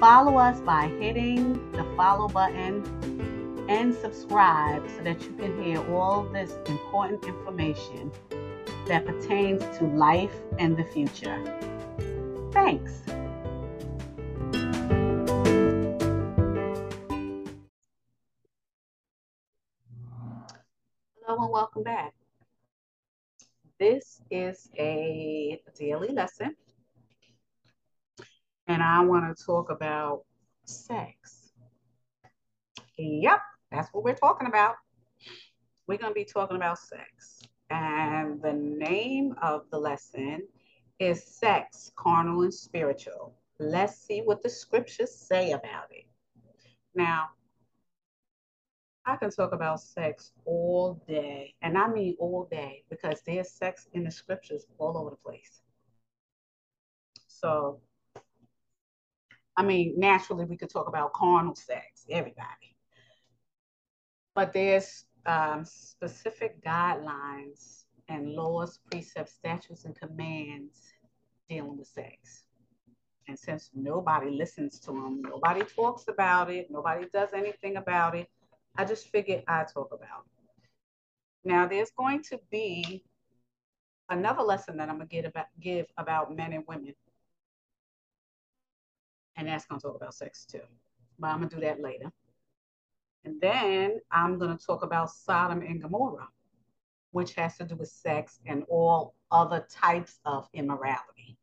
Follow 0.00 0.36
us 0.36 0.60
by 0.60 0.88
hitting 1.00 1.72
the 1.72 1.82
follow 1.96 2.28
button 2.28 2.84
and 3.70 3.94
subscribe 3.94 4.86
so 4.90 5.02
that 5.02 5.22
you 5.22 5.32
can 5.36 5.62
hear 5.62 5.78
all 5.90 6.22
this 6.24 6.52
important 6.66 7.24
information 7.24 8.12
that 8.88 9.06
pertains 9.06 9.62
to 9.78 9.84
life 9.86 10.34
and 10.58 10.76
the 10.76 10.84
future. 10.84 11.42
Thanks. 12.52 13.00
Hello 21.24 21.42
and 21.42 21.50
welcome 21.50 21.84
back. 21.84 22.12
This 23.78 24.20
is 24.30 24.68
a 24.78 25.58
daily 25.74 26.08
lesson 26.08 26.54
and 28.76 28.82
I 28.82 29.00
want 29.00 29.34
to 29.34 29.42
talk 29.42 29.70
about 29.70 30.24
sex. 30.66 31.50
Yep, 32.98 33.40
that's 33.72 33.88
what 33.94 34.04
we're 34.04 34.14
talking 34.14 34.48
about. 34.48 34.74
We're 35.86 35.96
going 35.96 36.10
to 36.10 36.14
be 36.14 36.26
talking 36.26 36.58
about 36.58 36.78
sex. 36.78 37.40
And 37.70 38.42
the 38.42 38.52
name 38.52 39.34
of 39.40 39.62
the 39.70 39.78
lesson 39.78 40.46
is 40.98 41.24
Sex, 41.24 41.90
Carnal 41.96 42.42
and 42.42 42.52
Spiritual. 42.52 43.32
Let's 43.58 43.96
see 43.96 44.20
what 44.20 44.42
the 44.42 44.50
scriptures 44.50 45.14
say 45.14 45.52
about 45.52 45.86
it. 45.90 46.04
Now, 46.94 47.30
I 49.06 49.16
can 49.16 49.30
talk 49.30 49.52
about 49.54 49.80
sex 49.80 50.32
all 50.44 51.02
day, 51.08 51.54
and 51.62 51.78
I 51.78 51.88
mean 51.88 52.14
all 52.18 52.46
day 52.50 52.84
because 52.90 53.22
there's 53.24 53.48
sex 53.48 53.88
in 53.94 54.04
the 54.04 54.10
scriptures 54.10 54.66
all 54.76 54.98
over 54.98 55.08
the 55.08 55.16
place. 55.16 55.62
So 57.26 57.80
I 59.56 59.62
mean, 59.62 59.94
naturally, 59.96 60.44
we 60.44 60.56
could 60.56 60.70
talk 60.70 60.88
about 60.88 61.12
carnal 61.14 61.54
sex, 61.54 62.04
everybody. 62.10 62.76
But 64.34 64.52
there's 64.52 65.06
um, 65.24 65.64
specific 65.64 66.62
guidelines 66.62 67.84
and 68.08 68.32
laws, 68.32 68.80
precepts, 68.90 69.32
statutes, 69.32 69.84
and 69.84 69.94
commands 69.98 70.80
dealing 71.48 71.78
with 71.78 71.88
sex. 71.88 72.44
And 73.28 73.38
since 73.38 73.70
nobody 73.74 74.30
listens 74.30 74.78
to 74.80 74.92
them, 74.92 75.22
nobody 75.22 75.62
talks 75.64 76.06
about 76.08 76.50
it, 76.50 76.68
nobody 76.70 77.06
does 77.12 77.30
anything 77.34 77.76
about 77.76 78.14
it, 78.14 78.28
I 78.76 78.84
just 78.84 79.08
figured 79.08 79.42
I'd 79.48 79.68
talk 79.68 79.88
about 79.92 80.24
it. 80.26 81.48
Now, 81.48 81.66
there's 81.66 81.90
going 81.96 82.22
to 82.24 82.38
be 82.50 83.04
another 84.10 84.42
lesson 84.42 84.76
that 84.76 84.88
I'm 84.88 84.96
going 84.96 85.08
to 85.08 85.14
give 85.14 85.24
about, 85.24 85.46
give 85.60 85.86
about 85.96 86.36
men 86.36 86.52
and 86.52 86.64
women 86.68 86.94
and 89.36 89.48
that's 89.48 89.66
going 89.66 89.80
to 89.80 89.86
talk 89.86 89.96
about 89.96 90.14
sex 90.14 90.44
too. 90.44 90.60
But 91.18 91.28
I'm 91.28 91.38
going 91.38 91.50
to 91.50 91.56
do 91.56 91.62
that 91.62 91.80
later. 91.80 92.12
And 93.24 93.40
then 93.40 94.00
I'm 94.10 94.38
going 94.38 94.56
to 94.56 94.64
talk 94.64 94.82
about 94.82 95.10
Sodom 95.10 95.60
and 95.62 95.82
Gomorrah, 95.82 96.28
which 97.10 97.34
has 97.34 97.56
to 97.58 97.64
do 97.64 97.74
with 97.76 97.88
sex 97.88 98.38
and 98.46 98.64
all 98.68 99.14
other 99.30 99.66
types 99.70 100.20
of 100.24 100.48
immorality 100.54 101.36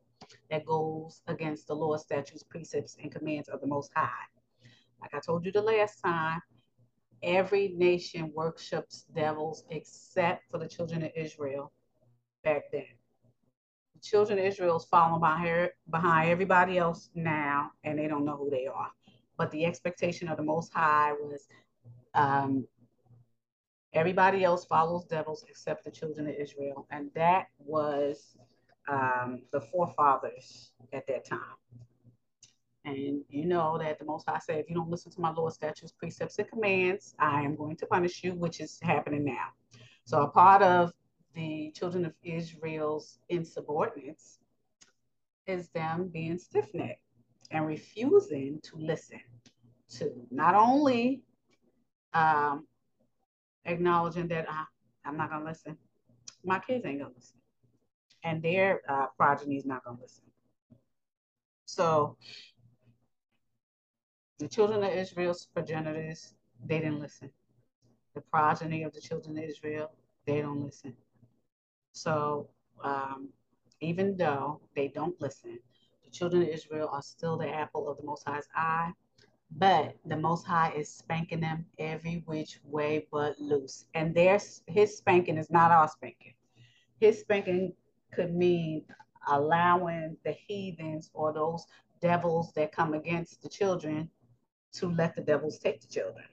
that 0.50 0.66
goes 0.66 1.22
against 1.28 1.68
the 1.68 1.76
law, 1.76 1.98
statutes, 1.98 2.44
precepts, 2.44 2.98
and 3.02 3.12
commands 3.12 3.50
of 3.50 3.60
the 3.60 3.68
Most 3.68 3.92
High. 3.96 4.10
Like 5.02 5.14
I 5.14 5.20
told 5.20 5.46
you 5.46 5.52
the 5.52 5.62
last 5.62 6.02
time, 6.02 6.42
every 7.22 7.74
nation 7.76 8.32
worships 8.34 9.06
devils 9.14 9.66
except 9.70 10.50
for 10.50 10.58
the 10.58 10.68
children 10.68 11.04
of 11.04 11.12
Israel 11.16 11.72
back 12.44 12.64
then 12.72 12.84
children 14.04 14.38
of 14.38 14.46
Israel 14.46 14.78
is 14.78 14.86
following 14.86 15.20
behind, 15.20 15.70
behind 15.90 16.30
everybody 16.30 16.78
else 16.78 17.10
now, 17.16 17.72
and 17.84 17.98
they 17.98 18.08
don't 18.08 18.26
know 18.26 18.36
who 18.36 18.50
they 18.50 18.68
are. 18.68 18.92
But 19.38 19.50
the 19.52 19.66
expectation 19.66 20.28
of 20.28 20.38
the 20.38 20.44
Most 20.44 20.74
High 20.74 21.14
was 21.14 21.48
um, 22.14 22.68
everybody 23.94 24.44
else 24.44 24.66
follows 24.66 25.06
devils 25.06 25.46
except 25.50 25.84
the 25.84 25.92
children 25.92 26.28
of 26.28 26.36
Israel. 26.36 26.86
And 26.92 27.10
that 27.16 27.48
was 27.58 28.36
um, 28.88 29.42
the 29.52 29.62
forefathers 29.62 30.72
at 30.92 31.08
that 31.08 31.26
time. 31.26 31.40
And 32.86 33.22
you 33.30 33.46
know 33.46 33.78
that 33.78 33.98
the 33.98 34.06
Most 34.06 34.28
High 34.28 34.40
said, 34.40 34.60
if 34.60 34.70
you 34.70 34.76
don't 34.76 34.90
listen 34.90 35.12
to 35.14 35.22
my 35.22 35.32
law, 35.32 35.50
statutes, 35.50 35.94
precepts, 35.94 36.38
and 36.38 36.50
commands, 36.50 37.16
I 37.18 37.42
am 37.42 37.56
going 37.56 37.78
to 37.78 37.86
punish 37.86 38.24
you, 38.24 38.34
which 38.34 38.60
is 38.60 38.78
happening 38.82 39.24
now. 39.24 39.48
So 40.04 40.24
a 40.24 40.28
part 40.28 40.62
of 40.62 40.92
the 41.36 41.72
children 41.76 42.06
of 42.06 42.14
Israel's 42.24 43.20
insubordinates 43.30 44.40
is 45.48 45.70
them 45.70 46.10
being 46.10 46.38
stiff 46.38 46.74
necked 46.74 47.02
and 47.52 47.66
refusing 47.66 48.60
to 48.64 48.78
listen 48.78 49.20
to 49.90 50.12
not 50.32 50.56
only 50.56 51.22
um, 52.14 52.66
acknowledging 53.66 54.28
that 54.28 54.48
uh, 54.50 54.66
I'm 55.06 55.18
not 55.18 55.30
going 55.30 55.44
to 55.44 55.50
listen, 55.50 55.78
my 56.44 56.60
kids 56.60 56.86
ain't 56.86 57.00
going 57.00 57.12
to 57.12 57.18
listen, 57.18 57.38
and 58.24 58.42
their 58.42 58.82
uh, 58.88 59.08
progeny 59.18 59.58
is 59.58 59.66
not 59.66 59.84
going 59.84 59.98
to 59.98 60.04
listen. 60.04 60.24
So 61.66 62.18
the 64.40 64.48
children 64.48 64.84
of 64.84 64.92
Israel's 64.92 65.48
progenitors, 65.54 66.34
they 66.66 66.80
didn't 66.80 67.00
listen. 67.00 67.30
The 68.16 68.22
progeny 68.22 68.84
of 68.84 68.94
the 68.94 69.02
children 69.02 69.38
of 69.38 69.44
Israel, 69.44 69.92
they 70.26 70.42
don't 70.42 70.64
listen. 70.64 70.94
So 71.94 72.50
um, 72.84 73.30
even 73.80 74.18
though 74.18 74.60
they 74.76 74.90
don't 74.90 75.20
listen, 75.22 75.60
the 76.04 76.12
children 76.12 76.42
of 76.42 76.50
Israel 76.50 76.90
are 76.92 77.02
still 77.02 77.38
the 77.38 77.50
apple 77.50 77.88
of 77.88 77.98
the 77.98 78.04
Most 78.04 78.28
High's 78.28 78.48
eye. 78.56 78.92
But 79.56 79.96
the 80.06 80.18
Most 80.18 80.46
High 80.46 80.74
is 80.76 80.90
spanking 80.90 81.42
them 81.42 81.66
every 81.78 82.24
which 82.26 82.60
way 82.64 83.08
but 83.12 83.40
loose. 83.40 83.86
And 83.94 84.14
their, 84.16 84.40
his 84.68 84.98
spanking 84.98 85.38
is 85.38 85.52
not 85.52 85.72
our 85.72 85.88
spanking. 85.88 86.34
His 87.00 87.20
spanking 87.20 87.74
could 88.12 88.34
mean 88.34 88.84
allowing 89.28 90.18
the 90.26 90.32
heathens 90.32 91.12
or 91.14 91.32
those 91.32 91.66
devils 92.02 92.52
that 92.54 92.72
come 92.72 92.96
against 92.96 93.44
the 93.44 93.50
children 93.50 94.10
to 94.74 94.90
let 94.90 95.16
the 95.16 95.22
devils 95.22 95.60
take 95.60 95.82
the 95.82 95.88
children 95.88 96.26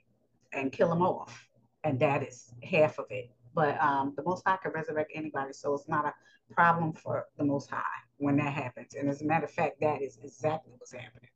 and 0.53 0.73
kill 0.73 0.89
them 0.89 1.03
off. 1.03 1.47
And 1.85 2.01
that 2.01 2.23
is 2.23 2.53
half 2.63 2.99
of 2.99 3.07
it 3.11 3.31
but 3.55 3.81
um, 3.81 4.15
the 4.17 4.23
Most 4.23 4.43
High 4.47 4.59
can 4.63 4.73
resurrect 4.73 5.13
anybody, 5.15 5.53
so 5.53 5.75
it's 5.75 5.89
not 5.89 6.07
a 6.07 6.15
problem 6.55 6.93
for 6.93 7.27
the 7.39 7.45
Most 7.45 7.71
High 7.71 7.83
when 8.19 8.37
that 8.37 8.53
happens. 8.53 8.95
And 8.95 9.09
as 9.09 9.23
a 9.23 9.25
matter 9.25 9.45
of 9.45 9.51
fact, 9.51 9.81
that 9.81 10.03
is 10.03 10.19
exactly 10.23 10.73
what's 10.79 10.93
happening. 10.93 11.31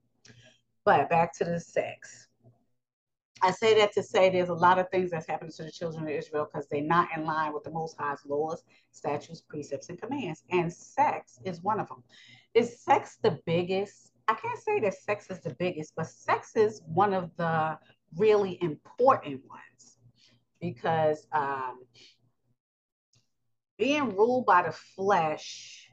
But 0.84 1.08
back 1.08 1.32
to 1.38 1.44
the 1.44 1.60
sex. 1.60 2.28
I 3.42 3.50
say 3.50 3.78
that 3.78 3.92
to 3.94 4.02
say 4.02 4.30
there's 4.30 4.48
a 4.48 4.54
lot 4.54 4.78
of 4.78 4.88
things 4.90 5.10
that's 5.10 5.26
happening 5.26 5.52
to 5.56 5.64
the 5.64 5.70
children 5.70 6.04
of 6.04 6.10
Israel 6.10 6.48
because 6.50 6.66
they're 6.68 6.80
not 6.80 7.08
in 7.16 7.24
line 7.24 7.52
with 7.52 7.64
the 7.64 7.70
Most 7.70 7.96
High's 7.98 8.24
laws, 8.26 8.62
statutes, 8.92 9.42
precepts, 9.42 9.88
and 9.88 10.00
commands. 10.00 10.44
And 10.50 10.72
sex 10.72 11.38
is 11.44 11.60
one 11.60 11.80
of 11.80 11.88
them. 11.88 12.02
Is 12.54 12.80
sex 12.80 13.18
the 13.22 13.38
biggest? 13.44 14.12
I 14.28 14.34
can't 14.34 14.58
say 14.58 14.80
that 14.80 14.94
sex 14.94 15.26
is 15.30 15.40
the 15.40 15.54
biggest, 15.58 15.94
but 15.96 16.06
sex 16.06 16.56
is 16.56 16.80
one 16.86 17.12
of 17.12 17.30
the 17.36 17.78
really 18.16 18.58
important 18.62 19.42
ones 19.48 19.98
because 20.60 21.26
um, 21.32 21.80
being 23.78 24.14
ruled 24.16 24.46
by 24.46 24.62
the 24.62 24.72
flesh, 24.72 25.88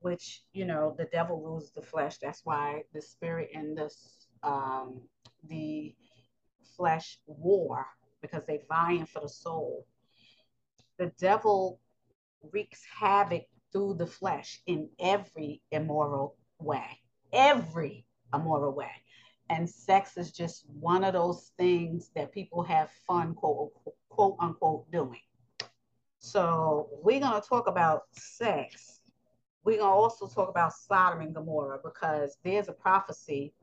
which 0.00 0.42
you 0.52 0.64
know 0.64 0.94
the 0.96 1.06
devil 1.12 1.40
rules 1.40 1.72
the 1.72 1.82
flesh. 1.82 2.18
That's 2.18 2.44
why 2.44 2.82
the 2.92 3.02
spirit 3.02 3.50
and 3.54 3.76
the 3.76 3.90
um, 4.42 5.00
the 5.48 5.94
flesh 6.76 7.18
war 7.26 7.86
because 8.22 8.42
they 8.46 8.62
vying 8.68 9.06
for 9.06 9.20
the 9.20 9.28
soul. 9.28 9.86
The 10.98 11.12
devil 11.18 11.80
wreaks 12.52 12.82
havoc 12.84 13.44
through 13.72 13.94
the 13.94 14.06
flesh 14.06 14.60
in 14.66 14.88
every 14.98 15.62
immoral 15.70 16.36
way, 16.58 17.00
every 17.32 18.06
immoral 18.34 18.72
way. 18.74 18.90
And 19.50 19.68
sex 19.68 20.16
is 20.16 20.30
just 20.32 20.66
one 20.68 21.04
of 21.04 21.14
those 21.14 21.52
things 21.56 22.10
that 22.14 22.32
people 22.32 22.62
have 22.64 22.90
fun, 23.06 23.34
quote, 23.34 23.72
quote 24.08 24.36
unquote, 24.40 24.90
doing. 24.90 25.20
So 26.28 26.90
we're 27.02 27.20
going 27.20 27.40
to 27.40 27.48
talk 27.48 27.68
about 27.68 28.02
sex. 28.12 29.00
We're 29.64 29.78
going 29.78 29.90
to 29.90 29.94
also 29.94 30.26
talk 30.26 30.50
about 30.50 30.74
Sodom 30.74 31.20
and 31.22 31.34
Gomorrah 31.34 31.78
because 31.82 32.36
there's 32.44 32.68
a 32.68 32.72
prophecy 32.72 33.54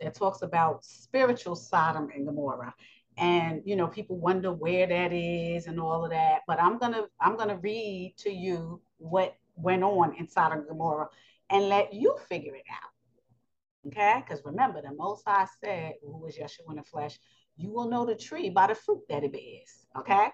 that 0.00 0.14
talks 0.14 0.42
about 0.42 0.84
spiritual 0.84 1.54
Sodom 1.54 2.08
and 2.12 2.26
Gomorrah. 2.26 2.74
And 3.18 3.62
you 3.64 3.76
know, 3.76 3.86
people 3.86 4.18
wonder 4.18 4.52
where 4.52 4.86
that 4.86 5.12
is 5.12 5.66
and 5.66 5.78
all 5.78 6.04
of 6.04 6.10
that. 6.10 6.40
But 6.46 6.60
I'm 6.60 6.78
gonna 6.78 7.04
I'm 7.20 7.36
gonna 7.36 7.58
read 7.58 8.14
to 8.18 8.30
you 8.30 8.80
what 8.96 9.36
went 9.54 9.84
on 9.84 10.16
in 10.16 10.26
Sodom 10.26 10.60
and 10.60 10.68
Gomorrah 10.68 11.08
and 11.50 11.68
let 11.68 11.92
you 11.92 12.16
figure 12.28 12.54
it 12.54 12.64
out. 12.72 13.88
Okay? 13.88 14.24
Because 14.24 14.42
remember, 14.44 14.80
the 14.80 14.94
Most 14.94 15.24
High 15.26 15.46
said, 15.62 15.94
who 16.02 16.16
was 16.16 16.36
Yeshua 16.36 16.70
in 16.70 16.76
the 16.76 16.82
flesh, 16.82 17.18
you 17.56 17.70
will 17.70 17.90
know 17.90 18.06
the 18.06 18.16
tree 18.16 18.48
by 18.48 18.68
the 18.68 18.74
fruit 18.74 19.02
that 19.10 19.24
it 19.24 19.32
bears. 19.32 19.86
Okay? 19.98 20.28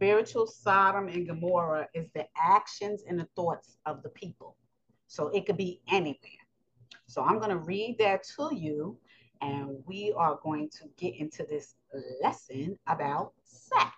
Spiritual 0.00 0.46
Sodom 0.46 1.08
and 1.08 1.26
Gomorrah 1.26 1.86
is 1.92 2.08
the 2.14 2.26
actions 2.34 3.02
and 3.06 3.20
the 3.20 3.28
thoughts 3.36 3.76
of 3.84 4.02
the 4.02 4.08
people. 4.08 4.56
So 5.08 5.28
it 5.28 5.44
could 5.44 5.58
be 5.58 5.82
anywhere. 5.90 6.40
So 7.06 7.22
I'm 7.22 7.36
going 7.36 7.50
to 7.50 7.58
read 7.58 7.98
that 7.98 8.24
to 8.38 8.48
you, 8.50 8.96
and 9.42 9.76
we 9.84 10.14
are 10.16 10.38
going 10.42 10.70
to 10.70 10.88
get 10.96 11.16
into 11.16 11.44
this 11.44 11.74
lesson 12.22 12.78
about 12.86 13.34
sex. 13.44 13.92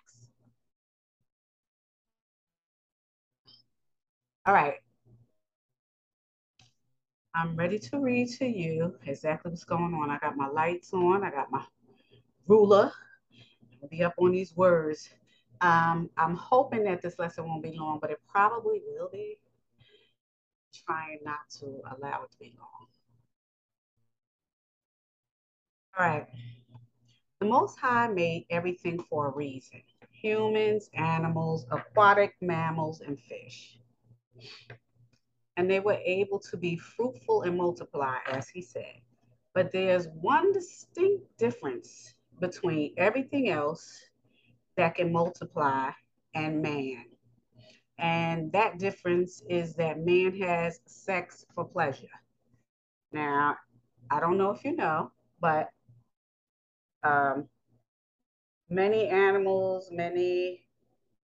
All 4.45 4.53
right. 4.53 4.81
I'm 7.33 7.55
ready 7.55 7.79
to 7.79 7.99
read 7.99 8.27
to 8.39 8.45
you 8.45 8.93
exactly 9.05 9.51
what's 9.51 9.63
going 9.63 9.93
on. 9.93 10.09
I 10.09 10.17
got 10.17 10.35
my 10.35 10.49
lights 10.49 10.91
on. 10.91 11.23
I 11.23 11.31
got 11.31 11.49
my 11.49 11.63
ruler. 12.45 12.91
I'll 13.81 13.87
be 13.87 14.03
up 14.03 14.15
on 14.17 14.33
these 14.33 14.53
words. 14.57 15.09
Um, 15.63 16.09
I'm 16.17 16.35
hoping 16.35 16.83
that 16.83 17.01
this 17.01 17.17
lesson 17.17 17.47
won't 17.47 17.63
be 17.63 17.75
long, 17.75 17.99
but 17.99 18.11
it 18.11 18.19
probably 18.29 18.81
will 18.85 19.09
be. 19.11 19.39
Trying 20.85 21.19
not 21.23 21.49
to 21.59 21.81
allow 21.95 22.23
it 22.23 22.31
to 22.31 22.39
be 22.39 22.53
long. 22.59 22.87
All 25.97 26.05
right. 26.05 26.27
The 27.39 27.45
Most 27.45 27.79
High 27.79 28.07
made 28.07 28.45
everything 28.49 29.01
for 29.09 29.27
a 29.27 29.31
reason. 29.31 29.81
Humans, 30.11 30.89
animals, 30.93 31.65
aquatic 31.71 32.35
mammals, 32.41 33.01
and 33.01 33.19
fish 33.19 33.77
and 35.57 35.69
they 35.69 35.79
were 35.79 35.99
able 36.05 36.39
to 36.39 36.57
be 36.57 36.75
fruitful 36.75 37.43
and 37.43 37.57
multiply, 37.57 38.17
as 38.31 38.49
he 38.49 38.61
said. 38.61 39.01
But 39.53 39.71
there's 39.71 40.07
one 40.07 40.51
distinct 40.51 41.37
difference 41.37 42.15
between 42.39 42.93
everything 42.97 43.49
else 43.49 43.99
that 44.77 44.95
can 44.95 45.11
multiply 45.11 45.91
and 46.33 46.61
man. 46.61 47.05
And 47.97 48.51
that 48.53 48.79
difference 48.79 49.41
is 49.49 49.75
that 49.75 49.99
man 49.99 50.35
has 50.39 50.79
sex 50.85 51.45
for 51.53 51.65
pleasure. 51.65 52.07
Now, 53.11 53.55
I 54.09 54.19
don't 54.19 54.37
know 54.37 54.51
if 54.51 54.65
you 54.65 54.75
know, 54.75 55.11
but 55.39 55.69
um, 57.03 57.47
many 58.69 59.07
animals, 59.07 59.89
many, 59.91 60.65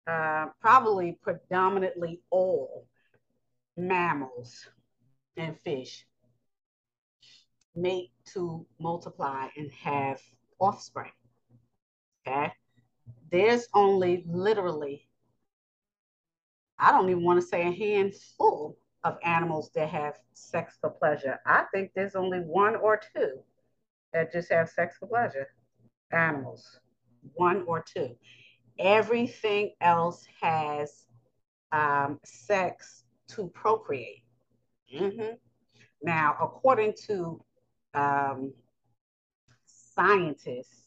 uh, 0.06 0.46
probably 0.60 1.18
predominantly 1.22 2.22
all, 2.30 2.86
mammals 3.76 4.66
and 5.36 5.58
fish 5.60 6.06
mate 7.76 8.10
to 8.32 8.66
multiply 8.80 9.48
and 9.56 9.70
have 9.70 10.20
offspring. 10.58 11.12
Okay. 12.26 12.50
There's 13.30 13.68
only 13.74 14.24
literally, 14.26 15.08
I 16.78 16.92
don't 16.92 17.08
even 17.10 17.24
want 17.24 17.40
to 17.40 17.46
say 17.46 17.62
a 17.66 17.72
handful 17.72 18.76
of 19.04 19.18
animals 19.24 19.70
that 19.74 19.88
have 19.88 20.14
sex 20.34 20.78
for 20.80 20.90
pleasure. 20.90 21.40
I 21.46 21.64
think 21.72 21.92
there's 21.94 22.14
only 22.14 22.40
one 22.40 22.76
or 22.76 23.00
two 23.14 23.38
that 24.12 24.32
just 24.32 24.50
have 24.52 24.68
sex 24.68 24.96
for 24.98 25.06
pleasure. 25.06 25.48
Animals, 26.12 26.80
one 27.34 27.64
or 27.66 27.82
two. 27.82 28.16
Everything 28.78 29.72
else 29.80 30.26
has 30.40 31.06
um, 31.72 32.20
sex 32.24 33.04
to 33.28 33.48
procreate. 33.48 34.22
Mm-hmm. 34.94 35.34
Now, 36.02 36.36
according 36.40 36.94
to 37.06 37.42
um, 37.94 38.52
scientists, 39.66 40.82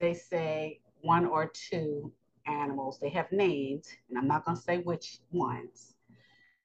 they 0.00 0.14
say 0.14 0.80
one 1.00 1.26
or 1.26 1.50
two 1.52 2.12
animals, 2.46 2.98
they 3.00 3.10
have 3.10 3.30
names, 3.32 3.88
and 4.08 4.18
I'm 4.18 4.28
not 4.28 4.44
going 4.44 4.56
to 4.56 4.62
say 4.62 4.78
which 4.78 5.18
ones, 5.30 5.94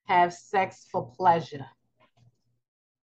have 0.05 0.33
sex 0.33 0.87
for 0.91 1.11
pleasure. 1.17 1.65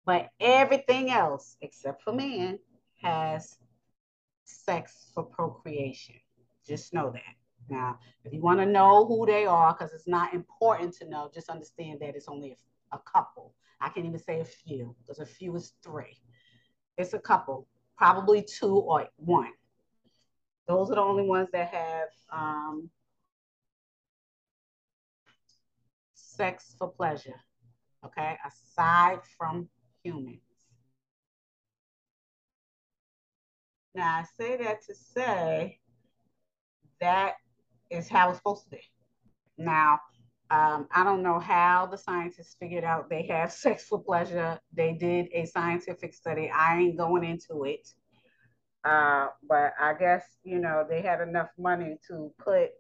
But 0.05 0.31
everything 0.41 1.11
else, 1.11 1.57
except 1.61 2.03
for 2.03 2.13
man, 2.13 2.59
has 3.01 3.57
sex 4.45 5.11
for 5.15 5.25
procreation. 5.25 6.17
Just 6.67 6.93
know 6.93 7.11
that. 7.11 7.37
Now, 7.69 7.99
if 8.25 8.33
you 8.33 8.41
want 8.41 8.61
to 8.61 8.67
know 8.67 9.07
who 9.07 9.27
they 9.27 9.47
are, 9.47 9.73
because 9.73 9.93
it's 9.93 10.09
not 10.09 10.35
important 10.35 10.95
to 10.99 11.09
know, 11.09 11.31
just 11.33 11.49
understand 11.49 12.01
that 12.01 12.17
it's 12.17 12.29
only 12.29 12.57
a, 12.93 12.97
a 12.97 13.01
couple. 13.01 13.55
I 13.81 13.89
can't 13.89 14.07
even 14.07 14.19
say 14.19 14.41
a 14.41 14.45
few, 14.45 14.95
because 15.01 15.21
a 15.21 15.27
few 15.27 15.55
is 15.57 15.75
three. 15.83 16.21
It's 16.99 17.15
a 17.15 17.19
couple, 17.19 17.67
probably 17.97 18.43
two 18.43 18.77
or 18.77 19.09
one. 19.17 19.53
Those 20.73 20.91
are 20.91 20.95
the 20.95 21.03
only 21.03 21.25
ones 21.25 21.51
that 21.53 21.69
have 21.69 22.09
um, 22.33 22.89
sex 26.15 26.75
for 26.79 26.89
pleasure, 26.89 27.39
okay, 28.07 28.39
aside 28.47 29.19
from 29.37 29.69
humans. 30.03 30.41
Now, 33.95 34.21
I 34.21 34.25
say 34.39 34.57
that 34.57 34.83
to 34.87 34.95
say 34.95 35.79
that 37.03 37.35
is 37.91 38.09
how 38.09 38.31
it's 38.31 38.39
supposed 38.39 38.65
to 38.65 38.71
be. 38.71 38.81
Now, 39.59 40.01
um, 40.51 40.89
I 40.91 41.05
don't 41.05 41.23
know 41.23 41.39
how 41.39 41.85
the 41.85 41.99
scientists 41.99 42.57
figured 42.59 42.85
out 42.85 43.11
they 43.11 43.27
have 43.27 43.53
sex 43.65 43.85
for 43.85 44.03
pleasure. 44.03 44.59
They 44.73 44.95
did 44.95 45.29
a 45.35 45.45
scientific 45.45 46.15
study. 46.15 46.51
I 46.51 46.79
ain't 46.79 46.97
going 46.97 47.25
into 47.25 47.65
it. 47.65 47.93
Uh, 48.85 49.29
but 49.49 49.75
I 49.81 49.95
guess, 49.95 50.25
you 50.43 50.59
know, 50.59 50.85
they 50.89 51.03
had 51.03 51.21
enough 51.21 51.51
money 51.57 51.99
to 52.09 52.33
put 52.39 52.71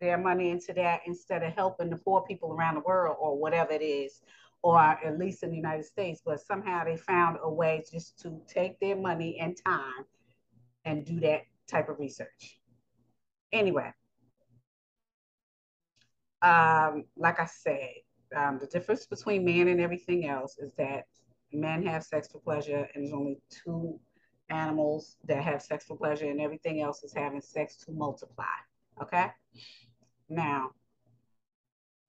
their 0.00 0.18
money 0.18 0.50
into 0.50 0.72
that 0.74 1.00
instead 1.06 1.42
of 1.42 1.54
helping 1.54 1.88
the 1.88 1.96
poor 1.96 2.22
people 2.22 2.52
around 2.52 2.74
the 2.74 2.80
world 2.80 3.16
or 3.18 3.38
whatever 3.38 3.72
it 3.72 3.82
is, 3.82 4.20
or 4.62 4.78
at 4.78 5.18
least 5.18 5.42
in 5.42 5.50
the 5.50 5.56
United 5.56 5.84
States. 5.84 6.20
But 6.24 6.40
somehow 6.40 6.84
they 6.84 6.96
found 6.96 7.38
a 7.42 7.50
way 7.50 7.84
just 7.90 8.18
to 8.20 8.40
take 8.46 8.78
their 8.80 8.96
money 8.96 9.38
and 9.40 9.56
time 9.64 10.04
and 10.84 11.04
do 11.06 11.20
that 11.20 11.42
type 11.68 11.88
of 11.88 11.98
research. 11.98 12.58
Anyway, 13.52 13.92
um, 16.42 17.04
like 17.16 17.38
I 17.40 17.46
said, 17.46 17.90
um, 18.34 18.58
the 18.58 18.66
difference 18.66 19.06
between 19.06 19.44
man 19.44 19.68
and 19.68 19.80
everything 19.80 20.26
else 20.26 20.58
is 20.58 20.72
that 20.74 21.04
men 21.52 21.84
have 21.86 22.02
sex 22.02 22.28
for 22.28 22.40
pleasure, 22.40 22.88
and 22.94 23.04
there's 23.04 23.12
only 23.12 23.38
two 23.50 23.98
animals 24.52 25.16
that 25.24 25.42
have 25.42 25.62
sex 25.62 25.84
for 25.84 25.96
pleasure, 25.96 26.30
and 26.30 26.40
everything 26.40 26.80
else 26.80 27.02
is 27.02 27.12
having 27.12 27.40
sex 27.40 27.76
to 27.84 27.92
multiply. 27.92 28.44
Okay. 29.00 29.26
Now, 30.28 30.70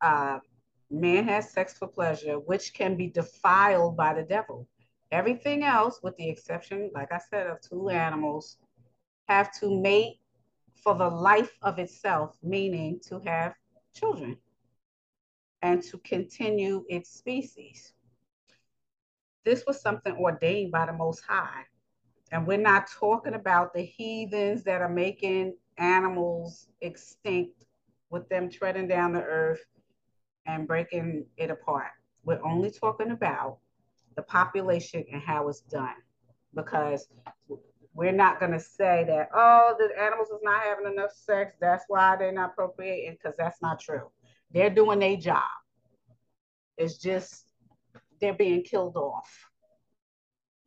uh, 0.02 0.40
man 0.92 1.24
has 1.26 1.50
sex 1.50 1.74
for 1.78 1.88
pleasure, 1.88 2.36
which 2.40 2.74
can 2.74 2.96
be 2.96 3.08
defiled 3.08 3.98
by 3.98 4.14
the 4.14 4.24
devil. 4.24 4.68
Everything 5.12 5.64
else, 5.64 6.00
with 6.04 6.16
the 6.18 6.30
exception, 6.30 6.92
like 6.94 7.12
I 7.12 7.20
said, 7.30 7.48
of 7.48 7.62
two 7.62 7.90
animals, 7.90 8.58
have 9.28 9.52
to 9.60 9.80
mate 9.80 10.20
for 10.76 10.96
the 10.96 11.08
life 11.10 11.58
of 11.62 11.80
itself, 11.80 12.38
meaning 12.44 13.00
to 13.08 13.20
have 13.20 13.54
children 13.94 14.38
and 15.62 15.82
to 15.84 15.98
continue 16.00 16.84
its 16.90 17.10
species. 17.10 17.94
This 19.46 19.64
was 19.66 19.82
something 19.82 20.16
ordained 20.16 20.72
by 20.72 20.86
the 20.86 20.94
Most 20.94 21.22
High. 21.22 21.64
And 22.34 22.48
we're 22.48 22.58
not 22.58 22.90
talking 22.90 23.36
about 23.36 23.76
the 23.76 23.84
heathens 23.84 24.64
that 24.64 24.82
are 24.82 24.90
making 24.90 25.56
animals 25.78 26.68
extinct 26.82 27.66
with 28.10 28.28
them 28.28 28.50
treading 28.50 28.88
down 28.88 29.14
the 29.14 29.22
earth 29.22 29.64
and 30.48 30.68
breaking 30.68 31.28
it 31.38 31.52
apart. 31.52 31.92
We're 32.26 32.44
only 32.44 32.72
talking 32.72 33.12
about 33.12 33.60
the 34.16 34.24
population 34.24 35.06
and 35.14 35.22
how 35.22 35.48
it's 35.48 35.62
done 35.62 35.94
because 36.56 37.08
we're 37.94 38.12
not 38.12 38.40
going 38.40 38.54
to 38.54 38.60
say 38.60 39.04
that, 39.08 39.30
oh, 39.36 39.76
the 39.78 39.90
animals 40.02 40.30
is 40.30 40.40
not 40.42 40.64
having 40.64 40.92
enough 40.92 41.12
sex. 41.14 41.56
That's 41.62 41.86
why 41.88 42.16
they're 42.16 42.32
not 42.32 42.56
procreating, 42.56 43.16
because 43.22 43.38
that's 43.38 43.62
not 43.62 43.80
true. 43.80 44.10
They're 44.52 44.72
doing 44.72 44.98
their 44.98 45.18
job. 45.18 45.44
It's 46.80 46.98
just 46.98 47.46
they're 48.20 48.34
being 48.34 48.64
killed 48.64 48.96
off, 48.96 49.32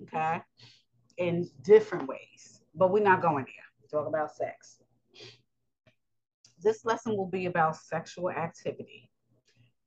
okay, 0.05 0.43
in 1.19 1.49
different 1.63 2.09
ways. 2.09 2.63
But 2.75 2.93
we're 2.93 3.03
not 3.03 3.23
going 3.23 3.45
there. 3.45 3.91
Talk 3.91 4.09
about 4.09 4.35
sex. 4.35 4.79
This 6.63 6.85
lesson 6.85 7.17
will 7.17 7.29
be 7.29 7.47
about 7.47 7.77
sexual 7.77 8.31
activity 8.31 9.11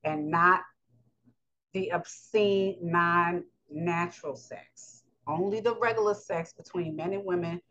and 0.03 0.29
not 0.29 0.61
the 1.73 1.89
obscene, 1.89 2.77
non 2.81 3.43
natural 3.69 4.35
sex, 4.35 5.03
only 5.27 5.59
the 5.59 5.75
regular 5.75 6.13
sex 6.13 6.53
between 6.53 6.95
men 6.95 7.13
and 7.13 7.25
women. 7.25 7.61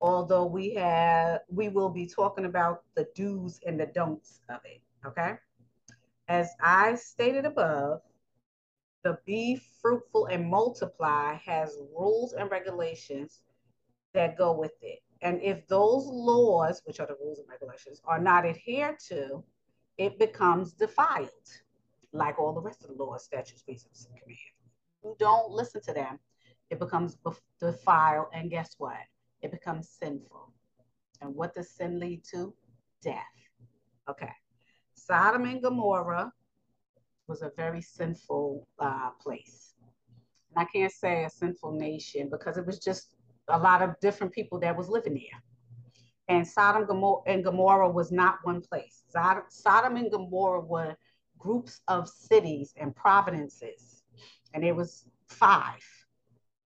Although 0.00 0.46
we 0.46 0.74
have, 0.74 1.40
we 1.48 1.68
will 1.68 1.88
be 1.88 2.06
talking 2.06 2.44
about 2.44 2.82
the 2.94 3.06
do's 3.14 3.60
and 3.66 3.78
the 3.78 3.86
don'ts 3.86 4.40
of 4.48 4.60
it. 4.64 4.82
Okay. 5.06 5.34
As 6.28 6.50
I 6.60 6.94
stated 6.94 7.44
above, 7.44 8.00
the 9.04 9.18
be 9.26 9.60
fruitful 9.80 10.26
and 10.26 10.50
multiply 10.50 11.34
has 11.44 11.78
rules 11.96 12.32
and 12.32 12.50
regulations 12.50 13.42
that 14.14 14.36
go 14.38 14.52
with 14.52 14.72
it. 14.82 15.00
And 15.22 15.40
if 15.42 15.66
those 15.68 16.06
laws, 16.06 16.82
which 16.84 17.00
are 17.00 17.06
the 17.06 17.16
rules 17.20 17.38
and 17.38 17.48
regulations, 17.48 18.00
are 18.04 18.18
not 18.18 18.46
adhered 18.46 18.98
to, 19.08 19.44
it 19.98 20.18
becomes 20.18 20.72
defiled, 20.72 21.28
like 22.12 22.38
all 22.38 22.52
the 22.52 22.60
rest 22.60 22.82
of 22.82 22.96
the 22.96 23.02
laws, 23.02 23.24
statutes, 23.24 23.62
precepts, 23.62 24.06
and 24.06 24.20
commands. 24.20 24.40
You 25.04 25.16
don't 25.18 25.50
listen 25.50 25.82
to 25.82 25.92
them, 25.92 26.18
it 26.70 26.78
becomes 26.78 27.18
defiled. 27.60 28.26
And 28.32 28.50
guess 28.50 28.74
what? 28.78 28.96
It 29.42 29.50
becomes 29.50 29.88
sinful. 29.88 30.52
And 31.20 31.34
what 31.34 31.54
does 31.54 31.70
sin 31.70 32.00
lead 32.00 32.24
to? 32.32 32.54
Death. 33.02 33.22
Okay. 34.08 34.32
Sodom 34.94 35.44
and 35.44 35.62
Gomorrah 35.62 36.32
was 37.28 37.42
a 37.42 37.50
very 37.56 37.80
sinful 37.80 38.66
uh, 38.78 39.10
place. 39.22 39.74
And 40.54 40.64
I 40.64 40.66
can't 40.72 40.92
say 40.92 41.24
a 41.24 41.30
sinful 41.30 41.72
nation 41.72 42.28
because 42.30 42.56
it 42.56 42.66
was 42.66 42.78
just 42.78 43.10
a 43.48 43.58
lot 43.58 43.82
of 43.82 43.98
different 44.00 44.32
people 44.32 44.58
that 44.60 44.76
was 44.76 44.88
living 44.88 45.14
there. 45.14 45.42
And 46.28 46.46
Sodom 46.46 46.88
and 47.26 47.44
Gomorrah 47.44 47.90
was 47.90 48.10
not 48.10 48.38
one 48.44 48.62
place. 48.62 49.02
Sodom 49.10 49.96
and 49.96 50.10
Gomorrah 50.10 50.60
were 50.60 50.96
groups 51.38 51.80
of 51.88 52.08
cities 52.08 52.72
and 52.78 52.96
providences, 52.96 54.02
and 54.54 54.64
it 54.64 54.74
was 54.74 55.06
five. 55.28 55.84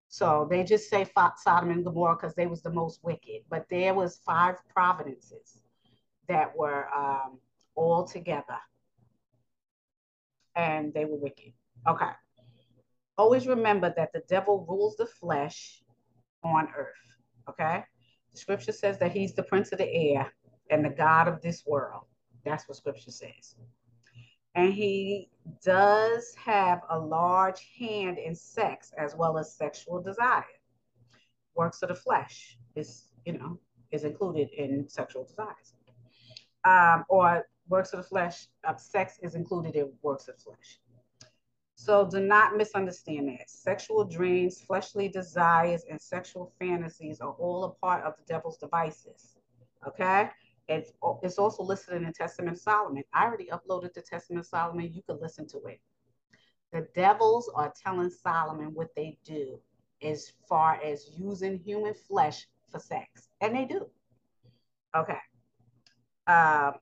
So 0.09 0.47
they 0.49 0.63
just 0.65 0.89
say 0.89 1.07
Sodom 1.37 1.71
and 1.71 1.85
Gomorrah 1.85 2.17
because 2.17 2.35
they 2.35 2.47
was 2.47 2.63
the 2.63 2.71
most 2.71 3.01
wicked, 3.03 3.43
but 3.51 3.67
there 3.69 3.95
was 3.95 4.21
five 4.25 4.57
providences 4.73 5.63
that 6.29 6.57
were 6.57 6.87
um, 6.95 7.39
all 7.75 8.05
together 8.05 8.59
and 10.59 10.93
they 10.93 11.05
were 11.05 11.17
wicked. 11.17 11.53
Okay. 11.89 12.11
Always 13.17 13.47
remember 13.47 13.95
that 13.97 14.13
the 14.13 14.23
devil 14.29 14.67
rules 14.69 14.97
the 14.97 15.07
flesh 15.07 15.83
on 16.45 16.69
earth. 16.77 16.95
Okay. 17.49 17.85
The 18.33 18.39
scripture 18.39 18.73
says 18.73 18.99
that 18.99 19.13
he's 19.13 19.35
the 19.35 19.43
prince 19.45 19.73
of 19.73 19.79
the 19.79 19.91
air 19.91 20.31
and 20.71 20.85
the 20.85 20.91
God 20.91 21.29
of 21.29 21.41
this 21.41 21.65
world. 21.65 22.05
That's 22.45 22.69
what 22.69 22.77
scripture 22.77 23.11
says. 23.11 23.57
And 24.55 24.73
he 24.73 25.31
does 25.65 26.35
have 26.45 26.81
a 26.91 26.99
large 26.99 27.61
hand 27.79 28.19
in 28.19 28.35
sex 28.35 28.93
as 28.99 29.15
well 29.17 29.39
as 29.39 29.57
sexual 29.57 30.03
desire. 30.03 30.45
Works 31.55 31.83
of 31.83 31.89
the 31.89 31.95
flesh 31.95 32.59
is, 32.75 33.13
you 33.25 33.35
know, 33.35 33.59
is 33.93 34.05
included 34.05 34.49
in 34.57 34.89
sexual 34.89 35.25
desires. 35.25 35.75
Um, 36.65 37.05
or 37.09 37.47
works 37.69 37.93
of 37.93 37.99
the 37.99 38.09
flesh, 38.09 38.47
uh, 38.65 38.77
sex 38.77 39.19
is 39.23 39.35
included 39.35 39.77
in 39.77 39.93
works 40.03 40.29
of 40.29 40.39
flesh. 40.39 40.81
So 41.75 42.09
do 42.11 42.21
not 42.21 42.57
misunderstand 42.57 43.29
that. 43.29 43.49
Sexual 43.49 44.05
dreams, 44.05 44.61
fleshly 44.61 45.09
desires, 45.09 45.85
and 45.89 46.01
sexual 46.01 46.53
fantasies 46.59 47.21
are 47.21 47.33
all 47.33 47.65
a 47.65 47.71
part 47.71 48.05
of 48.05 48.15
the 48.17 48.25
devil's 48.25 48.59
devices. 48.59 49.37
Okay? 49.87 50.29
It's, 50.69 50.93
it's 51.23 51.39
also 51.39 51.63
listed 51.63 51.95
in 51.95 52.05
the 52.05 52.13
Testament 52.13 52.57
of 52.57 52.61
Solomon. 52.61 53.05
I 53.13 53.25
already 53.25 53.47
uploaded 53.47 53.95
the 53.95 54.03
Testament 54.03 54.41
of 54.41 54.47
Solomon. 54.47 54.93
You 54.93 55.03
can 55.03 55.21
listen 55.21 55.47
to 55.49 55.59
it. 55.67 55.81
The 56.73 56.87
devils 56.95 57.51
are 57.55 57.73
telling 57.81 58.11
Solomon 58.11 58.75
what 58.75 58.89
they 58.97 59.17
do 59.25 59.61
as 60.03 60.33
far 60.49 60.81
as 60.83 61.11
using 61.17 61.59
human 61.59 61.95
flesh 61.95 62.47
for 62.71 62.81
sex. 62.81 63.29
And 63.41 63.55
they 63.55 63.65
do. 63.65 63.87
Okay. 64.97 65.19
Um, 66.27 66.75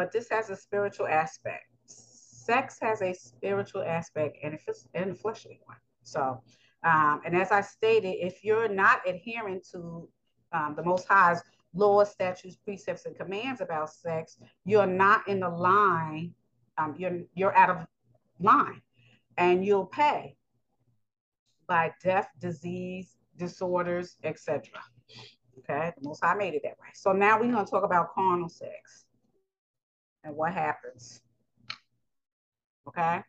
but 0.00 0.12
this 0.12 0.30
has 0.30 0.48
a 0.48 0.56
spiritual 0.56 1.06
aspect. 1.06 1.66
Sex 1.84 2.78
has 2.80 3.02
a 3.02 3.12
spiritual 3.12 3.82
aspect 3.82 4.38
and 4.42 4.58
a 4.94 5.14
fleshly 5.14 5.60
one. 5.66 5.76
So, 6.04 6.42
um, 6.82 7.20
and 7.26 7.36
as 7.36 7.52
I 7.52 7.60
stated, 7.60 8.14
if 8.18 8.42
you're 8.42 8.66
not 8.66 9.06
adhering 9.06 9.60
to 9.72 10.08
um, 10.52 10.72
the 10.74 10.82
Most 10.82 11.06
High's 11.06 11.42
laws, 11.74 12.10
statutes, 12.12 12.56
precepts, 12.56 13.04
and 13.04 13.14
commands 13.14 13.60
about 13.60 13.92
sex, 13.92 14.38
you're 14.64 14.86
not 14.86 15.28
in 15.28 15.40
the 15.40 15.50
line. 15.50 16.32
Um, 16.78 16.94
you're 16.96 17.20
you're 17.34 17.54
out 17.54 17.68
of 17.68 17.86
line, 18.40 18.80
and 19.36 19.66
you'll 19.66 19.84
pay 19.84 20.34
by 21.66 21.92
death, 22.02 22.30
disease, 22.38 23.18
disorders, 23.36 24.16
etc. 24.24 24.64
Okay, 25.58 25.92
the 25.94 26.08
Most 26.08 26.24
High 26.24 26.36
made 26.36 26.54
it 26.54 26.62
that 26.64 26.78
way. 26.78 26.88
So 26.94 27.12
now 27.12 27.38
we're 27.38 27.52
going 27.52 27.66
to 27.66 27.70
talk 27.70 27.84
about 27.84 28.14
carnal 28.14 28.48
sex 28.48 29.04
and 30.24 30.36
what 30.36 30.52
happens. 30.52 31.22
Okay. 32.88 33.22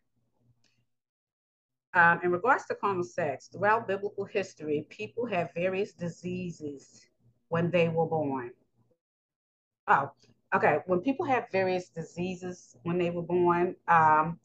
Um, 1.94 2.20
in 2.24 2.32
regards 2.32 2.66
to 2.68 2.76
carnal 2.76 3.04
sex, 3.04 3.48
throughout 3.48 3.88
biblical 3.88 4.24
history, 4.26 4.86
people 4.90 5.26
have 5.26 5.54
various 5.54 5.94
diseases 5.94 7.06
when 7.50 7.70
they 7.70 7.90
were 7.90 8.06
born. 8.06 8.52
Oh, 9.88 10.12
okay. 10.56 10.80
When 10.86 11.02
people 11.02 11.26
have 11.26 11.52
various 11.52 11.90
diseases 11.90 12.78
when 12.84 12.98
they 12.98 13.10
were 13.10 13.24
born, 13.24 13.76
um, 13.90 14.40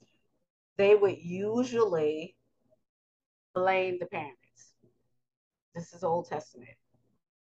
they 0.76 0.96
would 0.96 1.18
usually 1.22 2.34
blame 3.54 3.98
the 4.00 4.06
parents. 4.06 4.74
This 5.74 5.92
is 5.92 6.02
Old 6.02 6.28
Testament. 6.28 6.76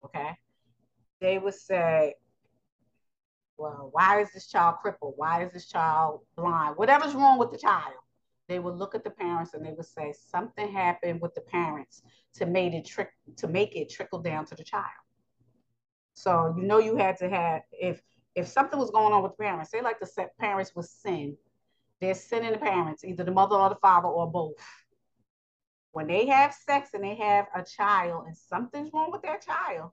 Okay. 0.03 0.31
They 1.21 1.37
would 1.37 1.53
say, 1.53 2.15
well, 3.57 3.89
why 3.91 4.21
is 4.21 4.31
this 4.33 4.47
child 4.47 4.75
crippled? 4.81 5.13
Why 5.17 5.43
is 5.43 5.51
this 5.51 5.67
child 5.67 6.21
blind? 6.35 6.77
Whatever's 6.77 7.13
wrong 7.13 7.37
with 7.37 7.51
the 7.51 7.57
child, 7.57 7.93
they 8.47 8.59
would 8.59 8.75
look 8.75 8.95
at 8.95 9.03
the 9.03 9.09
parents 9.09 9.53
and 9.53 9.65
they 9.65 9.71
would 9.71 9.85
say 9.85 10.13
something 10.13 10.71
happened 10.71 11.21
with 11.21 11.33
the 11.33 11.41
parents 11.41 12.01
to 12.35 12.45
make 12.45 12.73
it 12.73 12.85
trick 12.85 13.09
to 13.37 13.47
make 13.47 13.75
it 13.75 13.89
trickle 13.89 14.19
down 14.19 14.45
to 14.45 14.55
the 14.55 14.63
child. 14.63 14.85
So 16.13 16.53
you 16.57 16.63
know 16.63 16.79
you 16.79 16.95
had 16.95 17.17
to 17.17 17.29
have 17.29 17.61
if 17.71 18.01
if 18.35 18.47
something 18.47 18.79
was 18.79 18.91
going 18.91 19.13
on 19.13 19.23
with 19.23 19.33
the 19.33 19.43
parents, 19.43 19.71
they 19.71 19.81
like 19.81 19.99
the 19.99 20.29
parents 20.39 20.75
was 20.75 20.89
sin, 20.89 21.37
they're 22.01 22.15
sinning 22.15 22.51
the 22.51 22.57
parents, 22.57 23.03
either 23.03 23.23
the 23.23 23.31
mother 23.31 23.55
or 23.55 23.69
the 23.69 23.75
father 23.75 24.07
or 24.07 24.29
both. 24.29 24.55
When 25.91 26.07
they 26.07 26.25
have 26.25 26.53
sex 26.53 26.89
and 26.95 27.03
they 27.03 27.15
have 27.15 27.45
a 27.55 27.63
child 27.63 28.25
and 28.25 28.35
something's 28.35 28.91
wrong 28.91 29.11
with 29.11 29.21
their 29.21 29.37
child, 29.37 29.91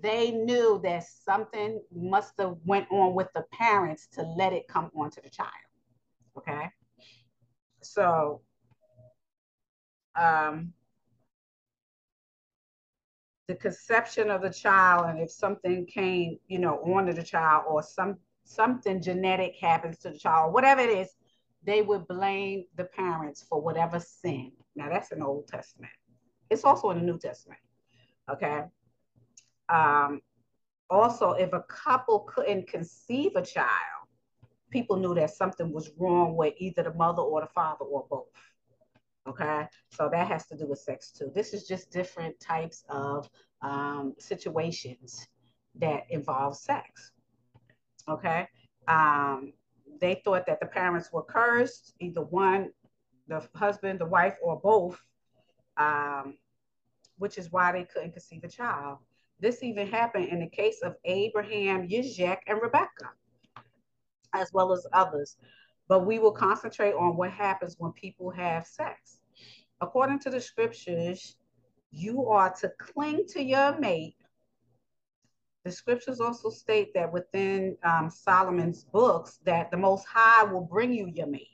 they 0.00 0.30
knew 0.30 0.80
that 0.84 1.04
something 1.04 1.80
must 1.92 2.34
have 2.38 2.56
went 2.64 2.86
on 2.90 3.14
with 3.14 3.28
the 3.34 3.44
parents 3.52 4.06
to 4.12 4.22
let 4.22 4.52
it 4.52 4.68
come 4.68 4.90
onto 4.96 5.20
the 5.20 5.30
child. 5.30 5.50
Okay. 6.36 6.70
So 7.82 8.42
um, 10.14 10.72
the 13.48 13.56
conception 13.56 14.30
of 14.30 14.42
the 14.42 14.50
child 14.50 15.06
and 15.10 15.18
if 15.18 15.30
something 15.30 15.86
came, 15.86 16.38
you 16.46 16.60
know, 16.60 16.76
onto 16.76 17.12
the 17.12 17.22
child 17.22 17.64
or 17.68 17.82
some 17.82 18.18
something 18.44 19.02
genetic 19.02 19.56
happens 19.60 19.98
to 19.98 20.10
the 20.10 20.18
child, 20.18 20.54
whatever 20.54 20.80
it 20.80 20.90
is, 20.90 21.10
they 21.64 21.82
would 21.82 22.06
blame 22.06 22.64
the 22.76 22.84
parents 22.84 23.44
for 23.46 23.60
whatever 23.60 23.98
sin. 23.98 24.52
Now 24.76 24.88
that's 24.90 25.08
the 25.08 25.22
Old 25.22 25.48
Testament. 25.48 25.92
It's 26.50 26.64
also 26.64 26.90
in 26.90 26.98
the 26.98 27.04
New 27.04 27.18
Testament. 27.18 27.60
Okay 28.30 28.62
um, 29.68 30.20
also, 30.90 31.32
if 31.32 31.52
a 31.52 31.62
couple 31.68 32.20
couldn't 32.20 32.68
conceive 32.68 33.36
a 33.36 33.42
child, 33.42 33.68
people 34.70 34.96
knew 34.96 35.14
that 35.14 35.30
something 35.30 35.72
was 35.72 35.90
wrong 35.98 36.36
with 36.36 36.54
either 36.58 36.82
the 36.82 36.94
mother 36.94 37.22
or 37.22 37.40
the 37.40 37.46
father 37.48 37.84
or 37.84 38.06
both. 38.08 38.26
Okay, 39.28 39.66
so 39.90 40.08
that 40.10 40.26
has 40.28 40.46
to 40.46 40.56
do 40.56 40.66
with 40.66 40.78
sex 40.78 41.10
too. 41.12 41.30
This 41.34 41.52
is 41.52 41.66
just 41.66 41.90
different 41.90 42.40
types 42.40 42.84
of 42.88 43.28
um, 43.60 44.14
situations 44.18 45.26
that 45.74 46.04
involve 46.08 46.56
sex. 46.56 47.12
Okay, 48.08 48.48
um, 48.86 49.52
they 50.00 50.22
thought 50.24 50.46
that 50.46 50.60
the 50.60 50.66
parents 50.66 51.12
were 51.12 51.22
cursed, 51.22 51.94
either 52.00 52.22
one, 52.22 52.70
the 53.26 53.46
husband, 53.54 53.98
the 53.98 54.06
wife, 54.06 54.36
or 54.42 54.58
both, 54.58 54.98
um, 55.76 56.38
which 57.18 57.36
is 57.36 57.52
why 57.52 57.72
they 57.72 57.84
couldn't 57.84 58.12
conceive 58.12 58.44
a 58.44 58.48
child. 58.48 58.98
This 59.40 59.62
even 59.62 59.88
happened 59.88 60.26
in 60.26 60.40
the 60.40 60.48
case 60.48 60.80
of 60.82 60.96
Abraham, 61.04 61.88
Yitzhak, 61.88 62.38
and 62.46 62.60
Rebecca, 62.62 63.10
as 64.34 64.50
well 64.52 64.72
as 64.72 64.86
others. 64.92 65.36
But 65.88 66.06
we 66.06 66.18
will 66.18 66.32
concentrate 66.32 66.94
on 66.94 67.16
what 67.16 67.30
happens 67.32 67.76
when 67.78 67.92
people 67.92 68.30
have 68.30 68.66
sex. 68.66 69.20
According 69.80 70.20
to 70.20 70.30
the 70.30 70.40
scriptures, 70.40 71.36
you 71.92 72.28
are 72.28 72.52
to 72.56 72.72
cling 72.80 73.26
to 73.30 73.42
your 73.42 73.78
mate. 73.78 74.16
The 75.64 75.72
scriptures 75.72 76.20
also 76.20 76.50
state 76.50 76.94
that 76.94 77.12
within 77.12 77.76
um, 77.84 78.10
Solomon's 78.10 78.84
books 78.84 79.40
that 79.44 79.70
the 79.70 79.76
Most 79.76 80.06
High 80.06 80.44
will 80.44 80.62
bring 80.62 80.92
you 80.92 81.08
your 81.14 81.26
mate. 81.28 81.48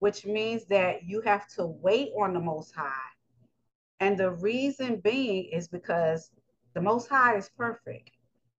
which 0.00 0.26
means 0.26 0.64
that 0.66 1.04
you 1.04 1.20
have 1.22 1.48
to 1.48 1.66
wait 1.66 2.10
on 2.20 2.34
the 2.34 2.40
Most 2.40 2.74
High. 2.74 2.90
And 4.00 4.18
the 4.18 4.32
reason 4.32 4.96
being 4.96 5.46
is 5.52 5.68
because 5.68 6.30
the 6.74 6.80
Most 6.80 7.08
High 7.08 7.36
is 7.36 7.50
perfect. 7.56 8.10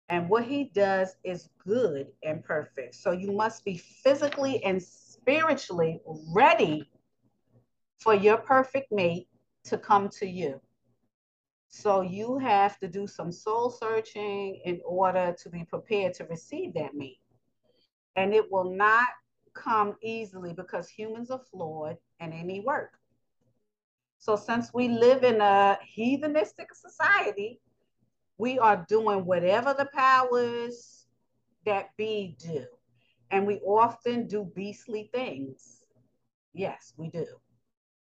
And 0.08 0.28
what 0.28 0.44
he 0.44 0.64
does 0.74 1.16
is 1.24 1.48
good 1.64 2.08
and 2.22 2.44
perfect. 2.44 2.94
So 2.94 3.12
you 3.12 3.32
must 3.32 3.64
be 3.64 3.78
physically 3.78 4.62
and 4.64 4.82
spiritually 4.82 6.00
ready 6.34 6.90
for 7.98 8.14
your 8.14 8.36
perfect 8.36 8.92
mate 8.92 9.28
to 9.64 9.78
come 9.78 10.08
to 10.10 10.26
you. 10.26 10.60
So 11.68 12.02
you 12.02 12.36
have 12.38 12.78
to 12.80 12.88
do 12.88 13.06
some 13.06 13.32
soul 13.32 13.70
searching 13.70 14.60
in 14.66 14.80
order 14.84 15.34
to 15.42 15.48
be 15.48 15.64
prepared 15.64 16.12
to 16.14 16.24
receive 16.24 16.74
that 16.74 16.94
mate. 16.94 17.20
And 18.16 18.34
it 18.34 18.50
will 18.52 18.70
not 18.70 19.08
come 19.54 19.96
easily 20.02 20.52
because 20.52 20.90
humans 20.90 21.30
are 21.30 21.40
flawed 21.50 21.96
and 22.20 22.32
need 22.46 22.64
work. 22.64 22.92
So 24.18 24.36
since 24.36 24.72
we 24.74 24.88
live 24.88 25.24
in 25.24 25.40
a 25.40 25.78
heathenistic 25.96 26.66
society, 26.74 27.60
we 28.38 28.58
are 28.58 28.84
doing 28.88 29.24
whatever 29.24 29.74
the 29.74 29.88
powers 29.94 31.06
that 31.64 31.90
be 31.96 32.36
do. 32.38 32.66
And 33.30 33.46
we 33.46 33.60
often 33.60 34.26
do 34.26 34.50
beastly 34.54 35.10
things. 35.12 35.84
Yes, 36.52 36.92
we 36.96 37.08
do. 37.08 37.26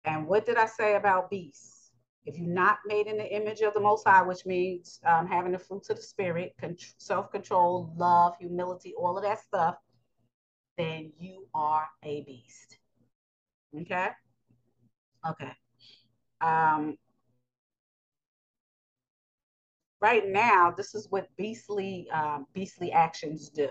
And 0.04 0.26
what 0.26 0.46
did 0.46 0.56
I 0.56 0.66
say 0.66 0.96
about 0.96 1.30
beasts? 1.30 1.92
If 2.26 2.38
you're 2.38 2.49
not 2.49 2.78
made 2.87 3.06
in 3.06 3.16
the 3.16 3.34
image 3.34 3.60
of 3.60 3.75
the 3.75 3.80
Most 3.80 4.06
High, 4.06 4.22
which 4.22 4.44
means 4.44 5.00
um, 5.04 5.26
having 5.26 5.52
the 5.52 5.58
fruits 5.58 5.90
of 5.90 5.96
the 5.96 6.02
Spirit, 6.02 6.54
self 6.99 7.30
control, 7.30 7.92
love, 7.96 8.34
humility, 8.38 8.94
all 8.99 9.16
of 9.16 9.25
that 9.25 9.40
stuff, 9.40 9.76
then 10.76 11.12
you 11.18 11.46
are 11.54 11.88
a 12.02 12.22
beast. 12.22 12.78
Okay? 13.78 14.08
Okay. 15.28 15.52
Um, 16.40 16.96
right 20.00 20.26
now, 20.26 20.73
this 20.76 20.95
is 20.95 21.07
what 21.11 21.28
beastly 21.37 22.09
um, 22.12 22.47
beastly 22.54 22.92
actions 22.92 23.49
do. 23.49 23.69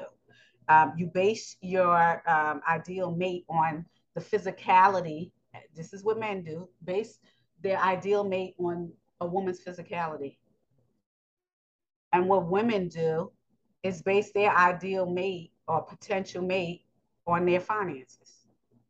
Um, 0.67 0.93
you 0.97 1.07
base 1.07 1.57
your 1.61 2.21
um, 2.29 2.61
ideal 2.69 3.15
mate 3.15 3.45
on 3.49 3.85
the 4.15 4.21
physicality. 4.21 5.31
This 5.75 5.93
is 5.93 6.03
what 6.03 6.19
men 6.19 6.43
do. 6.43 6.69
Base 6.83 7.19
their 7.61 7.79
ideal 7.79 8.23
mate 8.23 8.55
on 8.59 8.91
a 9.19 9.25
woman's 9.25 9.61
physicality. 9.61 10.37
And 12.13 12.27
what 12.27 12.47
women 12.47 12.87
do 12.87 13.31
is 13.83 14.01
base 14.01 14.31
their 14.31 14.55
ideal 14.55 15.05
mate 15.09 15.51
or 15.67 15.83
potential 15.83 16.41
mate 16.41 16.83
on 17.27 17.45
their 17.45 17.59
finances, 17.59 18.45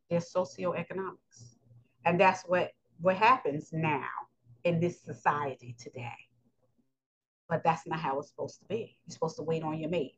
their 0.10 0.20
socioeconomics. 0.20 1.56
And 2.06 2.20
that's 2.20 2.44
what, 2.44 2.72
what 3.02 3.18
happens 3.18 3.70
now 3.72 4.08
in 4.64 4.80
this 4.80 5.02
society 5.02 5.76
today. 5.78 6.29
But 7.50 7.64
that's 7.64 7.88
not 7.88 8.00
how 8.00 8.20
it's 8.20 8.30
supposed 8.30 8.60
to 8.60 8.66
be. 8.66 8.98
You're 9.06 9.14
supposed 9.14 9.38
to 9.38 9.44
wait 9.44 9.64
on 9.64 9.80
your 9.80 9.90
mate. 9.90 10.16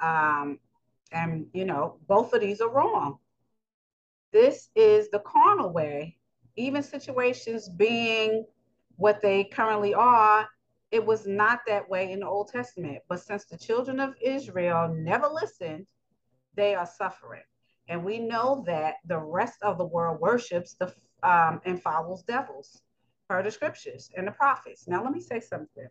Um, 0.00 0.58
and, 1.12 1.46
you 1.52 1.64
know, 1.64 1.98
both 2.08 2.32
of 2.32 2.40
these 2.40 2.60
are 2.60 2.68
wrong. 2.68 3.18
This 4.32 4.70
is 4.74 5.08
the 5.10 5.20
carnal 5.20 5.72
way, 5.72 6.18
even 6.56 6.82
situations 6.82 7.68
being 7.68 8.44
what 8.96 9.22
they 9.22 9.44
currently 9.44 9.94
are, 9.94 10.48
it 10.90 11.04
was 11.04 11.26
not 11.26 11.60
that 11.66 11.88
way 11.88 12.12
in 12.12 12.20
the 12.20 12.28
Old 12.28 12.48
Testament. 12.48 12.98
But 13.08 13.20
since 13.20 13.44
the 13.44 13.58
children 13.58 13.98
of 13.98 14.14
Israel 14.22 14.94
never 14.94 15.26
listened, 15.26 15.86
they 16.54 16.74
are 16.74 16.86
suffering. 16.86 17.42
And 17.88 18.04
we 18.04 18.18
know 18.18 18.62
that 18.66 18.94
the 19.06 19.18
rest 19.18 19.58
of 19.62 19.78
the 19.78 19.84
world 19.84 20.20
worships 20.20 20.74
the 20.74 20.94
um, 21.22 21.60
and 21.64 21.82
follows 21.82 22.22
devils 22.22 22.82
per 23.28 23.42
the 23.42 23.50
scriptures 23.50 24.10
and 24.16 24.26
the 24.26 24.32
prophets. 24.32 24.86
Now, 24.86 25.02
let 25.02 25.12
me 25.12 25.20
say 25.20 25.40
something. 25.40 25.88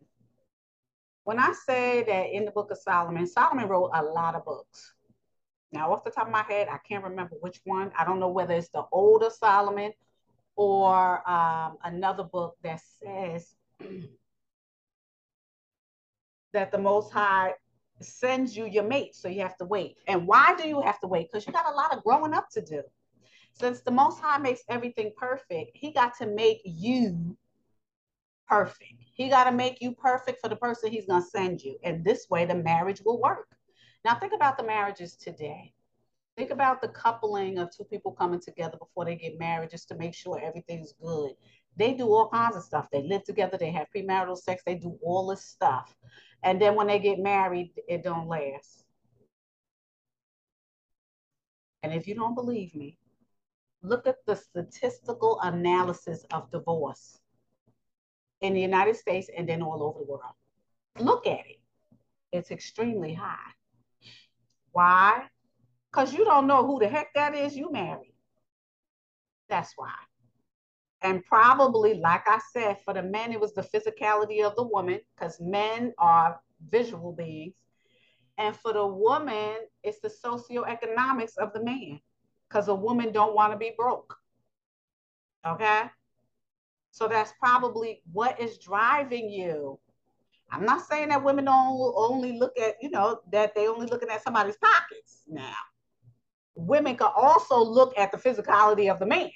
When 1.23 1.39
I 1.39 1.53
say 1.65 2.03
that 2.03 2.35
in 2.35 2.45
the 2.45 2.51
book 2.51 2.69
of 2.71 2.77
Solomon, 2.77 3.25
Solomon 3.27 3.67
wrote 3.67 3.91
a 3.93 4.03
lot 4.03 4.35
of 4.35 4.45
books. 4.45 4.93
Now, 5.71 5.91
off 5.91 6.03
the 6.03 6.11
top 6.11 6.27
of 6.27 6.33
my 6.33 6.43
head, 6.43 6.67
I 6.69 6.77
can't 6.87 7.03
remember 7.03 7.35
which 7.39 7.61
one. 7.63 7.91
I 7.97 8.05
don't 8.05 8.19
know 8.19 8.29
whether 8.29 8.53
it's 8.53 8.69
the 8.69 8.83
older 8.91 9.29
Solomon 9.29 9.91
or 10.55 11.27
um, 11.29 11.77
another 11.83 12.23
book 12.23 12.55
that 12.63 12.81
says 13.01 13.55
that 16.53 16.71
the 16.71 16.77
Most 16.77 17.11
High 17.11 17.53
sends 18.01 18.55
you 18.55 18.65
your 18.65 18.83
mate, 18.83 19.15
so 19.15 19.27
you 19.27 19.41
have 19.41 19.57
to 19.57 19.65
wait. 19.65 19.97
And 20.07 20.27
why 20.27 20.55
do 20.55 20.67
you 20.67 20.81
have 20.81 20.99
to 20.99 21.07
wait? 21.07 21.31
Because 21.31 21.47
you 21.47 21.53
got 21.53 21.71
a 21.71 21.75
lot 21.75 21.95
of 21.95 22.03
growing 22.03 22.33
up 22.33 22.49
to 22.51 22.61
do. 22.61 22.83
Since 23.53 23.81
the 23.81 23.91
Most 23.91 24.19
High 24.19 24.39
makes 24.39 24.61
everything 24.69 25.11
perfect, 25.15 25.71
He 25.75 25.91
got 25.91 26.17
to 26.17 26.25
make 26.25 26.61
you 26.65 27.37
perfect. 28.47 29.03
He 29.13 29.29
got 29.29 29.45
to 29.45 29.51
make 29.51 29.81
you 29.81 29.93
perfect 29.93 30.41
for 30.41 30.49
the 30.49 30.55
person 30.55 30.91
He's 30.91 31.05
going 31.05 31.23
to 31.23 31.29
send 31.29 31.61
you. 31.61 31.77
And 31.83 32.03
this 32.03 32.27
way, 32.29 32.45
the 32.45 32.55
marriage 32.55 33.01
will 33.05 33.21
work. 33.21 33.47
Now, 34.03 34.15
think 34.15 34.33
about 34.33 34.57
the 34.57 34.63
marriages 34.63 35.15
today. 35.15 35.73
Think 36.35 36.49
about 36.49 36.81
the 36.81 36.87
coupling 36.87 37.59
of 37.59 37.69
two 37.69 37.83
people 37.83 38.11
coming 38.11 38.39
together 38.39 38.77
before 38.77 39.05
they 39.05 39.15
get 39.15 39.37
married 39.37 39.69
just 39.69 39.87
to 39.89 39.95
make 39.95 40.15
sure 40.15 40.41
everything's 40.41 40.93
good. 40.93 41.33
They 41.77 41.93
do 41.93 42.07
all 42.07 42.29
kinds 42.29 42.55
of 42.55 42.63
stuff. 42.63 42.89
They 42.91 43.03
live 43.03 43.23
together, 43.23 43.57
they 43.57 43.71
have 43.71 43.87
premarital 43.95 44.37
sex, 44.37 44.63
they 44.65 44.75
do 44.75 44.97
all 45.03 45.27
this 45.27 45.45
stuff. 45.45 45.95
And 46.43 46.59
then 46.59 46.75
when 46.75 46.87
they 46.87 46.99
get 46.99 47.19
married, 47.19 47.73
it 47.87 48.03
don't 48.03 48.27
last. 48.27 48.85
And 51.83 51.93
if 51.93 52.07
you 52.07 52.15
don't 52.15 52.35
believe 52.35 52.73
me, 52.73 52.97
look 53.83 54.07
at 54.07 54.25
the 54.25 54.35
statistical 54.35 55.39
analysis 55.41 56.25
of 56.33 56.49
divorce 56.51 57.19
in 58.41 58.53
the 58.53 58.61
United 58.61 58.95
States 58.95 59.29
and 59.35 59.47
then 59.47 59.61
all 59.61 59.83
over 59.83 59.99
the 59.99 60.05
world. 60.05 60.33
Look 60.99 61.27
at 61.27 61.45
it. 61.45 61.59
It's 62.31 62.49
extremely 62.49 63.13
high. 63.13 63.51
Why? 64.71 65.23
Because 65.91 66.13
you 66.13 66.25
don't 66.25 66.47
know 66.47 66.65
who 66.65 66.79
the 66.79 66.87
heck 66.87 67.13
that 67.13 67.35
is 67.35 67.55
you 67.55 67.71
married. 67.71 68.15
That's 69.49 69.73
why. 69.75 69.93
And 71.01 71.23
probably, 71.25 71.95
like 71.95 72.23
I 72.27 72.39
said, 72.53 72.77
for 72.83 72.93
the 72.93 73.03
men, 73.03 73.33
it 73.33 73.39
was 73.39 73.53
the 73.53 73.61
physicality 73.61 74.43
of 74.43 74.55
the 74.55 74.63
woman, 74.63 75.01
because 75.15 75.39
men 75.41 75.93
are 75.97 76.39
visual 76.69 77.11
beings. 77.11 77.55
And 78.37 78.55
for 78.55 78.73
the 78.73 78.87
woman, 78.87 79.57
it's 79.83 79.99
the 79.99 80.09
socioeconomics 80.09 81.37
of 81.37 81.53
the 81.53 81.63
man, 81.63 81.99
because 82.53 82.67
a 82.67 82.75
woman 82.75 83.11
don't 83.11 83.33
want 83.33 83.51
to 83.51 83.57
be 83.57 83.73
broke. 83.75 84.15
Okay? 85.45 85.83
So 86.91 87.07
that's 87.07 87.33
probably 87.39 88.03
what 88.11 88.39
is 88.39 88.59
driving 88.59 89.29
you. 89.29 89.79
I'm 90.51 90.65
not 90.65 90.85
saying 90.87 91.09
that 91.09 91.23
women 91.23 91.45
don't 91.45 91.93
only 91.95 92.37
look 92.37 92.53
at, 92.59 92.75
you 92.79 92.91
know, 92.91 93.21
that 93.31 93.55
they 93.55 93.67
only 93.67 93.87
looking 93.87 94.09
at 94.09 94.23
somebody's 94.23 94.57
pockets 94.57 95.23
now. 95.27 95.55
Women 96.55 96.95
can 96.95 97.09
also 97.15 97.59
look 97.63 97.97
at 97.97 98.11
the 98.11 98.17
physicality 98.17 98.91
of 98.91 98.99
the 98.99 99.07
man. 99.07 99.31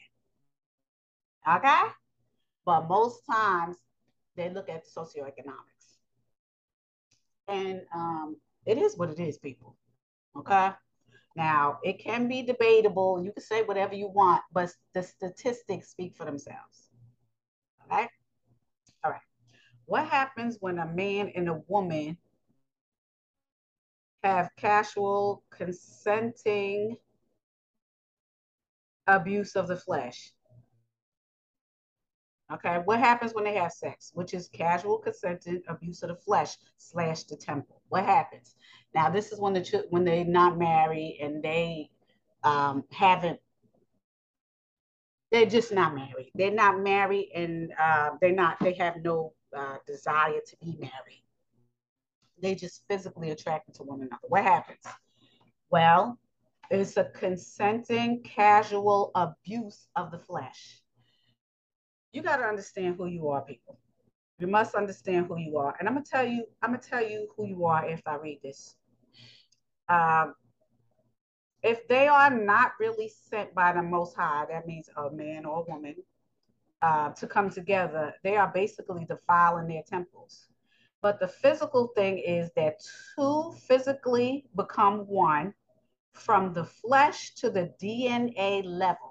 Okay? 1.50 1.82
But 2.66 2.88
most 2.88 3.22
times 3.26 3.78
they 4.36 4.52
look 4.52 4.70
at 4.70 4.86
socioeconomics. 4.86 5.64
And 7.48 7.82
um, 7.96 8.38
it 8.68 8.78
is 8.78 8.96
what 8.96 9.10
it 9.10 9.20
is, 9.20 9.40
people. 9.40 9.76
Okay? 10.38 10.70
Now, 11.38 11.78
it 11.84 12.00
can 12.00 12.28
be 12.28 12.42
debatable. 12.42 13.24
You 13.24 13.32
can 13.32 13.44
say 13.44 13.62
whatever 13.62 13.94
you 13.94 14.08
want, 14.08 14.42
but 14.52 14.74
the 14.96 15.04
statistics 15.04 15.90
speak 15.90 16.16
for 16.16 16.26
themselves. 16.26 16.90
Okay? 17.86 18.10
All 19.04 19.12
right. 19.12 19.22
What 19.86 20.08
happens 20.08 20.58
when 20.60 20.80
a 20.80 20.88
man 20.88 21.32
and 21.36 21.48
a 21.48 21.62
woman 21.68 22.18
have 24.24 24.50
casual, 24.58 25.44
consenting 25.52 26.98
abuse 29.06 29.56
of 29.56 29.68
the 29.68 29.78
flesh? 29.78 30.32
Okay, 32.54 32.80
what 32.86 33.00
happens 33.00 33.34
when 33.34 33.44
they 33.44 33.56
have 33.56 33.74
sex, 33.74 34.12
which 34.14 34.34
is 34.34 34.48
casual 34.48 35.00
consented 35.00 35.64
abuse 35.68 36.02
of 36.02 36.10
the 36.10 36.16
flesh 36.16 36.56
slash 36.78 37.24
the 37.24 37.36
temple? 37.36 37.82
What 37.90 38.06
happens? 38.06 38.56
Now, 38.96 39.10
this 39.10 39.34
is 39.34 39.40
when 39.40 39.52
the 39.54 39.86
when 39.90 40.06
they're 40.06 40.24
not 40.24 40.58
married 40.58 41.20
and 41.22 41.44
they 41.44 41.90
um, 42.44 42.86
haven't. 42.90 43.40
They're 45.30 45.46
just 45.46 45.74
not 45.74 45.94
married. 45.94 46.32
They're 46.36 46.52
not 46.52 46.80
married, 46.80 47.32
and 47.36 47.74
uh, 47.78 48.12
they're 48.22 48.32
not. 48.32 48.58
They 48.62 48.74
have 48.76 48.96
no 49.04 49.34
uh, 49.56 49.78
desire 49.86 50.40
to 50.48 50.58
be 50.62 50.78
married. 50.80 51.24
They 52.42 52.56
just 52.56 52.84
physically 52.90 53.32
attracted 53.32 53.76
to 53.76 53.84
one 53.84 54.00
another. 54.00 54.28
What 54.30 54.44
happens? 54.44 54.86
Well, 55.70 56.18
it's 56.72 56.96
a 56.96 57.06
consenting 57.06 58.24
casual 58.24 59.12
abuse 59.16 59.88
of 59.98 60.12
the 60.12 60.20
flesh 60.20 60.82
you 62.12 62.22
got 62.22 62.38
to 62.38 62.44
understand 62.44 62.96
who 62.98 63.08
you 63.08 63.28
are, 63.30 63.42
people. 63.42 63.78
You 64.40 64.48
must 64.48 64.76
understand 64.76 65.28
who 65.28 65.38
you 65.38 65.58
are. 65.58 65.76
And 65.80 65.88
I'm 65.88 65.96
gonna 65.96 66.06
tell 66.06 66.26
you, 66.26 66.46
I'm 66.62 66.72
gonna 66.72 66.82
tell 66.82 67.04
you 67.08 67.28
who 67.36 67.48
you 67.48 67.66
are 67.66 67.88
if 67.88 68.02
I 68.06 68.16
read 68.18 68.40
this. 68.44 68.76
Um, 69.90 70.36
if 71.64 71.88
they 71.88 72.08
are 72.08 72.30
not 72.30 72.74
really 72.80 73.10
sent 73.10 73.54
by 73.56 73.74
the 73.74 73.82
Most 73.82 74.16
High, 74.16 74.46
that 74.50 74.68
means 74.68 74.90
a 74.96 75.10
man 75.10 75.46
or 75.46 75.62
a 75.62 75.72
woman, 75.72 75.96
uh, 76.82 77.10
to 77.14 77.28
come 77.28 77.50
together, 77.50 78.14
they 78.24 78.38
are 78.38 78.52
basically 78.54 79.06
defiling 79.06 79.68
their 79.68 79.82
temples. 79.82 80.50
But 81.02 81.20
the 81.20 81.28
physical 81.28 81.88
thing 81.96 82.20
is 82.20 82.52
that 82.56 82.82
two 83.16 83.54
physically 83.68 84.46
become 84.56 85.08
one 85.08 85.54
from 86.14 86.54
the 86.54 86.66
flesh 86.66 87.34
to 87.36 87.50
the 87.50 87.74
DNA 87.82 88.64
level 88.66 89.07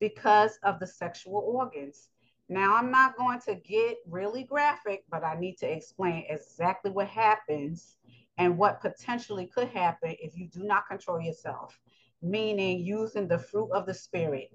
because 0.00 0.58
of 0.62 0.78
the 0.80 0.86
sexual 0.86 1.42
organs. 1.46 2.10
Now, 2.48 2.76
I'm 2.76 2.90
not 2.90 3.16
going 3.16 3.40
to 3.40 3.54
get 3.56 3.98
really 4.08 4.44
graphic, 4.44 5.04
but 5.10 5.22
I 5.24 5.38
need 5.38 5.58
to 5.58 5.70
explain 5.70 6.24
exactly 6.28 6.90
what 6.90 7.08
happens 7.08 7.96
and 8.38 8.56
what 8.56 8.80
potentially 8.80 9.46
could 9.46 9.68
happen 9.68 10.14
if 10.20 10.36
you 10.36 10.48
do 10.48 10.64
not 10.64 10.88
control 10.88 11.20
yourself, 11.20 11.78
meaning 12.22 12.80
using 12.80 13.28
the 13.28 13.38
fruit 13.38 13.70
of 13.72 13.84
the 13.84 13.94
Spirit 13.94 14.50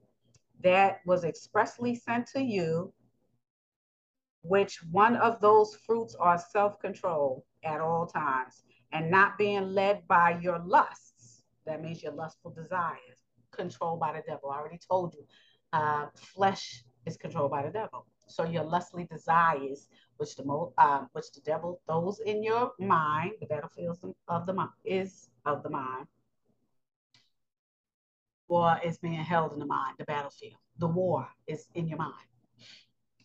that 0.64 1.02
was 1.06 1.24
expressly 1.24 1.94
sent 1.94 2.26
to 2.28 2.42
you, 2.42 2.92
which 4.42 4.82
one 4.92 5.16
of 5.18 5.40
those 5.42 5.76
fruits 5.76 6.16
are 6.16 6.38
self 6.38 6.80
control 6.80 7.46
at 7.64 7.82
all 7.82 8.08
times 8.08 8.64
and 8.92 9.10
not 9.12 9.38
being 9.38 9.68
led 9.74 10.08
by 10.08 10.40
your 10.42 10.60
lusts. 10.60 11.44
That 11.66 11.82
means 11.82 12.04
your 12.04 12.14
lustful 12.14 12.52
desires, 12.52 13.13
controlled 13.56 14.00
by 14.00 14.14
the 14.14 14.24
devil. 14.28 14.50
I 14.50 14.58
already 14.60 14.80
told 14.80 15.14
you, 15.14 15.26
uh, 15.74 16.08
flesh 16.16 16.84
is 17.06 17.18
controlled 17.18 17.52
by 17.52 17.64
the 17.64 17.72
devil. 17.72 18.06
So 18.28 18.46
your 18.46 18.64
lustly 18.64 19.06
desires, 19.06 19.90
which 20.18 20.36
the 20.36 20.46
mo- 20.46 20.74
uh, 20.78 21.06
which 21.14 21.32
the 21.34 21.42
devil 21.42 21.82
throws 21.86 22.20
in 22.20 22.44
your 22.44 22.72
mind, 22.80 23.34
the 23.40 23.48
battlefield 23.48 23.98
of 24.28 24.46
the 24.46 24.54
mind 24.54 24.72
is 24.86 25.30
of 25.46 25.64
the 25.64 25.70
mind, 25.70 26.08
or 28.48 28.80
is 28.84 28.98
being 28.98 29.14
held 29.16 29.54
in 29.54 29.60
the 29.60 29.66
mind. 29.66 29.96
The 29.98 30.06
battlefield, 30.06 30.60
the 30.78 30.88
war 30.88 31.28
is 31.48 31.68
in 31.76 31.88
your 31.88 31.98
mind, 31.98 32.28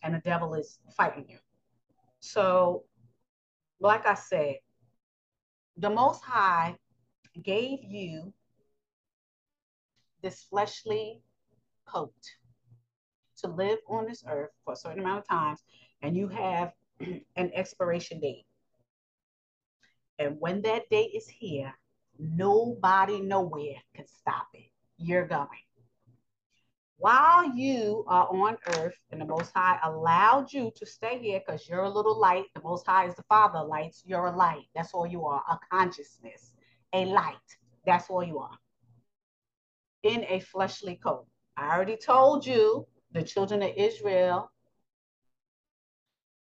and 0.03 0.15
the 0.15 0.19
devil 0.19 0.53
is 0.53 0.79
fighting 0.97 1.25
you. 1.29 1.37
So, 2.19 2.83
like 3.79 4.05
I 4.05 4.15
said, 4.15 4.57
the 5.77 5.89
Most 5.89 6.23
High 6.23 6.75
gave 7.41 7.79
you 7.83 8.33
this 10.21 10.43
fleshly 10.43 11.21
coat 11.85 12.13
to 13.37 13.47
live 13.47 13.79
on 13.87 14.05
this 14.05 14.23
earth 14.27 14.51
for 14.63 14.73
a 14.73 14.77
certain 14.77 14.99
amount 14.99 15.19
of 15.19 15.27
times, 15.27 15.63
and 16.01 16.15
you 16.15 16.27
have 16.27 16.73
an 16.99 17.51
expiration 17.53 18.19
date. 18.19 18.45
And 20.17 20.35
when 20.39 20.61
that 20.63 20.89
date 20.89 21.11
is 21.15 21.27
here, 21.27 21.73
nobody 22.17 23.21
nowhere 23.21 23.77
can 23.95 24.05
stop 24.05 24.47
it. 24.53 24.69
You're 24.97 25.27
going. 25.27 25.47
While 26.97 27.55
you 27.55 28.03
are 28.07 28.27
on 28.27 28.57
earth 28.77 28.99
and 29.11 29.21
the 29.21 29.25
Most 29.25 29.53
High 29.55 29.79
allowed 29.83 30.51
you 30.51 30.69
to 30.75 30.85
stay 30.85 31.17
here 31.17 31.39
because 31.39 31.69
you're 31.69 31.83
a 31.83 31.89
little 31.89 32.19
light, 32.19 32.47
the 32.53 32.61
Most 32.61 32.85
High 32.85 33.07
is 33.07 33.15
the 33.15 33.23
Father 33.23 33.59
of 33.59 33.69
lights, 33.69 34.03
you're 34.05 34.25
a 34.25 34.35
light. 34.35 34.65
That's 34.75 34.93
all 34.93 35.07
you 35.07 35.25
are, 35.25 35.41
a 35.49 35.57
consciousness, 35.71 36.55
a 36.91 37.05
light. 37.05 37.37
That's 37.85 38.09
all 38.09 38.21
you 38.21 38.39
are 38.39 38.59
in 40.03 40.25
a 40.27 40.39
fleshly 40.39 40.95
coat. 40.95 41.25
I 41.57 41.75
already 41.75 41.97
told 41.97 42.45
you 42.45 42.87
the 43.11 43.23
children 43.23 43.61
of 43.63 43.71
Israel, 43.75 44.51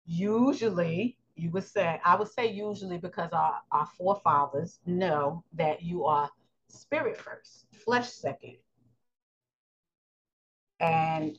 usually, 0.05 1.17
you 1.37 1.51
would 1.51 1.65
say, 1.65 2.01
I 2.05 2.17
would 2.17 2.31
say 2.31 2.51
usually 2.53 2.99
because 2.99 3.31
our, 3.33 3.61
our 3.73 3.87
forefathers 3.99 4.79
know 4.87 5.45
that 5.55 5.83
you 5.83 6.05
are 6.05 6.31
spirit 6.69 7.17
first, 7.17 7.67
flesh 7.73 8.09
second. 8.11 8.57
And 10.81 11.37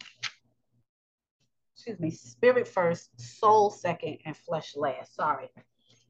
excuse 1.73 1.99
me, 1.99 2.11
spirit 2.11 2.67
first, 2.67 3.09
soul 3.19 3.69
second, 3.69 4.17
and 4.25 4.35
flesh 4.35 4.75
last. 4.75 5.15
Sorry. 5.15 5.49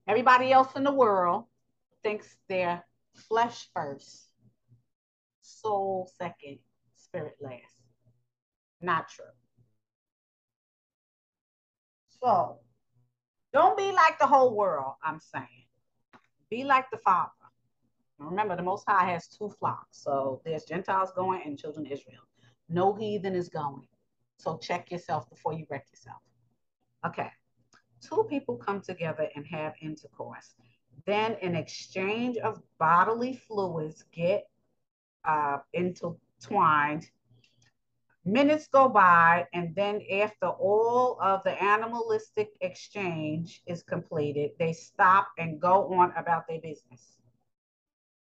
Everybody 0.07 0.51
else 0.51 0.75
in 0.75 0.83
the 0.83 0.93
world 0.93 1.45
thinks 2.03 2.37
they're 2.47 2.83
flesh 3.13 3.67
first, 3.73 4.26
soul 5.47 6.09
second, 6.17 6.59
spirit 6.95 7.35
last. 7.41 7.75
Not 8.81 9.09
true. 9.09 9.25
So 12.21 12.59
don't 13.53 13.77
be 13.77 13.91
like 13.91 14.19
the 14.19 14.27
whole 14.27 14.55
world, 14.55 14.93
I'm 15.03 15.19
saying. 15.19 15.65
Be 16.49 16.63
like 16.63 16.89
the 16.91 16.97
Father. 16.97 17.31
Remember, 18.19 18.55
the 18.55 18.63
Most 18.63 18.85
High 18.87 19.11
has 19.11 19.27
two 19.27 19.49
flocks. 19.49 20.01
So 20.03 20.41
there's 20.43 20.63
Gentiles 20.63 21.11
going 21.15 21.41
and 21.45 21.57
children 21.57 21.85
of 21.85 21.91
Israel. 21.91 22.21
No 22.69 22.93
heathen 22.93 23.35
is 23.35 23.49
going. 23.49 23.87
So 24.37 24.57
check 24.57 24.91
yourself 24.91 25.29
before 25.29 25.53
you 25.53 25.65
wreck 25.69 25.85
yourself. 25.91 26.21
Okay. 27.05 27.29
Two 28.01 28.25
people 28.29 28.57
come 28.57 28.81
together 28.81 29.29
and 29.35 29.45
have 29.47 29.73
intercourse. 29.81 30.55
Then 31.05 31.37
an 31.41 31.55
exchange 31.55 32.37
of 32.37 32.61
bodily 32.79 33.33
fluids 33.47 34.03
get 34.11 34.45
uh, 35.27 35.59
intertwined 35.73 37.09
Minutes 38.27 38.67
go 38.67 38.89
by, 38.89 39.47
and 39.53 39.73
then 39.73 40.01
after 40.11 40.47
all 40.47 41.17
of 41.21 41.43
the 41.43 41.63
animalistic 41.63 42.49
exchange 42.59 43.61
is 43.65 43.83
completed, 43.83 44.51
they 44.59 44.73
stop 44.73 45.29
and 45.37 45.61
go 45.61 45.93
on 45.93 46.11
about 46.17 46.45
their 46.45 46.59
business. 46.59 47.19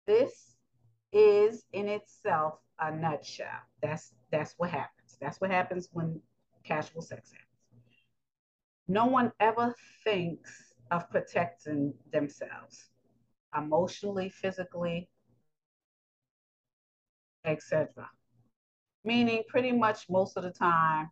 This 0.06 0.58
is 1.12 1.66
in 1.74 1.88
itself 1.88 2.60
a 2.80 2.92
nutshell. 2.92 3.62
That's 3.82 4.14
that's 4.32 4.54
what 4.58 4.70
happens. 4.70 5.18
That's 5.20 5.42
what 5.42 5.50
happens 5.50 5.90
when 5.92 6.22
casual 6.64 7.02
sex 7.02 7.32
happens. 7.32 7.82
No 8.88 9.08
one 9.08 9.32
ever 9.40 9.74
thinks 10.04 10.76
of 10.92 11.10
protecting 11.10 11.96
themselves 12.12 12.92
emotionally, 13.58 14.30
physically, 14.30 15.10
etc 17.46 18.10
meaning 19.06 19.44
pretty 19.48 19.72
much 19.72 20.10
most 20.10 20.36
of 20.36 20.44
the 20.44 20.50
time, 20.50 21.10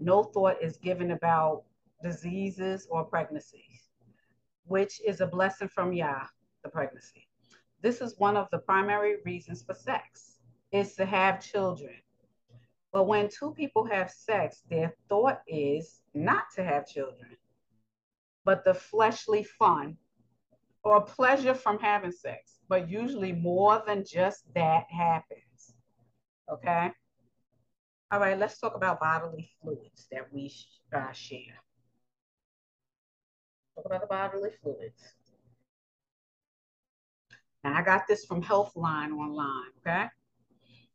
no 0.00 0.24
thought 0.24 0.56
is 0.62 0.78
given 0.78 1.12
about 1.12 1.62
diseases 2.02 2.88
or 2.90 3.04
pregnancies, 3.04 3.90
which 4.66 5.00
is 5.06 5.20
a 5.20 5.26
blessing 5.26 5.68
from 5.68 5.92
Yah, 5.92 6.24
the 6.64 6.70
pregnancy. 6.70 7.28
This 7.82 8.00
is 8.00 8.18
one 8.18 8.36
of 8.36 8.48
the 8.50 8.58
primary 8.58 9.16
reasons 9.26 9.62
for 9.62 9.74
sex, 9.74 10.38
is 10.72 10.94
to 10.94 11.04
have 11.04 11.44
children. 11.44 11.94
But 12.92 13.04
when 13.04 13.28
two 13.28 13.52
people 13.52 13.84
have 13.84 14.10
sex, 14.10 14.62
their 14.70 14.94
thought 15.08 15.42
is 15.46 16.00
not 16.14 16.44
to 16.54 16.64
have 16.64 16.88
children, 16.88 17.36
but 18.44 18.64
the 18.64 18.74
fleshly 18.74 19.44
fun 19.44 19.96
or 20.82 21.00
pleasure 21.02 21.54
from 21.54 21.78
having 21.78 22.12
sex. 22.12 22.58
But 22.68 22.88
usually 22.88 23.32
more 23.32 23.82
than 23.86 24.04
just 24.04 24.44
that 24.54 24.86
happens. 24.88 25.43
Okay? 26.50 26.90
All 28.10 28.20
right, 28.20 28.38
let's 28.38 28.58
talk 28.58 28.76
about 28.76 29.00
bodily 29.00 29.50
fluids 29.60 30.06
that 30.12 30.32
we 30.32 30.52
uh, 30.94 31.12
share. 31.12 31.60
Talk 33.74 33.86
about 33.86 34.02
the 34.02 34.06
bodily 34.06 34.50
fluids. 34.62 35.02
Now, 37.64 37.74
I 37.74 37.82
got 37.82 38.06
this 38.06 38.24
from 38.26 38.42
Healthline 38.42 39.12
online, 39.12 39.70
okay? 39.80 40.06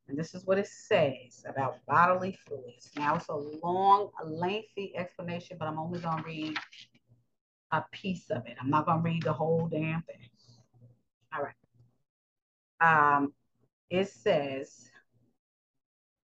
And 0.08 0.18
this 0.18 0.34
is 0.34 0.46
what 0.46 0.58
it 0.58 0.68
says 0.68 1.44
about 1.48 1.78
bodily 1.88 2.38
fluids. 2.48 2.90
Now, 2.96 3.16
it's 3.16 3.28
a 3.30 3.36
long, 3.36 4.10
lengthy 4.24 4.96
explanation, 4.96 5.58
but 5.60 5.68
I'm 5.68 5.80
only 5.80 6.00
going 6.00 6.18
to 6.18 6.24
read 6.24 6.58
a 7.72 7.84
piece 7.92 8.30
of 8.30 8.46
it. 8.48 8.56
I'm 8.62 8.70
not 8.70 8.86
going 8.86 9.00
to 9.00 9.04
read 9.04 9.24
the 9.24 9.34
whole 9.34 9.68
damn 9.68 10.02
thing. 10.04 10.30
All 11.36 11.44
right. 11.44 13.16
Um, 13.18 13.34
it 13.90 14.10
says, 14.10 14.90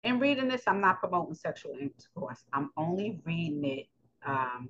in 0.04 0.18
reading 0.18 0.48
this, 0.48 0.62
I'm 0.66 0.80
not 0.80 1.00
promoting 1.00 1.34
sexual 1.34 1.76
intercourse. 1.80 2.44
I'm 2.52 2.70
only 2.76 3.20
reading 3.24 3.64
it 3.64 3.86
um, 4.26 4.68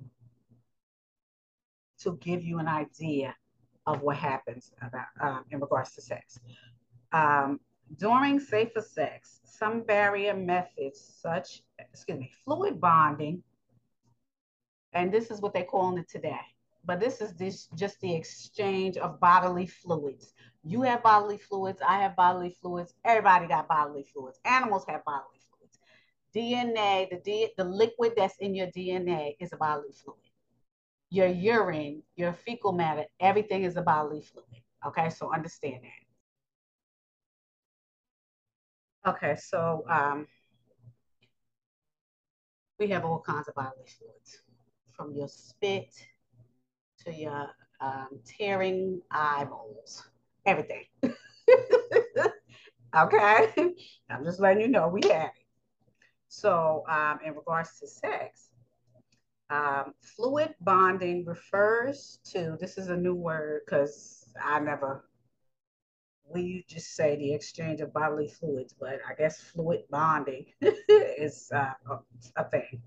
to 2.01 2.17
give 2.21 2.43
you 2.43 2.59
an 2.59 2.67
idea 2.67 3.35
of 3.85 4.01
what 4.01 4.17
happens 4.17 4.71
about 4.81 5.07
um, 5.21 5.45
in 5.51 5.59
regards 5.59 5.93
to 5.95 6.01
sex. 6.01 6.39
Um, 7.11 7.59
during 7.97 8.39
safer 8.39 8.81
sex, 8.81 9.41
some 9.43 9.81
barrier 9.81 10.33
methods 10.33 10.99
such, 11.21 11.63
excuse 11.79 12.19
me, 12.19 12.31
fluid 12.45 12.79
bonding, 12.79 13.43
and 14.93 15.11
this 15.11 15.31
is 15.31 15.41
what 15.41 15.53
they're 15.53 15.63
calling 15.63 15.97
it 15.97 16.09
today. 16.09 16.39
But 16.85 16.99
this 16.99 17.21
is 17.21 17.33
this 17.33 17.67
just 17.75 17.99
the 18.01 18.13
exchange 18.13 18.97
of 18.97 19.19
bodily 19.19 19.67
fluids. 19.67 20.33
You 20.63 20.81
have 20.83 21.03
bodily 21.03 21.37
fluids. 21.37 21.81
I 21.85 21.99
have 22.01 22.15
bodily 22.15 22.55
fluids. 22.61 22.93
Everybody 23.03 23.47
got 23.47 23.67
bodily 23.67 24.03
fluids. 24.03 24.39
Animals 24.45 24.85
have 24.87 25.03
bodily 25.03 25.39
fluids. 25.49 25.79
DNA, 26.35 27.09
the, 27.09 27.17
D, 27.17 27.49
the 27.57 27.63
liquid 27.63 28.13
that's 28.15 28.37
in 28.39 28.55
your 28.55 28.67
DNA 28.67 29.35
is 29.39 29.51
a 29.53 29.57
bodily 29.57 29.91
fluid. 29.91 30.19
Your 31.09 31.27
urine, 31.27 32.01
your 32.15 32.33
fecal 32.33 32.71
matter, 32.71 33.05
everything 33.19 33.63
is 33.63 33.75
a 33.77 33.81
bodily 33.81 34.21
fluid. 34.21 34.47
Okay, 34.85 35.09
so 35.09 35.33
understand 35.33 35.81
that. 35.83 35.89
Okay, 39.05 39.35
so 39.35 39.83
um, 39.89 40.27
we 42.79 42.87
have 42.87 43.05
all 43.05 43.19
kinds 43.19 43.47
of 43.47 43.55
bodily 43.55 43.85
fluids, 43.85 44.41
from 44.93 45.13
your 45.13 45.27
spit 45.27 45.93
to 47.03 47.13
your 47.13 47.49
um, 47.81 48.19
tearing 48.25 49.01
eyeballs, 49.11 50.07
everything. 50.45 50.83
okay, 52.95 53.73
I'm 54.09 54.23
just 54.23 54.39
letting 54.39 54.61
you 54.61 54.67
know 54.67 54.87
we 54.87 55.01
have 55.09 55.31
it. 55.35 55.45
So, 56.27 56.83
um, 56.89 57.19
in 57.25 57.35
regards 57.35 57.79
to 57.79 57.87
sex, 57.87 58.49
um, 59.49 59.93
fluid 60.01 60.55
bonding 60.61 61.25
refers 61.25 62.19
to 62.31 62.57
this 62.59 62.77
is 62.77 62.87
a 62.87 62.97
new 62.97 63.13
word 63.13 63.61
because 63.65 64.33
I 64.41 64.59
never 64.59 65.05
we 66.33 66.65
just 66.67 66.95
say 66.95 67.15
the 67.15 67.33
exchange 67.33 67.81
of 67.81 67.93
bodily 67.93 68.27
fluids, 68.27 68.73
but 68.79 68.99
I 69.07 69.13
guess 69.15 69.39
fluid 69.39 69.83
bonding 69.89 70.45
is 70.61 71.51
uh, 71.53 71.73
a 72.35 72.49
thing. 72.49 72.81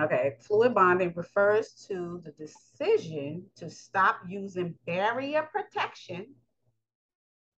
Okay, 0.00 0.36
fluid 0.40 0.74
bonding 0.74 1.12
refers 1.16 1.72
to 1.88 2.22
the 2.24 2.32
decision 2.32 3.44
to 3.56 3.68
stop 3.68 4.16
using 4.26 4.74
barrier 4.86 5.48
protection 5.52 6.26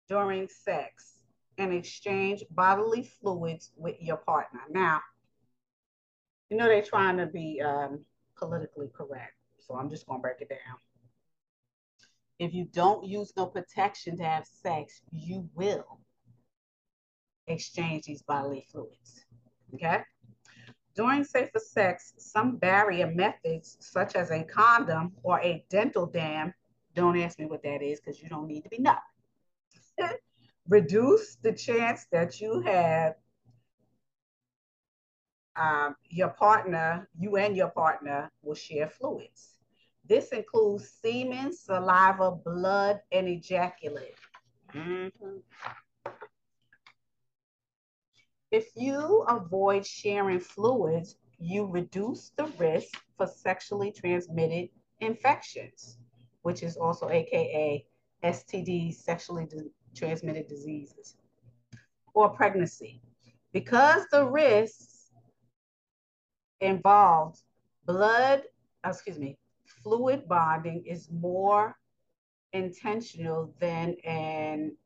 during 0.08 0.48
sex 0.48 1.22
and 1.58 1.72
exchange 1.72 2.44
bodily 2.50 3.10
fluids 3.20 3.72
with 3.76 3.96
your 4.00 4.16
partner. 4.16 4.60
Now, 4.70 5.00
you 6.50 6.56
know 6.56 6.66
they're 6.66 6.82
trying 6.82 7.16
to 7.18 7.26
be 7.26 7.60
um, 7.60 8.04
politically 8.36 8.90
correct, 8.94 9.34
so 9.58 9.76
I'm 9.76 9.90
just 9.90 10.06
going 10.06 10.20
to 10.20 10.22
break 10.22 10.40
it 10.40 10.48
down. 10.48 10.76
If 12.38 12.52
you 12.52 12.66
don't 12.72 13.04
use 13.04 13.32
no 13.36 13.46
protection 13.46 14.16
to 14.18 14.24
have 14.24 14.46
sex, 14.46 15.02
you 15.12 15.48
will 15.54 16.00
exchange 17.46 18.04
these 18.04 18.22
bodily 18.22 18.66
fluids. 18.70 19.24
Okay? 19.74 20.02
During 20.96 21.24
safer 21.24 21.58
sex, 21.58 22.14
some 22.18 22.56
barrier 22.56 23.06
methods, 23.06 23.76
such 23.80 24.14
as 24.14 24.30
a 24.30 24.44
condom 24.44 25.12
or 25.22 25.40
a 25.40 25.64
dental 25.70 26.06
dam, 26.06 26.54
don't 26.94 27.18
ask 27.18 27.38
me 27.38 27.46
what 27.46 27.62
that 27.64 27.82
is 27.82 28.00
because 28.00 28.22
you 28.22 28.28
don't 28.28 28.46
need 28.46 28.62
to 28.62 28.68
be 28.68 28.78
know. 28.78 28.96
Reduce 30.68 31.36
the 31.36 31.52
chance 31.52 32.06
that 32.10 32.40
you 32.40 32.60
have 32.60 33.14
um, 35.56 35.94
your 36.08 36.30
partner, 36.30 37.08
you 37.18 37.36
and 37.36 37.56
your 37.56 37.68
partner 37.68 38.30
will 38.42 38.54
share 38.54 38.88
fluids. 38.88 39.54
This 40.06 40.28
includes 40.28 40.90
semen, 41.02 41.52
saliva, 41.52 42.32
blood, 42.32 43.00
and 43.12 43.28
ejaculate. 43.28 44.18
Mm 44.74 45.10
-hmm. 45.20 45.42
If 48.50 48.70
you 48.76 49.24
avoid 49.28 49.86
sharing 49.86 50.40
fluids, 50.40 51.16
you 51.38 51.66
reduce 51.66 52.32
the 52.36 52.46
risk 52.58 53.02
for 53.16 53.26
sexually 53.26 53.92
transmitted 53.92 54.70
infections, 55.00 55.98
which 56.42 56.62
is 56.62 56.76
also 56.76 57.08
AKA 57.08 57.86
STDs, 58.22 58.94
sexually 59.02 59.46
transmitted 59.94 60.48
diseases, 60.48 61.16
or 62.14 62.28
pregnancy. 62.30 63.00
Because 63.52 64.04
the 64.10 64.24
risks 64.24 65.10
involved 66.60 67.40
blood, 67.86 68.42
uh, 68.84 68.88
excuse 68.88 69.18
me, 69.18 69.38
fluid 69.82 70.26
bonding 70.28 70.84
is 70.86 71.08
more 71.10 71.76
intentional 72.52 73.52
than 73.60 73.96
an 74.04 74.76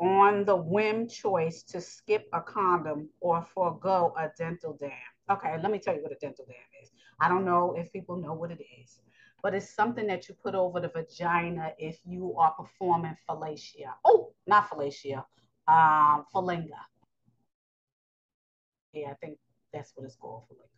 on 0.00 0.44
the 0.44 0.54
whim 0.54 1.08
choice 1.08 1.62
to 1.64 1.80
skip 1.80 2.28
a 2.32 2.40
condom 2.40 3.08
or 3.20 3.42
forego 3.42 4.14
a 4.16 4.30
dental 4.38 4.76
dam. 4.78 4.90
Okay, 5.30 5.56
let 5.60 5.72
me 5.72 5.78
tell 5.78 5.94
you 5.94 6.02
what 6.02 6.12
a 6.12 6.18
dental 6.20 6.44
dam 6.46 6.56
is. 6.82 6.90
I 7.20 7.28
don't 7.28 7.44
know 7.44 7.74
if 7.76 7.92
people 7.92 8.16
know 8.16 8.32
what 8.32 8.52
it 8.52 8.60
is, 8.80 9.00
but 9.42 9.54
it's 9.54 9.74
something 9.74 10.06
that 10.06 10.28
you 10.28 10.34
put 10.34 10.54
over 10.54 10.80
the 10.80 10.88
vagina 10.88 11.72
if 11.78 11.98
you 12.04 12.34
are 12.38 12.52
performing 12.52 13.16
fellatio. 13.28 13.92
Oh, 14.04 14.32
not 14.46 14.68
fellatio, 14.68 15.24
um, 15.68 16.24
phalange. 16.34 16.70
Yeah, 18.92 19.10
I 19.10 19.14
think 19.14 19.38
that's 19.72 19.92
what 19.94 20.06
it's 20.06 20.16
called, 20.16 20.44
phalange. 20.50 20.68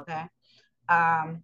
Okay. 0.00 0.24
Um, 0.88 1.42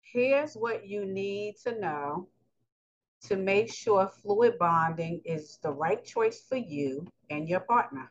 here's 0.00 0.54
what 0.54 0.86
you 0.86 1.04
need 1.04 1.56
to 1.64 1.78
know 1.78 2.28
to 3.22 3.36
make 3.36 3.72
sure 3.72 4.06
fluid 4.22 4.58
bonding 4.58 5.20
is 5.24 5.58
the 5.62 5.70
right 5.70 6.04
choice 6.04 6.44
for 6.48 6.56
you 6.56 7.06
and 7.30 7.48
your 7.48 7.60
partner. 7.60 8.10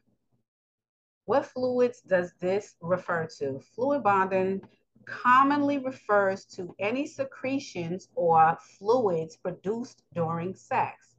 What 1.26 1.46
fluids 1.46 2.02
does 2.02 2.34
this 2.42 2.76
refer 2.82 3.28
to? 3.38 3.60
Fluid 3.76 4.04
bonding 4.04 4.62
commonly 5.06 5.78
refers 5.78 6.46
to 6.46 6.76
any 6.80 7.08
secretions 7.08 8.10
or 8.16 8.58
fluids 8.78 9.38
produced 9.38 10.04
during 10.14 10.56
sex, 10.56 11.16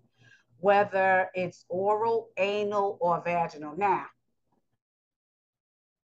whether 0.59 1.31
it's 1.35 1.65
oral, 1.69 2.29
anal, 2.37 2.99
or 3.01 3.23
vaginal. 3.25 3.77
Now, 3.77 4.07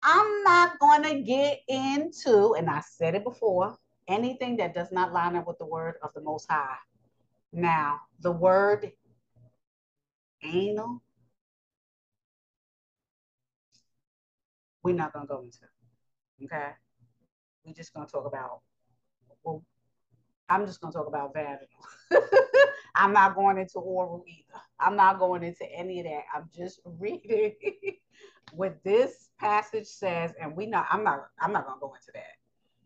I'm 0.03 0.43
not 0.43 0.79
going 0.79 1.03
to 1.03 1.21
get 1.21 1.61
into, 1.67 2.55
and 2.55 2.69
I 2.69 2.81
said 2.81 3.15
it 3.15 3.23
before, 3.23 3.77
anything 4.07 4.57
that 4.57 4.73
does 4.75 4.91
not 4.91 5.13
line 5.13 5.35
up 5.35 5.47
with 5.47 5.57
the 5.57 5.65
word 5.65 5.95
of 6.03 6.11
the 6.13 6.21
Most 6.21 6.49
High. 6.49 6.77
Now, 7.51 8.01
the 8.19 8.31
word 8.31 8.91
anal, 10.43 11.01
we're 14.83 14.93
not 14.93 15.13
going 15.13 15.25
to 15.25 15.33
go 15.33 15.41
into. 15.41 15.65
Okay? 16.43 16.71
We're 17.65 17.73
just 17.73 17.93
going 17.93 18.05
to 18.05 18.11
talk 18.11 18.25
about, 18.25 18.61
well, 19.43 19.63
I'm 20.49 20.65
just 20.65 20.81
going 20.81 20.93
to 20.93 20.97
talk 20.97 21.07
about 21.07 21.33
vaginal. 21.33 21.67
I'm 22.95 23.11
not 23.11 23.35
going 23.35 23.57
into 23.57 23.79
oral 23.79 24.23
either. 24.27 24.61
I'm 24.79 24.95
not 24.95 25.19
going 25.19 25.43
into 25.43 25.65
any 25.71 25.99
of 25.99 26.05
that. 26.05 26.23
I'm 26.33 26.49
just 26.55 26.79
reading 26.99 27.53
what 28.53 28.81
this 28.83 29.29
passage 29.39 29.87
says, 29.87 30.33
and 30.39 30.55
we 30.55 30.65
not. 30.65 30.85
I'm 30.91 31.03
not. 31.03 31.27
I'm 31.39 31.51
not 31.51 31.65
going 31.65 31.77
to 31.77 31.81
go 31.81 31.93
into 31.93 32.11
that 32.13 32.37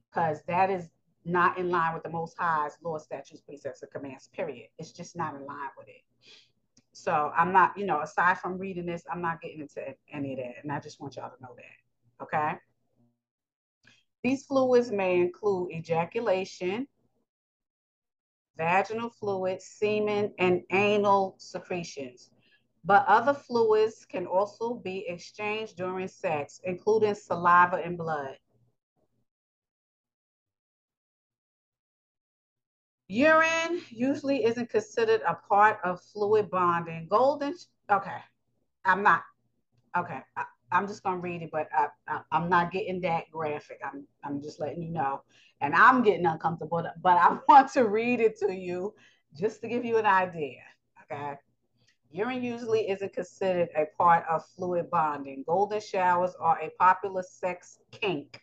because 0.10 0.42
that 0.48 0.70
is 0.70 0.90
not 1.26 1.58
in 1.58 1.70
line 1.70 1.94
with 1.94 2.04
the 2.04 2.10
Most 2.10 2.38
High's 2.40 2.78
law, 2.84 2.98
statutes, 2.98 3.42
precepts, 3.42 3.84
and 3.84 3.92
commands, 3.92 4.30
period. 4.30 4.70
It's 4.78 4.92
just 4.92 5.16
not 5.16 5.36
in 5.36 5.46
line 5.46 5.70
with 5.78 5.88
it. 5.90 6.02
So 6.94 7.32
I'm 7.36 7.52
not, 7.52 7.78
you 7.78 7.86
know, 7.86 8.02
aside 8.02 8.40
from 8.40 8.58
reading 8.58 8.86
this, 8.86 9.04
I'm 9.12 9.22
not 9.22 9.42
getting 9.42 9.62
into 9.62 9.82
any 10.12 10.34
of 10.34 10.40
that. 10.40 10.56
And 10.64 10.72
I 10.72 10.80
just 10.80 11.00
want 11.00 11.18
y'all 11.18 11.30
to 11.30 11.42
know 11.42 11.56
that. 11.56 12.24
Okay. 12.24 12.58
These 14.24 14.46
fluids 14.46 14.92
may 14.92 15.20
include 15.22 15.72
ejaculation, 15.72 16.88
vaginal 18.58 19.10
fluid, 19.10 19.62
semen, 19.62 20.34
and 20.38 20.64
anal 20.72 21.36
secretions. 21.38 22.30
But 22.84 23.06
other 23.08 23.34
fluids 23.34 24.06
can 24.06 24.26
also 24.26 24.76
be 24.76 25.06
exchanged 25.08 25.78
during 25.78 26.08
sex, 26.08 26.60
including 26.64 27.16
saliva 27.16 27.78
and 27.78 27.98
blood. 27.98 28.38
Urine 33.08 33.82
usually 33.90 34.46
isn't 34.46 34.70
considered 34.70 35.22
a 35.28 35.34
part 35.34 35.80
of 35.84 36.02
fluid 36.14 36.50
bonding. 36.52 37.08
Golden, 37.10 37.56
okay, 37.90 38.20
I'm 38.86 39.02
not, 39.02 39.24
okay, 39.98 40.22
I, 40.72 40.78
am 40.78 40.88
just 40.88 41.04
gonna 41.04 41.18
read 41.18 41.42
it, 41.42 41.50
but 41.52 41.70
I, 41.74 42.20
I'm 42.32 42.50
not 42.50 42.72
getting 42.72 43.02
that 43.02 43.30
graphic. 43.32 43.80
I'm, 43.84 44.06
I'm 44.24 44.42
just 44.42 44.60
letting 44.60 44.82
you 44.82 44.92
know. 44.92 45.22
And 45.62 45.76
I'm 45.76 46.04
getting 46.04 46.26
uncomfortable, 46.26 46.86
but 47.02 47.18
I 47.18 47.38
want 47.50 47.72
to 47.74 47.88
read 47.88 48.20
it 48.20 48.38
to 48.40 48.54
you 48.54 48.94
just 49.38 49.62
to 49.62 49.68
give 49.68 49.86
you 49.86 49.98
an 49.98 50.06
idea, 50.06 50.62
okay? 51.04 51.36
Urine 52.12 52.42
usually 52.42 52.90
isn't 52.90 53.14
considered 53.14 53.70
a 53.76 53.86
part 53.98 54.26
of 54.30 54.44
fluid 54.56 54.90
bonding. 54.90 55.44
Golden 55.46 55.80
showers 55.80 56.32
are 56.40 56.60
a 56.60 56.72
popular 56.80 57.22
sex 57.22 57.78
kink 57.92 58.42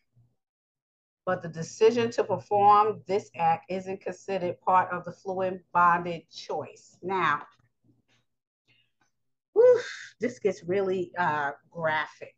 but 1.27 1.43
the 1.43 1.49
decision 1.49 2.09
to 2.13 2.23
perform 2.23 3.03
this 3.07 3.31
act 3.35 3.69
isn't 3.69 4.01
considered 4.01 4.61
part 4.61 4.91
of 4.93 5.05
the 5.05 5.11
fluid 5.11 5.61
bonded 5.73 6.23
choice. 6.31 6.97
Now, 7.03 7.43
whew, 9.57 9.81
this 10.21 10.39
gets 10.39 10.63
really 10.65 11.13
uh, 11.19 11.53
graphic. 11.71 12.35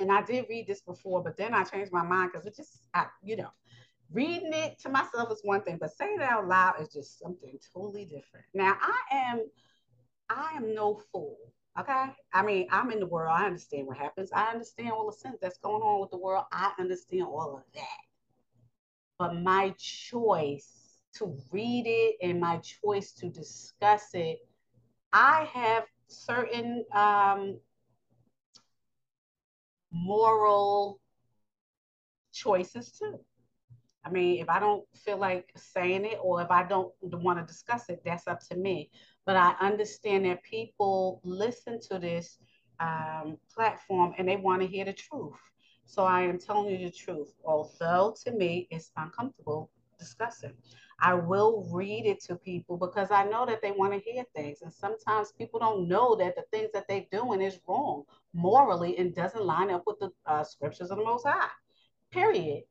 And 0.00 0.12
I 0.12 0.22
did 0.22 0.46
read 0.48 0.66
this 0.66 0.82
before, 0.82 1.22
but 1.22 1.36
then 1.36 1.54
I 1.54 1.64
changed 1.64 1.92
my 1.92 2.04
mind 2.04 2.30
because 2.32 2.46
it 2.46 2.54
just, 2.54 2.82
I, 2.94 3.06
you 3.22 3.36
know, 3.36 3.48
reading 4.12 4.52
it 4.52 4.78
to 4.80 4.88
myself 4.88 5.32
is 5.32 5.40
one 5.42 5.62
thing, 5.62 5.78
but 5.80 5.96
saying 5.96 6.18
it 6.20 6.22
out 6.22 6.46
loud 6.46 6.80
is 6.80 6.92
just 6.92 7.18
something 7.18 7.58
totally 7.74 8.04
different. 8.04 8.46
Now, 8.54 8.76
I 8.80 9.30
am, 9.30 9.40
I 10.30 10.52
am 10.56 10.74
no 10.74 11.00
fool. 11.12 11.38
Okay. 11.80 12.06
I 12.32 12.42
mean, 12.42 12.66
I'm 12.70 12.90
in 12.90 13.00
the 13.00 13.06
world. 13.06 13.34
I 13.36 13.46
understand 13.46 13.86
what 13.86 13.96
happens. 13.96 14.30
I 14.32 14.50
understand 14.50 14.92
all 14.92 15.06
the 15.06 15.16
sins 15.16 15.38
that's 15.40 15.58
going 15.58 15.82
on 15.82 16.00
with 16.00 16.10
the 16.10 16.18
world. 16.18 16.44
I 16.52 16.72
understand 16.78 17.22
all 17.22 17.56
of 17.56 17.62
that. 17.74 17.84
But 19.18 19.42
my 19.42 19.74
choice 19.78 20.98
to 21.14 21.36
read 21.50 21.84
it 21.86 22.16
and 22.22 22.40
my 22.40 22.58
choice 22.58 23.12
to 23.12 23.28
discuss 23.28 24.10
it 24.14 24.38
I 25.12 25.48
have 25.52 25.84
certain 26.08 26.84
um, 26.92 27.58
moral 29.92 31.00
choices 32.32 32.92
too. 32.92 33.20
I 34.04 34.10
mean, 34.10 34.40
if 34.40 34.48
I 34.48 34.60
don't 34.60 34.84
feel 34.96 35.18
like 35.18 35.50
saying 35.56 36.04
it 36.04 36.18
or 36.22 36.40
if 36.40 36.50
I 36.50 36.62
don't 36.66 36.92
want 37.02 37.38
to 37.38 37.44
discuss 37.44 37.88
it, 37.88 38.00
that's 38.04 38.26
up 38.26 38.40
to 38.48 38.56
me. 38.56 38.90
But 39.26 39.36
I 39.36 39.54
understand 39.60 40.24
that 40.24 40.42
people 40.42 41.20
listen 41.24 41.80
to 41.90 41.98
this 41.98 42.38
um, 42.80 43.36
platform 43.54 44.14
and 44.16 44.28
they 44.28 44.36
want 44.36 44.62
to 44.62 44.68
hear 44.68 44.84
the 44.84 44.92
truth. 44.92 45.38
So 45.84 46.04
I 46.04 46.22
am 46.22 46.38
telling 46.38 46.70
you 46.70 46.86
the 46.86 46.94
truth, 46.94 47.34
although 47.44 48.14
to 48.24 48.32
me 48.32 48.68
it's 48.70 48.90
uncomfortable 48.96 49.70
discussing. 49.98 50.52
I 51.00 51.14
will 51.14 51.68
read 51.72 52.06
it 52.06 52.20
to 52.24 52.36
people 52.36 52.76
because 52.76 53.10
I 53.10 53.24
know 53.24 53.46
that 53.46 53.62
they 53.62 53.70
want 53.70 53.92
to 53.92 53.98
hear 53.98 54.24
things. 54.34 54.62
And 54.62 54.72
sometimes 54.72 55.32
people 55.32 55.60
don't 55.60 55.88
know 55.88 56.16
that 56.16 56.34
the 56.34 56.44
things 56.50 56.70
that 56.74 56.86
they're 56.88 57.06
doing 57.12 57.40
is 57.40 57.60
wrong 57.68 58.04
morally 58.34 58.96
and 58.98 59.14
doesn't 59.14 59.44
line 59.44 59.70
up 59.70 59.84
with 59.86 59.98
the 60.00 60.10
uh, 60.26 60.42
scriptures 60.44 60.90
of 60.90 60.98
the 60.98 61.04
Most 61.04 61.26
High. 61.26 61.48
Period. 62.10 62.64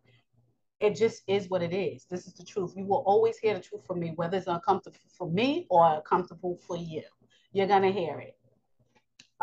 It 0.80 0.96
just 0.96 1.24
is 1.28 1.50
what 1.50 1.64
it 1.64 1.74
is. 1.74 2.06
This 2.06 2.28
is 2.28 2.34
the 2.34 2.46
truth. 2.46 2.74
You 2.76 2.86
will 2.86 3.04
always 3.06 3.38
hear 3.38 3.54
the 3.54 3.62
truth 3.62 3.86
from 3.86 4.00
me, 4.00 4.14
whether 4.16 4.38
it's 4.38 4.48
uncomfortable 4.48 5.00
for 5.18 5.30
me 5.30 5.66
or 5.70 6.02
comfortable 6.04 6.60
for 6.68 6.78
you. 6.78 7.04
You're 7.52 7.68
going 7.68 7.82
to 7.82 7.92
hear 7.92 8.20
it. 8.20 8.38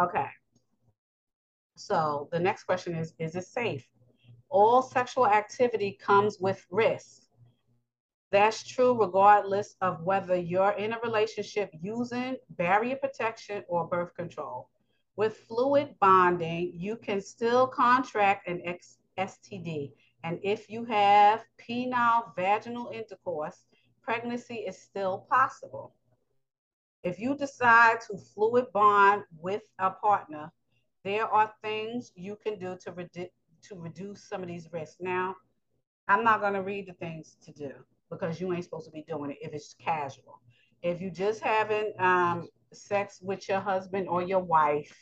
Okay. 0.01 0.27
So 1.77 2.29
the 2.31 2.39
next 2.39 2.65
question 2.65 2.95
is 2.95 3.15
Is 3.19 3.35
it 3.35 3.45
safe? 3.45 3.87
All 4.49 4.83
sexual 4.83 5.27
activity 5.27 5.99
comes 6.01 6.39
with 6.39 6.65
risk. 6.71 7.24
That's 8.35 8.65
true 8.65 9.01
regardless 9.01 9.77
of 9.81 10.03
whether 10.03 10.35
you're 10.35 10.73
in 10.73 10.93
a 10.93 10.99
relationship 11.05 11.71
using 11.81 12.37
barrier 12.51 12.97
protection 12.97 13.63
or 13.69 13.87
birth 13.87 14.13
control. 14.17 14.71
With 15.15 15.37
fluid 15.47 15.95
bonding, 16.01 16.73
you 16.75 16.97
can 16.97 17.21
still 17.21 17.69
contract 17.69 18.49
an 18.49 18.61
STD. 19.17 19.93
And 20.25 20.41
if 20.43 20.69
you 20.69 20.85
have 20.87 21.45
penile 21.61 22.35
vaginal 22.35 22.91
intercourse, 22.93 23.67
pregnancy 24.03 24.65
is 24.67 24.83
still 24.83 25.29
possible. 25.31 25.95
If 27.05 27.21
you 27.21 27.37
decide 27.37 28.01
to 28.09 28.19
fluid 28.19 28.67
bond 28.73 29.23
with 29.39 29.63
a 29.79 29.93
partner, 29.93 30.51
there 31.05 31.29
are 31.29 31.55
things 31.63 32.11
you 32.17 32.37
can 32.45 32.59
do 32.59 32.77
to, 32.83 32.91
redu- 32.91 33.31
to 33.69 33.77
reduce 33.77 34.29
some 34.29 34.43
of 34.43 34.49
these 34.49 34.73
risks. 34.73 34.97
Now, 34.99 35.37
I'm 36.09 36.25
not 36.25 36.41
going 36.41 36.55
to 36.55 36.63
read 36.63 36.89
the 36.89 36.95
things 36.95 37.37
to 37.45 37.53
do 37.53 37.71
because 38.15 38.41
you 38.41 38.53
ain't 38.53 38.65
supposed 38.65 38.87
to 38.87 38.93
be 38.93 39.05
doing 39.09 39.31
it 39.33 39.39
if 39.41 39.53
it's 39.53 39.75
casual. 39.75 40.41
If 40.83 41.01
you 41.01 41.11
just 41.11 41.41
having 41.41 41.93
um, 41.99 42.49
sex 42.73 43.21
with 43.23 43.49
your 43.49 43.61
husband 43.61 44.09
or 44.09 44.23
your 44.23 44.41
wife, 44.41 44.95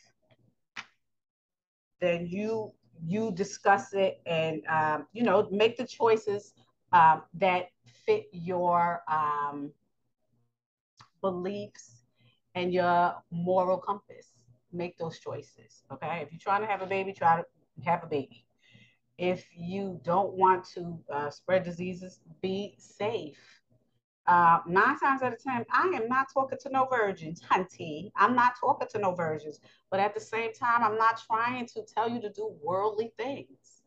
then 2.01 2.27
you 2.27 2.72
you 3.05 3.33
discuss 3.33 3.92
it 3.94 4.20
and 4.27 4.62
um, 4.68 5.07
you 5.12 5.22
know 5.22 5.48
make 5.51 5.77
the 5.77 5.87
choices 5.87 6.55
um, 6.92 7.22
that 7.35 7.66
fit 8.07 8.27
your 8.33 9.03
um, 9.11 9.72
beliefs 11.20 12.05
and 12.55 12.72
your 12.72 13.14
moral 13.31 13.79
compass 13.79 14.33
make 14.72 14.96
those 14.98 15.18
choices. 15.18 15.85
Okay. 15.92 16.20
If 16.22 16.33
you're 16.33 16.40
trying 16.40 16.62
to 16.62 16.66
have 16.66 16.83
a 16.83 16.87
baby, 16.87 17.12
try 17.12 17.37
to 17.37 17.44
have 17.85 18.03
a 18.03 18.07
baby. 18.07 18.46
If 19.22 19.46
you 19.56 20.00
don't 20.02 20.32
want 20.32 20.64
to 20.74 20.98
uh, 21.08 21.30
spread 21.30 21.62
diseases, 21.62 22.18
be 22.42 22.74
safe. 22.76 23.38
Uh, 24.26 24.58
nine 24.66 24.98
times 24.98 25.22
out 25.22 25.32
of 25.32 25.40
ten, 25.40 25.64
I 25.70 25.92
am 25.94 26.08
not 26.08 26.26
talking 26.35 26.58
to 26.61 26.70
no 26.70 26.87
virgins, 26.87 27.40
hunty. 27.52 28.11
I'm 28.16 28.35
not 28.35 28.54
talking 28.58 28.88
to 28.90 28.98
no 28.98 29.14
virgins. 29.14 29.61
But 29.92 30.00
at 30.00 30.12
the 30.14 30.20
same 30.20 30.52
time, 30.52 30.82
I'm 30.82 30.98
not 30.98 31.22
trying 31.24 31.66
to 31.68 31.82
tell 31.85 32.11
you 32.11 32.20
to 32.20 32.30
do 32.30 32.52
worldly 32.64 33.12
things. 33.16 33.85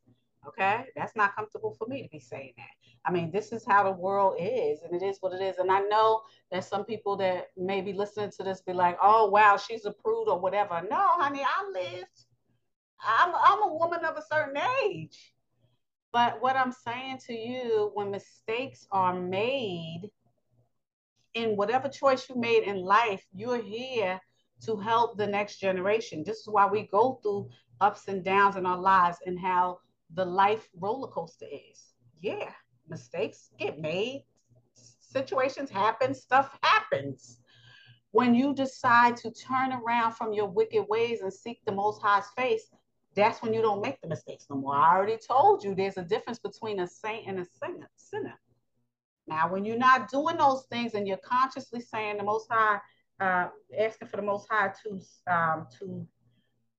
Okay, 0.47 0.85
that's 0.95 1.17
not 1.17 1.35
comfortable 1.35 1.75
for 1.77 1.85
me 1.89 2.01
to 2.01 2.07
be 2.09 2.19
saying 2.19 2.53
that. 2.55 2.69
I 3.05 3.11
mean, 3.11 3.29
this 3.29 3.51
is 3.51 3.65
how 3.67 3.83
the 3.83 3.91
world 3.91 4.37
is, 4.39 4.83
and 4.83 4.95
it 4.95 5.05
is 5.05 5.17
what 5.19 5.33
it 5.33 5.41
is. 5.43 5.57
And 5.57 5.69
I 5.69 5.81
know 5.81 6.21
that 6.49 6.63
some 6.63 6.85
people 6.85 7.17
that 7.17 7.47
may 7.57 7.81
be 7.81 7.91
listening 7.91 8.31
to 8.37 8.43
this 8.43 8.61
be 8.61 8.71
like, 8.71 8.97
"Oh, 9.01 9.27
wow, 9.29 9.57
she's 9.57 9.83
a 9.85 9.91
prude 9.91 10.29
or 10.29 10.39
whatever." 10.39 10.81
No, 10.89 10.97
honey, 11.19 11.43
I 11.43 11.69
lived. 11.73 12.24
I'm 13.01 13.33
I'm 13.35 13.63
a 13.63 13.73
woman 13.73 14.03
of 14.05 14.17
a 14.17 14.21
certain 14.21 14.61
age. 14.83 15.33
But 16.11 16.41
what 16.41 16.55
I'm 16.55 16.71
saying 16.71 17.19
to 17.27 17.33
you, 17.33 17.91
when 17.93 18.09
mistakes 18.09 18.87
are 18.91 19.19
made 19.19 20.09
in 21.33 21.57
whatever 21.57 21.89
choice 21.89 22.29
you 22.29 22.35
made 22.35 22.63
in 22.63 22.77
life, 22.77 23.25
you're 23.33 23.61
here 23.61 24.19
to 24.63 24.77
help 24.77 25.17
the 25.17 25.27
next 25.27 25.59
generation. 25.59 26.23
This 26.25 26.37
is 26.37 26.47
why 26.47 26.67
we 26.67 26.87
go 26.87 27.19
through 27.21 27.49
ups 27.81 28.07
and 28.07 28.23
downs 28.23 28.55
in 28.55 28.65
our 28.65 28.77
lives 28.77 29.17
and 29.25 29.37
how 29.37 29.79
the 30.13 30.23
life 30.23 30.69
roller 30.79 31.09
coaster 31.09 31.47
is. 31.51 31.93
Yeah, 32.21 32.51
mistakes 32.87 33.49
get 33.59 33.79
made, 33.79 34.23
situations 34.73 35.69
happen, 35.69 36.13
stuff 36.13 36.57
happens. 36.63 37.41
When 38.11 38.33
you 38.33 38.53
decide 38.53 39.17
to 39.17 39.31
turn 39.31 39.73
around 39.73 40.13
from 40.13 40.31
your 40.31 40.47
wicked 40.47 40.85
ways 40.87 41.19
and 41.21 41.33
seek 41.33 41.59
the 41.65 41.73
Most 41.73 42.01
High's 42.01 42.29
face, 42.37 42.69
that's 43.15 43.41
when 43.41 43.53
you 43.53 43.61
don't 43.61 43.81
make 43.81 44.01
the 44.01 44.07
mistakes 44.07 44.47
no 44.49 44.57
more. 44.57 44.75
I 44.75 44.95
already 44.95 45.17
told 45.17 45.63
you 45.63 45.73
there's 45.73 45.97
a 45.97 46.03
difference 46.03 46.39
between 46.39 46.79
a 46.81 46.87
saint 46.87 47.27
and 47.27 47.39
a 47.39 47.45
sinner. 47.95 48.39
Now, 49.27 49.51
when 49.51 49.65
you're 49.65 49.77
not 49.77 50.09
doing 50.09 50.37
those 50.37 50.65
things 50.69 50.93
and 50.93 51.07
you're 51.07 51.17
consciously 51.17 51.81
saying 51.81 52.17
the 52.17 52.23
Most 52.23 52.47
High, 52.49 52.79
uh, 53.19 53.47
asking 53.79 54.09
for 54.09 54.17
the 54.17 54.23
Most 54.23 54.47
High 54.49 54.71
to 54.83 55.33
um, 55.33 55.67
to 55.79 56.05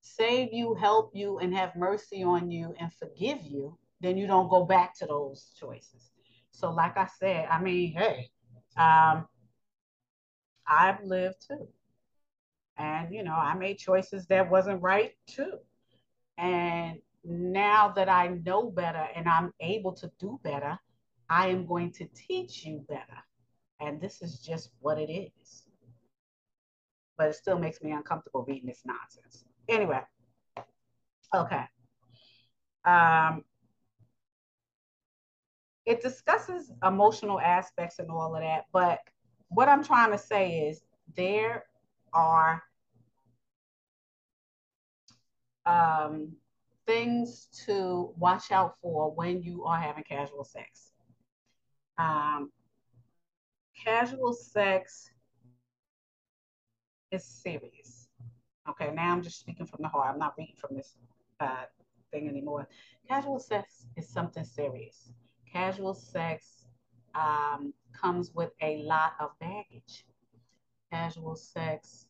save 0.01 0.53
you, 0.53 0.73
help 0.75 1.11
you, 1.13 1.39
and 1.39 1.53
have 1.53 1.75
mercy 1.75 2.23
on 2.23 2.49
you 2.49 2.73
and 2.79 2.93
forgive 2.93 3.39
you, 3.43 3.77
then 3.99 4.17
you 4.17 4.27
don't 4.27 4.49
go 4.49 4.63
back 4.63 4.97
to 4.99 5.05
those 5.05 5.53
choices. 5.59 6.11
So, 6.51 6.71
like 6.71 6.97
I 6.97 7.07
said, 7.19 7.47
I 7.51 7.61
mean, 7.61 7.93
hey, 7.93 8.29
um, 8.77 9.27
I've 10.65 11.03
lived 11.03 11.45
too. 11.47 11.67
And, 12.77 13.13
you 13.13 13.23
know, 13.23 13.33
I 13.33 13.55
made 13.55 13.79
choices 13.79 14.27
that 14.27 14.49
wasn't 14.49 14.81
right 14.81 15.13
too. 15.27 15.57
And 16.37 16.99
now 17.23 17.89
that 17.89 18.09
I 18.09 18.27
know 18.27 18.69
better 18.69 19.07
and 19.15 19.27
I'm 19.27 19.53
able 19.59 19.93
to 19.93 20.11
do 20.19 20.39
better, 20.43 20.77
I 21.29 21.47
am 21.47 21.65
going 21.65 21.91
to 21.93 22.05
teach 22.15 22.65
you 22.65 22.83
better. 22.87 23.23
And 23.79 23.99
this 23.99 24.21
is 24.21 24.39
just 24.39 24.71
what 24.79 24.97
it 24.97 25.11
is. 25.11 25.63
But 27.17 27.29
it 27.29 27.35
still 27.35 27.59
makes 27.59 27.81
me 27.81 27.91
uncomfortable 27.91 28.45
reading 28.47 28.67
this 28.67 28.83
nonsense. 28.85 29.43
Anyway, 29.67 30.01
okay. 31.35 31.63
Um, 32.85 33.43
it 35.85 36.01
discusses 36.01 36.71
emotional 36.83 37.39
aspects 37.39 37.99
and 37.99 38.09
all 38.11 38.35
of 38.35 38.41
that, 38.41 38.65
but 38.71 38.99
what 39.49 39.69
I'm 39.69 39.83
trying 39.83 40.11
to 40.11 40.17
say 40.17 40.67
is 40.67 40.81
there 41.15 41.63
are 42.13 42.61
um, 45.67 46.31
things 46.87 47.49
to 47.65 48.13
watch 48.17 48.51
out 48.51 48.75
for 48.81 49.11
when 49.11 49.43
you 49.43 49.65
are 49.65 49.79
having 49.79 50.03
casual 50.03 50.43
sex. 50.45 50.93
Um, 51.97 52.51
casual 53.83 54.33
sex 54.33 55.11
is 57.11 57.23
serious. 57.23 58.07
Okay, 58.69 58.91
now 58.93 59.13
I'm 59.13 59.21
just 59.21 59.39
speaking 59.39 59.65
from 59.65 59.81
the 59.81 59.87
heart. 59.87 60.13
I'm 60.13 60.19
not 60.19 60.33
reading 60.37 60.55
from 60.57 60.75
this 60.75 60.95
uh, 61.39 61.65
thing 62.11 62.27
anymore. 62.27 62.67
Casual 63.07 63.39
sex 63.39 63.87
is 63.95 64.07
something 64.07 64.43
serious. 64.43 65.11
Casual 65.51 65.93
sex 65.93 66.65
um, 67.15 67.73
comes 67.93 68.33
with 68.33 68.51
a 68.61 68.83
lot 68.83 69.13
of 69.19 69.31
baggage. 69.39 70.05
Casual 70.91 71.35
sex, 71.35 72.06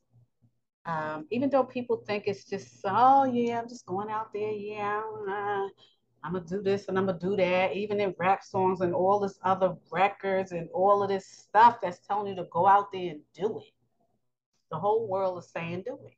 um, 0.88 1.28
even 1.32 1.50
though 1.50 1.66
people 1.66 1.98
think 2.08 2.24
it's 2.28 2.46
just, 2.46 2.80
oh 2.86 3.26
yeah, 3.26 3.60
I'm 3.60 3.68
just 3.68 3.86
going 3.86 4.10
out 4.10 4.32
there, 4.34 4.52
yeah, 4.52 5.02
uh, 5.30 5.68
I'm 6.24 6.34
gonna 6.34 6.46
do 6.46 6.62
this 6.62 6.88
and 6.88 6.98
I'm 6.98 7.06
gonna 7.06 7.20
do 7.20 7.36
that, 7.36 7.76
even 7.76 8.00
in 8.00 8.16
rap 8.18 8.42
songs 8.42 8.80
and 8.80 8.96
all 8.96 9.20
this 9.20 9.38
other 9.44 9.76
records 9.92 10.54
and 10.54 10.70
all 10.74 11.04
of 11.04 11.10
this 11.10 11.28
stuff 11.28 11.80
that's 11.82 12.00
telling 12.08 12.28
you 12.28 12.36
to 12.42 12.48
go 12.52 12.66
out 12.68 12.92
there 12.94 13.12
and 13.12 13.22
do 13.36 13.60
it. 13.60 13.74
The 14.72 14.78
whole 14.80 15.08
world 15.08 15.38
is 15.40 15.50
saying 15.52 15.84
do 15.86 16.00
it, 16.06 16.16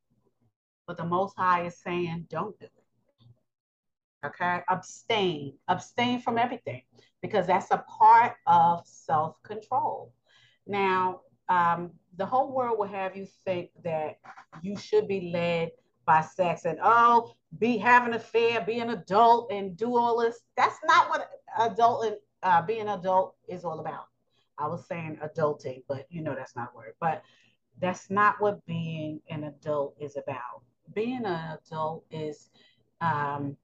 but 0.85 0.97
the 0.97 1.05
Most 1.05 1.35
High 1.35 1.65
is 1.65 1.77
saying 1.79 2.27
don't 2.29 2.57
do 2.59 2.65
it. 2.65 4.27
Okay, 4.27 4.59
abstain, 4.69 5.53
abstain 5.67 6.21
from 6.21 6.37
everything 6.37 6.83
because 7.21 7.47
that's 7.47 7.71
a 7.71 7.83
part 7.87 8.33
of 8.45 8.85
self 8.85 9.41
control. 9.43 10.13
Now, 10.67 11.21
um, 11.47 11.91
the 12.19 12.25
whole 12.25 12.53
world 12.53 12.77
will 12.77 12.87
have 12.87 13.15
you 13.15 13.27
think 13.45 13.71
that 13.83 14.17
you 14.61 14.77
should 14.77 15.07
be 15.07 15.31
led 15.33 15.71
by 16.05 16.21
sex 16.21 16.65
and 16.65 16.79
oh, 16.83 17.33
be 17.59 17.77
having 17.77 18.13
an 18.13 18.19
affair, 18.19 18.61
be 18.61 18.79
an 18.79 18.91
adult, 18.91 19.51
and 19.51 19.77
do 19.77 19.97
all 19.97 20.19
this. 20.19 20.41
That's 20.57 20.77
not 20.85 21.09
what 21.09 21.29
adult 21.59 22.05
and 22.05 22.15
uh, 22.43 22.61
being 22.61 22.89
adult 22.89 23.35
is 23.47 23.65
all 23.65 23.79
about. 23.79 24.05
I 24.57 24.67
was 24.67 24.85
saying 24.87 25.19
adulting, 25.23 25.83
but 25.87 26.05
you 26.09 26.21
know 26.21 26.35
that's 26.35 26.55
not 26.55 26.75
word. 26.75 26.93
But 26.99 27.23
That's 27.81 28.09
not 28.09 28.35
what 28.41 28.65
being 28.65 29.21
an 29.29 29.45
adult 29.45 29.95
is 29.99 30.17
about. 30.17 30.63
Being 30.93 31.25
an 31.25 31.57
adult 31.57 32.03
is 32.11 32.49
um, 33.01 33.55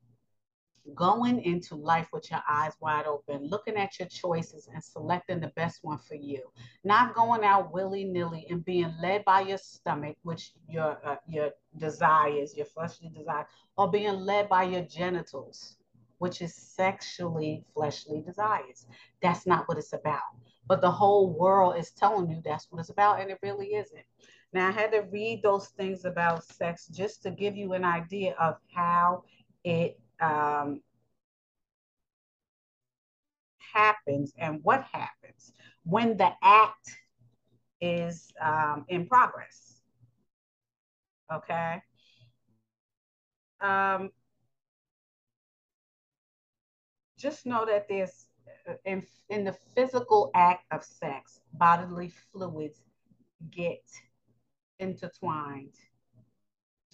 going 0.93 1.41
into 1.43 1.75
life 1.75 2.09
with 2.13 2.29
your 2.29 2.41
eyes 2.49 2.73
wide 2.79 3.05
open, 3.07 3.47
looking 3.49 3.75
at 3.75 3.97
your 3.97 4.07
choices 4.07 4.69
and 4.71 4.83
selecting 4.83 5.39
the 5.39 5.51
best 5.55 5.79
one 5.81 5.97
for 5.97 6.15
you. 6.15 6.41
Not 6.83 7.15
going 7.15 7.43
out 7.43 7.73
willy-nilly 7.73 8.45
and 8.49 8.63
being 8.63 8.93
led 9.01 9.25
by 9.25 9.41
your 9.41 9.57
stomach, 9.57 10.17
which 10.23 10.51
your 10.69 10.99
uh, 11.03 11.15
your 11.27 11.51
desires, 11.77 12.55
your 12.55 12.67
fleshly 12.67 13.09
desires, 13.09 13.47
or 13.77 13.89
being 13.89 14.13
led 14.13 14.47
by 14.47 14.63
your 14.63 14.83
genitals, 14.83 15.77
which 16.19 16.41
is 16.41 16.53
sexually 16.53 17.63
fleshly 17.73 18.21
desires. 18.21 18.85
That's 19.21 19.47
not 19.47 19.67
what 19.67 19.77
it's 19.77 19.93
about. 19.93 20.21
But 20.67 20.81
the 20.81 20.91
whole 20.91 21.31
world 21.31 21.77
is 21.77 21.91
telling 21.91 22.29
you 22.29 22.41
that's 22.43 22.71
what 22.71 22.79
it's 22.79 22.89
about, 22.89 23.19
and 23.21 23.31
it 23.31 23.39
really 23.41 23.75
isn't. 23.75 24.05
Now, 24.53 24.69
I 24.69 24.71
had 24.71 24.91
to 24.91 25.01
read 25.11 25.41
those 25.43 25.67
things 25.69 26.05
about 26.05 26.43
sex 26.43 26.87
just 26.87 27.21
to 27.23 27.31
give 27.31 27.57
you 27.57 27.73
an 27.73 27.83
idea 27.83 28.35
of 28.39 28.55
how 28.73 29.23
it 29.63 29.99
um, 30.19 30.81
happens 33.73 34.33
and 34.37 34.59
what 34.63 34.83
happens 34.91 35.53
when 35.83 36.17
the 36.17 36.31
act 36.41 36.97
is 37.81 38.31
um, 38.41 38.85
in 38.87 39.05
progress. 39.05 39.81
Okay. 41.33 41.81
Um, 43.61 44.11
just 47.17 47.45
know 47.45 47.65
that 47.65 47.87
there's 47.89 48.27
uh, 48.69 48.73
in, 48.85 49.03
in 49.29 49.43
the 49.43 49.55
physical 49.75 50.31
act 50.35 50.65
of 50.71 50.83
sex, 50.83 51.39
bodily 51.53 52.11
fluids 52.31 52.81
get 53.51 53.83
intertwined 54.79 55.73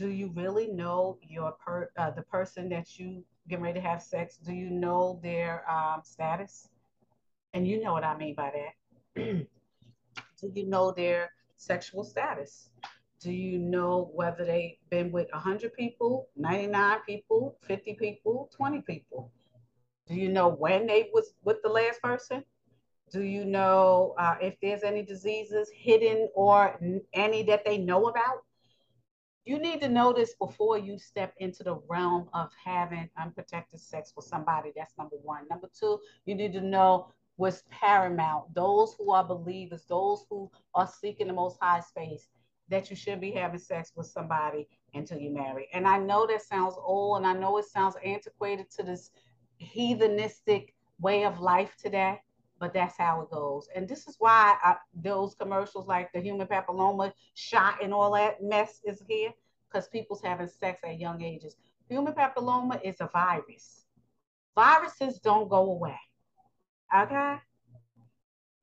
do 0.02 0.10
you 0.10 0.32
really 0.34 0.68
know 0.68 1.20
your 1.30 1.52
per 1.64 1.91
uh, 1.95 2.10
the 2.10 2.24
person 2.24 2.68
that 2.70 2.97
you 2.97 3.24
get 3.47 3.62
ready 3.62 3.80
to 3.80 3.88
have 3.88 4.02
sex? 4.02 4.38
Do 4.43 4.52
you 4.52 4.72
know 4.72 5.20
their 5.22 5.64
um, 5.70 6.02
status? 6.04 6.70
And 7.54 7.68
you 7.68 7.84
know 7.84 7.93
what 7.93 8.04
I 8.04 8.18
mean 8.18 8.34
by 8.34 8.52
that. 8.52 8.74
do 10.41 10.52
you 10.56 10.68
know 10.68 10.91
their 10.91 11.30
sexual 11.58 12.04
status? 12.04 12.70
Do 13.20 13.32
you 13.32 13.60
know 13.60 14.10
whether 14.16 14.43
they've 14.43 14.78
been 14.89 15.12
with 15.12 15.28
100 15.34 15.72
people, 15.76 16.30
99 16.36 16.97
people, 17.06 17.56
50 17.62 17.93
people, 17.93 18.49
20 18.58 18.82
people? 18.82 19.32
Do 20.08 20.16
you 20.16 20.30
know 20.30 20.49
when 20.49 20.88
they 20.88 21.12
was 21.14 21.36
with 21.43 21.62
the 21.62 21.70
last 21.70 22.02
person? 22.02 22.43
Do 23.12 23.22
you 23.22 23.45
know 23.45 24.16
uh, 24.18 24.36
if 24.41 24.56
there's 24.64 24.82
any 24.82 25.04
diseases 25.04 25.70
hidden 25.76 26.28
or 26.34 26.80
any 27.14 27.43
that 27.43 27.64
they 27.66 27.78
know 27.78 28.08
about? 28.08 28.45
You 29.46 29.58
need 29.60 29.82
to 29.82 29.89
know 29.89 30.14
this 30.14 30.36
before 30.36 30.78
you 30.78 30.98
step 30.98 31.34
into 31.38 31.64
the 31.64 31.82
realm 31.89 32.30
of 32.34 32.50
having 32.64 33.10
unprotected 33.20 33.80
sex 33.80 34.14
with 34.16 34.26
somebody. 34.26 34.72
That's 34.76 34.98
number 34.98 35.16
one. 35.24 35.48
Number 35.50 35.70
two, 35.78 36.00
you 36.26 36.36
need 36.36 36.54
to 36.54 36.62
know 36.62 37.12
what's 37.38 37.64
paramount. 37.72 38.54
Those 38.54 38.96
who 38.98 39.12
are 39.12 39.24
believers, 39.24 39.86
those 39.89 40.26
who 40.30 40.52
are 40.76 40.88
seeking 40.88 41.28
the 41.28 41.34
most 41.34 41.58
high 41.60 41.80
space, 41.80 42.30
that 42.70 42.89
you 42.89 42.96
should 42.96 43.20
be 43.20 43.32
having 43.32 43.60
sex 43.60 43.92
with 43.96 44.08
somebody 44.08 44.68
until 44.94 45.18
you 45.18 45.34
marry. 45.34 45.68
And 45.74 45.88
I 45.88 45.98
know 45.98 46.28
that 46.28 46.44
sounds 46.44 46.76
old 46.78 47.18
and 47.18 47.28
I 47.28 47.34
know 47.34 47.58
it 47.58 47.66
sounds 47.66 47.96
antiquated 48.06 48.70
to 48.72 48.84
this 48.84 49.10
heathenistic 49.60 50.74
way 51.00 51.26
of 51.26 51.39
life 51.39 51.76
today 51.82 52.22
but 52.62 52.74
that's 52.74 52.95
how 52.95 53.22
it 53.22 53.32
goes. 53.32 53.68
And 53.76 53.89
this 53.89 54.07
is 54.07 54.16
why 54.20 54.55
I, 54.64 54.76
those 54.93 55.34
commercials 55.34 55.88
like 55.88 56.12
the 56.14 56.22
human 56.22 56.45
papilloma 56.45 57.12
shot 57.34 57.84
and 57.84 57.91
all 57.91 58.14
that 58.14 58.43
mess 58.43 58.80
is 58.86 59.01
here 59.09 59.32
because 59.68 59.88
people's 59.88 60.22
having 60.22 60.47
sex 60.47 60.80
at 60.84 60.99
young 60.99 61.24
ages. 61.24 61.55
Human 61.89 62.14
papilloma 62.14 62.80
is 62.84 63.01
a 63.01 63.09
virus. 63.12 63.86
Viruses 64.55 65.20
don't 65.20 65.49
go 65.49 65.72
away. 65.72 65.97
Okay? 66.95 67.38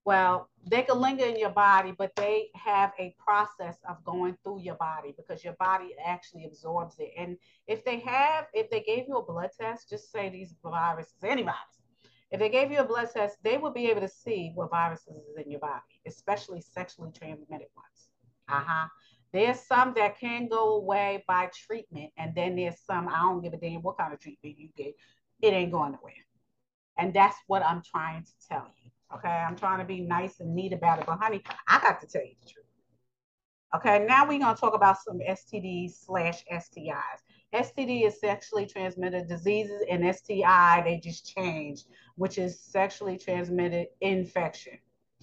Well, 0.04 0.48
they 0.70 0.82
can 0.82 1.00
linger 1.00 1.24
in 1.24 1.36
your 1.36 1.50
body, 1.50 1.92
but 1.98 2.14
they 2.14 2.50
have 2.54 2.92
a 3.00 3.16
process 3.18 3.78
of 3.88 4.02
going 4.04 4.36
through 4.44 4.60
your 4.60 4.76
body 4.76 5.12
because 5.16 5.42
your 5.42 5.54
body 5.54 5.94
actually 6.06 6.44
absorbs 6.44 6.96
it. 7.00 7.10
And 7.18 7.36
if 7.66 7.84
they 7.84 7.98
have, 7.98 8.46
if 8.54 8.70
they 8.70 8.80
gave 8.80 9.08
you 9.08 9.16
a 9.16 9.24
blood 9.24 9.50
test, 9.58 9.90
just 9.90 10.12
say 10.12 10.28
these 10.28 10.54
viruses, 10.62 11.24
anybody, 11.24 11.56
if 12.30 12.38
they 12.40 12.48
gave 12.48 12.70
you 12.70 12.78
a 12.78 12.84
blood 12.84 13.08
test, 13.12 13.36
they 13.42 13.56
would 13.56 13.74
be 13.74 13.90
able 13.90 14.02
to 14.02 14.08
see 14.08 14.52
what 14.54 14.70
viruses 14.70 15.16
is 15.16 15.44
in 15.44 15.50
your 15.50 15.60
body, 15.60 15.80
especially 16.06 16.60
sexually 16.60 17.10
transmitted 17.12 17.68
ones. 17.74 18.08
Uh-huh. 18.48 18.86
There's 19.32 19.60
some 19.60 19.92
that 19.96 20.18
can 20.18 20.48
go 20.48 20.76
away 20.76 21.24
by 21.26 21.50
treatment, 21.54 22.10
and 22.16 22.34
then 22.34 22.56
there's 22.56 22.80
some, 22.86 23.08
I 23.08 23.20
don't 23.20 23.42
give 23.42 23.52
a 23.52 23.58
damn 23.58 23.82
what 23.82 23.98
kind 23.98 24.12
of 24.12 24.20
treatment 24.20 24.58
you 24.58 24.68
get, 24.76 24.94
it 25.42 25.52
ain't 25.52 25.72
going 25.72 25.92
nowhere. 25.92 26.14
And 26.98 27.14
that's 27.14 27.36
what 27.46 27.62
I'm 27.62 27.82
trying 27.82 28.24
to 28.24 28.48
tell 28.48 28.66
you. 28.82 28.90
Okay. 29.14 29.28
I'm 29.28 29.56
trying 29.56 29.78
to 29.78 29.84
be 29.84 30.00
nice 30.00 30.40
and 30.40 30.54
neat 30.54 30.72
about 30.72 30.98
it. 30.98 31.06
But 31.06 31.18
honey, 31.18 31.42
I 31.68 31.80
got 31.80 32.00
to 32.00 32.06
tell 32.06 32.22
you 32.22 32.34
the 32.42 32.50
truth. 32.50 32.64
Okay, 33.74 34.04
now 34.08 34.26
we're 34.26 34.38
gonna 34.38 34.56
talk 34.56 34.74
about 34.74 34.96
some 34.98 35.18
STDs 35.18 35.92
slash 36.06 36.42
STIs. 36.50 37.20
STD 37.54 38.06
is 38.06 38.20
sexually 38.20 38.66
transmitted 38.66 39.26
diseases, 39.26 39.82
and 39.90 40.14
STI 40.14 40.82
they 40.84 41.00
just 41.02 41.26
changed, 41.34 41.86
which 42.16 42.36
is 42.36 42.60
sexually 42.60 43.16
transmitted 43.16 43.86
infection. 44.00 44.78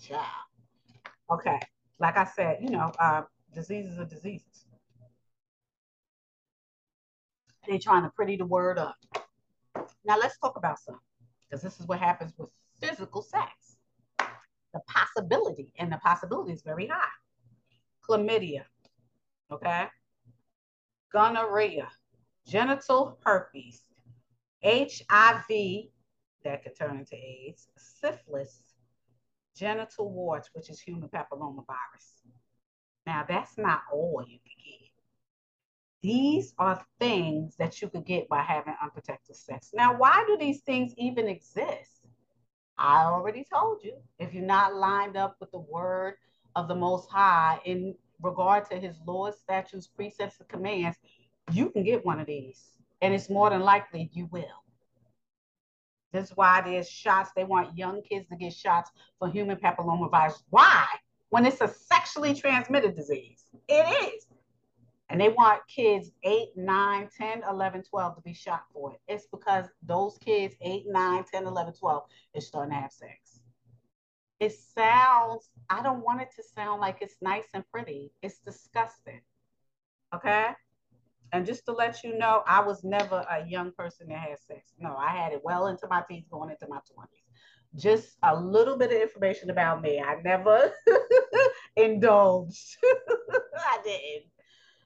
Yeah. 0.09 0.25
Okay, 1.31 1.59
like 1.99 2.17
I 2.17 2.25
said, 2.25 2.57
you 2.61 2.71
know, 2.71 2.91
uh, 2.99 3.23
diseases 3.53 3.99
are 3.99 4.05
diseases. 4.05 4.65
They're 7.67 7.79
trying 7.79 8.03
to 8.03 8.09
pretty 8.09 8.37
the 8.37 8.45
word 8.45 8.77
up. 8.77 8.95
Now 10.03 10.17
let's 10.17 10.37
talk 10.37 10.57
about 10.57 10.79
some, 10.79 10.99
because 11.49 11.63
this 11.63 11.79
is 11.79 11.87
what 11.87 11.99
happens 11.99 12.33
with 12.37 12.49
physical 12.81 13.21
sex. 13.21 13.77
The 14.19 14.81
possibility, 14.87 15.71
and 15.79 15.91
the 15.91 15.97
possibility 15.97 16.53
is 16.53 16.61
very 16.63 16.87
high. 16.87 17.07
Chlamydia, 18.07 18.65
okay? 19.51 19.87
Gonorrhea, 21.13 21.87
genital 22.47 23.17
herpes, 23.23 23.81
HIV, 24.63 25.89
that 26.43 26.63
could 26.63 26.77
turn 26.77 26.99
into 26.99 27.15
AIDS, 27.15 27.67
syphilis, 27.77 28.75
genital 29.55 30.11
warts, 30.11 30.49
which 30.53 30.69
is 30.69 30.79
human 30.79 31.09
papillomavirus. 31.09 32.21
Now, 33.05 33.25
that's 33.27 33.57
not 33.57 33.81
all 33.91 34.23
you 34.27 34.39
can 34.39 34.53
get. 34.63 34.89
These 36.01 36.53
are 36.59 36.85
things 36.99 37.55
that 37.57 37.81
you 37.81 37.89
could 37.89 38.05
get 38.05 38.29
by 38.29 38.43
having 38.43 38.75
unprotected 38.81 39.35
sex. 39.35 39.71
Now, 39.73 39.97
why 39.97 40.23
do 40.27 40.37
these 40.37 40.61
things 40.61 40.93
even 40.97 41.27
exist? 41.27 42.05
I 42.77 43.05
already 43.05 43.45
told 43.51 43.83
you. 43.83 43.97
If 44.19 44.33
you're 44.33 44.43
not 44.43 44.75
lined 44.75 45.17
up 45.17 45.37
with 45.39 45.51
the 45.51 45.59
word 45.59 46.15
of 46.55 46.67
the 46.67 46.75
Most 46.75 47.09
High 47.09 47.59
in 47.65 47.95
regard 48.21 48.69
to 48.69 48.75
his 48.75 48.97
laws, 49.07 49.39
statutes, 49.39 49.87
precepts, 49.87 50.39
and 50.39 50.49
commands, 50.49 50.97
you 51.51 51.69
can 51.69 51.83
get 51.83 52.05
one 52.05 52.19
of 52.19 52.27
these. 52.27 52.61
And 53.01 53.13
it's 53.13 53.29
more 53.29 53.49
than 53.49 53.61
likely 53.61 54.09
you 54.13 54.27
will. 54.31 54.63
That's 56.11 56.31
why 56.31 56.61
there's 56.61 56.89
shots. 56.89 57.31
They 57.35 57.43
want 57.43 57.77
young 57.77 58.01
kids 58.01 58.27
to 58.29 58.35
get 58.37 58.53
shots 58.53 58.89
for 59.19 59.29
human 59.29 59.57
papillomavirus. 59.57 60.43
Why? 60.49 60.85
When 61.29 61.45
it's 61.45 61.61
a 61.61 61.67
sexually 61.67 62.33
transmitted 62.33 62.95
disease. 62.95 63.43
It 63.67 64.13
is. 64.15 64.27
And 65.09 65.21
they 65.21 65.29
want 65.29 65.61
kids 65.67 66.11
8, 66.23 66.49
9, 66.55 67.09
10, 67.15 67.43
11, 67.47 67.83
12 67.83 68.15
to 68.15 68.21
be 68.21 68.33
shot 68.33 68.63
for 68.73 68.93
it. 68.93 68.99
It's 69.07 69.27
because 69.27 69.65
those 69.83 70.17
kids 70.17 70.55
8, 70.61 70.85
9, 70.87 71.23
10, 71.31 71.45
11, 71.45 71.73
12 71.73 72.03
is 72.33 72.47
starting 72.47 72.71
to 72.71 72.81
have 72.81 72.91
sex. 72.91 73.41
It 74.39 74.53
sounds, 74.53 75.49
I 75.69 75.83
don't 75.83 76.03
want 76.03 76.21
it 76.21 76.29
to 76.37 76.43
sound 76.55 76.81
like 76.81 76.97
it's 77.01 77.15
nice 77.21 77.45
and 77.53 77.63
pretty. 77.71 78.11
It's 78.21 78.39
disgusting. 78.39 79.21
Okay? 80.13 80.47
And 81.31 81.45
just 81.45 81.65
to 81.65 81.73
let 81.73 82.03
you 82.03 82.17
know, 82.17 82.43
I 82.47 82.61
was 82.61 82.83
never 82.83 83.25
a 83.29 83.45
young 83.47 83.71
person 83.71 84.07
that 84.09 84.19
had 84.19 84.39
sex. 84.39 84.73
No, 84.79 84.95
I 84.95 85.09
had 85.09 85.33
it 85.33 85.41
well 85.43 85.67
into 85.67 85.87
my 85.87 86.03
teens, 86.09 86.27
going 86.31 86.49
into 86.49 86.67
my 86.69 86.77
20s. 86.77 87.25
Just 87.75 88.17
a 88.23 88.35
little 88.39 88.77
bit 88.77 88.91
of 88.91 89.01
information 89.01 89.49
about 89.49 89.81
me. 89.81 89.99
I 89.99 90.21
never 90.23 90.71
indulged. 91.75 92.77
I 92.83 93.79
didn't. 93.83 94.31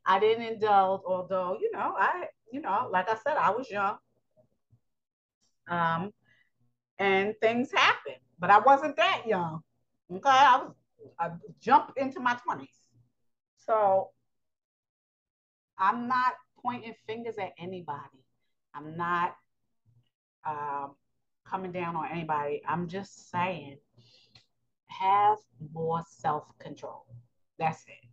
I 0.06 0.20
didn't 0.20 0.46
indulge, 0.46 1.02
although, 1.06 1.58
you 1.62 1.72
know, 1.72 1.94
I, 1.98 2.26
you 2.52 2.62
know, 2.62 2.90
like 2.92 3.10
I 3.10 3.16
said, 3.16 3.38
I 3.38 3.52
was 3.52 3.70
young. 3.70 3.98
Um, 5.70 6.12
and 6.98 7.36
things 7.42 7.72
happened, 7.72 8.18
but 8.40 8.50
I 8.50 8.60
wasn't 8.60 8.96
that 8.96 9.24
young. 9.28 9.62
Okay. 10.12 10.30
I 10.30 10.58
was 10.58 10.74
I 11.20 11.32
jumped 11.62 11.98
into 11.98 12.20
my 12.20 12.38
20s. 12.48 12.68
So 13.58 14.10
I'm 15.80 16.08
not 16.08 16.34
pointing 16.62 16.94
fingers 17.08 17.36
at 17.38 17.54
anybody. 17.58 18.24
I'm 18.76 18.96
not 18.98 19.36
um, 20.46 20.96
coming 21.46 21.72
down 21.72 21.96
on 21.96 22.08
anybody. 22.12 22.62
I'm 22.68 22.88
just 22.88 23.32
saying, 23.32 23.78
have 24.88 25.38
more 25.74 26.04
self 26.08 26.46
control. 26.60 27.06
That's 27.58 27.84
it. 27.88 28.10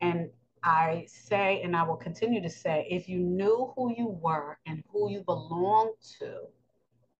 And 0.00 0.30
I 0.62 1.06
say, 1.08 1.62
and 1.62 1.76
I 1.76 1.82
will 1.82 1.96
continue 1.96 2.42
to 2.42 2.50
say, 2.50 2.86
if 2.90 3.08
you 3.08 3.18
knew 3.18 3.72
who 3.76 3.94
you 3.96 4.08
were 4.08 4.58
and 4.66 4.82
who 4.90 5.10
you 5.10 5.22
belong 5.22 5.92
to, 6.18 6.40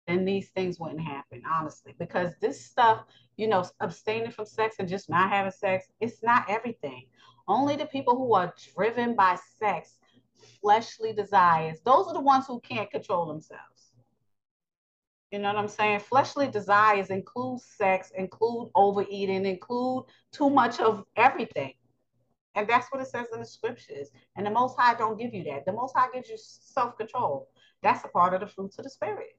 then 0.06 0.24
these 0.24 0.48
things 0.50 0.78
wouldn't 0.78 1.00
happen, 1.00 1.42
honestly. 1.50 1.94
Because 1.98 2.32
this 2.40 2.62
stuff, 2.64 3.04
you 3.36 3.48
know, 3.48 3.64
abstaining 3.80 4.30
from 4.30 4.44
sex 4.44 4.76
and 4.78 4.88
just 4.88 5.08
not 5.08 5.30
having 5.30 5.52
sex, 5.52 5.86
it's 6.00 6.22
not 6.22 6.48
everything. 6.48 7.06
Only 7.50 7.74
the 7.74 7.86
people 7.86 8.16
who 8.16 8.32
are 8.34 8.54
driven 8.76 9.16
by 9.16 9.36
sex, 9.58 9.98
fleshly 10.60 11.12
desires, 11.12 11.78
those 11.84 12.06
are 12.06 12.14
the 12.14 12.20
ones 12.20 12.46
who 12.46 12.60
can't 12.60 12.88
control 12.88 13.26
themselves. 13.26 13.90
You 15.32 15.40
know 15.40 15.48
what 15.48 15.56
I'm 15.56 15.66
saying? 15.66 15.98
Fleshly 15.98 16.46
desires 16.46 17.10
include 17.10 17.60
sex, 17.60 18.12
include 18.16 18.70
overeating, 18.76 19.46
include 19.46 20.04
too 20.30 20.48
much 20.48 20.78
of 20.78 21.04
everything. 21.16 21.74
And 22.54 22.68
that's 22.68 22.86
what 22.92 23.02
it 23.02 23.08
says 23.08 23.26
in 23.32 23.40
the 23.40 23.46
scriptures. 23.46 24.10
And 24.36 24.46
the 24.46 24.50
Most 24.50 24.78
High 24.78 24.94
don't 24.94 25.18
give 25.18 25.34
you 25.34 25.42
that. 25.44 25.66
The 25.66 25.72
Most 25.72 25.96
High 25.96 26.08
gives 26.14 26.28
you 26.28 26.36
self 26.38 26.96
control. 26.98 27.48
That's 27.82 28.04
a 28.04 28.08
part 28.08 28.32
of 28.32 28.40
the 28.40 28.46
fruits 28.46 28.78
of 28.78 28.84
the 28.84 28.90
Spirit. 28.90 29.36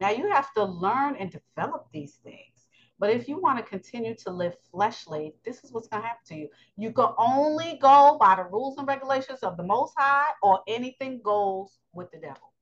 Now 0.00 0.10
you 0.10 0.32
have 0.32 0.50
to 0.54 0.64
learn 0.64 1.16
and 1.16 1.30
develop 1.30 1.88
these 1.92 2.14
things. 2.24 2.53
But 2.98 3.10
if 3.10 3.28
you 3.28 3.40
want 3.40 3.58
to 3.58 3.64
continue 3.64 4.14
to 4.16 4.30
live 4.30 4.54
fleshly, 4.70 5.34
this 5.44 5.64
is 5.64 5.72
what's 5.72 5.88
going 5.88 6.02
to 6.02 6.08
happen 6.08 6.24
to 6.28 6.36
you. 6.36 6.48
You 6.76 6.92
can 6.92 7.08
only 7.18 7.78
go 7.82 8.16
by 8.20 8.36
the 8.36 8.44
rules 8.44 8.78
and 8.78 8.86
regulations 8.86 9.40
of 9.40 9.56
the 9.56 9.64
Most 9.64 9.94
High, 9.96 10.30
or 10.42 10.60
anything 10.68 11.20
goes 11.22 11.78
with 11.92 12.10
the 12.12 12.18
devil. 12.18 12.52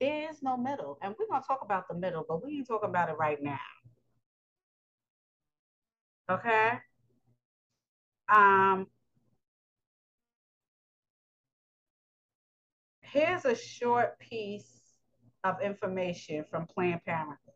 There 0.00 0.30
is 0.30 0.42
no 0.42 0.56
middle. 0.56 0.98
And 1.02 1.14
we're 1.18 1.26
going 1.26 1.42
to 1.42 1.46
talk 1.46 1.60
about 1.62 1.88
the 1.88 1.94
middle, 1.94 2.24
but 2.28 2.44
we 2.44 2.58
ain't 2.58 2.68
talking 2.68 2.90
about 2.90 3.08
it 3.08 3.16
right 3.18 3.42
now. 3.42 3.58
Okay? 6.30 6.78
Um, 8.28 8.86
here's 13.02 13.44
a 13.44 13.54
short 13.54 14.18
piece 14.18 14.94
of 15.44 15.60
information 15.62 16.44
from 16.50 16.66
Planned 16.66 17.04
Parenthood. 17.04 17.49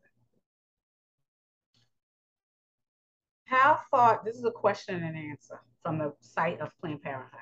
How 3.45 3.81
far, 3.91 4.21
this 4.25 4.37
is 4.37 4.45
a 4.45 4.51
question 4.51 5.03
and 5.03 5.17
answer 5.17 5.61
from 5.83 5.99
the 5.99 6.15
site 6.21 6.61
of 6.61 6.73
Planned 6.81 7.03
Parenthood. 7.03 7.41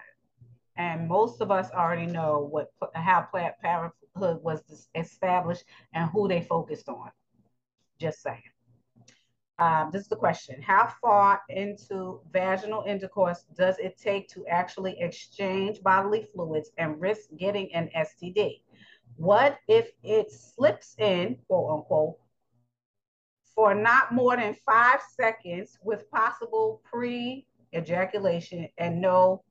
And 0.77 1.09
most 1.09 1.41
of 1.41 1.51
us 1.51 1.71
already 1.71 2.07
know 2.07 2.49
what 2.51 2.73
how 2.95 3.23
Planned 3.31 3.55
Parenthood 3.63 4.43
was 4.43 4.89
established 4.95 5.65
and 5.95 6.11
who 6.11 6.29
they 6.29 6.43
focused 6.43 6.89
on. 6.89 7.11
Just 8.01 8.23
saying. 8.23 8.43
Um, 9.59 9.91
this 9.93 10.03
is 10.03 10.09
the 10.09 10.17
question. 10.17 10.61
How 10.61 10.93
far 11.01 11.43
into 11.49 12.21
vaginal 12.33 12.85
intercourse 12.85 13.45
does 13.57 13.79
it 13.79 13.97
take 13.97 14.29
to 14.31 14.45
actually 14.49 14.99
exchange 14.99 15.81
bodily 15.83 16.27
fluids 16.35 16.73
and 16.79 17.01
risk 17.01 17.29
getting 17.37 17.73
an 17.75 17.89
STD? 17.97 18.63
What 19.17 19.59
if 19.69 19.93
it 20.03 20.33
slips 20.33 20.97
in, 20.99 21.37
quote 21.47 21.71
unquote, 21.71 22.17
for 23.55 23.75
not 23.75 24.13
more 24.13 24.37
than 24.37 24.55
five 24.67 25.01
seconds 25.17 25.79
with 25.83 26.11
possible 26.11 26.81
pre 26.85 27.47
ejaculation 27.75 28.69
and 28.79 29.01
no 29.01 29.43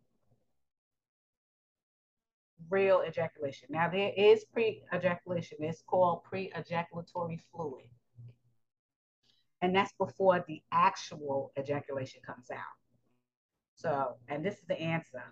real 2.70 3.04
ejaculation? 3.08 3.68
Now, 3.70 3.90
there 3.90 4.12
is 4.16 4.46
pre 4.46 4.84
ejaculation, 4.94 5.58
it's 5.62 5.82
called 5.82 6.24
pre 6.24 6.52
ejaculatory 6.56 7.40
fluid. 7.52 7.86
And 9.62 9.76
that's 9.76 9.94
before 9.94 10.44
the 10.48 10.62
actual 10.72 11.52
ejaculation 11.58 12.22
comes 12.26 12.50
out. 12.50 12.60
So, 13.76 14.16
and 14.28 14.44
this 14.44 14.56
is 14.56 14.66
the 14.68 14.80
answer 14.80 15.24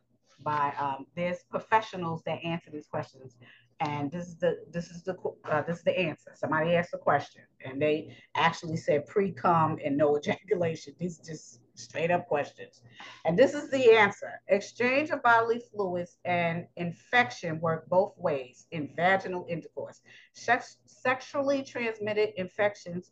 by 0.44 0.74
um, 0.80 1.06
there's 1.16 1.44
professionals 1.50 2.22
that 2.26 2.44
answer 2.44 2.70
these 2.72 2.88
questions 2.88 3.36
and 3.80 4.12
this 4.12 4.28
is 4.28 4.36
the 4.38 4.58
this 4.72 4.90
is 4.90 5.04
the 5.04 5.16
uh, 5.46 5.62
this 5.62 5.78
is 5.78 5.84
the 5.84 5.98
answer. 5.98 6.32
Somebody 6.36 6.76
asked 6.76 6.94
a 6.94 6.98
question, 6.98 7.44
and 7.64 7.82
they 7.82 8.16
actually 8.36 8.76
said 8.76 9.08
pre-cum 9.08 9.78
and 9.84 9.98
no 9.98 10.18
ejaculation. 10.18 10.94
These 11.00 11.20
just 11.20 11.62
straight 11.76 12.12
up 12.12 12.28
questions, 12.28 12.82
and 13.26 13.38
this 13.38 13.54
is 13.54 13.70
the 13.70 13.92
answer: 13.92 14.42
exchange 14.48 15.12
of 15.12 15.24
bodily 15.24 15.62
fluids 15.72 16.18
and 16.26 16.68
infection 16.76 17.60
work 17.62 17.88
both 17.90 18.14
ways 18.18 18.68
in 18.72 18.90
vaginal 18.96 19.46
intercourse. 19.50 20.02
Sex, 20.34 20.78
sexually 20.86 21.64
transmitted 21.64 22.30
infections 22.36 23.12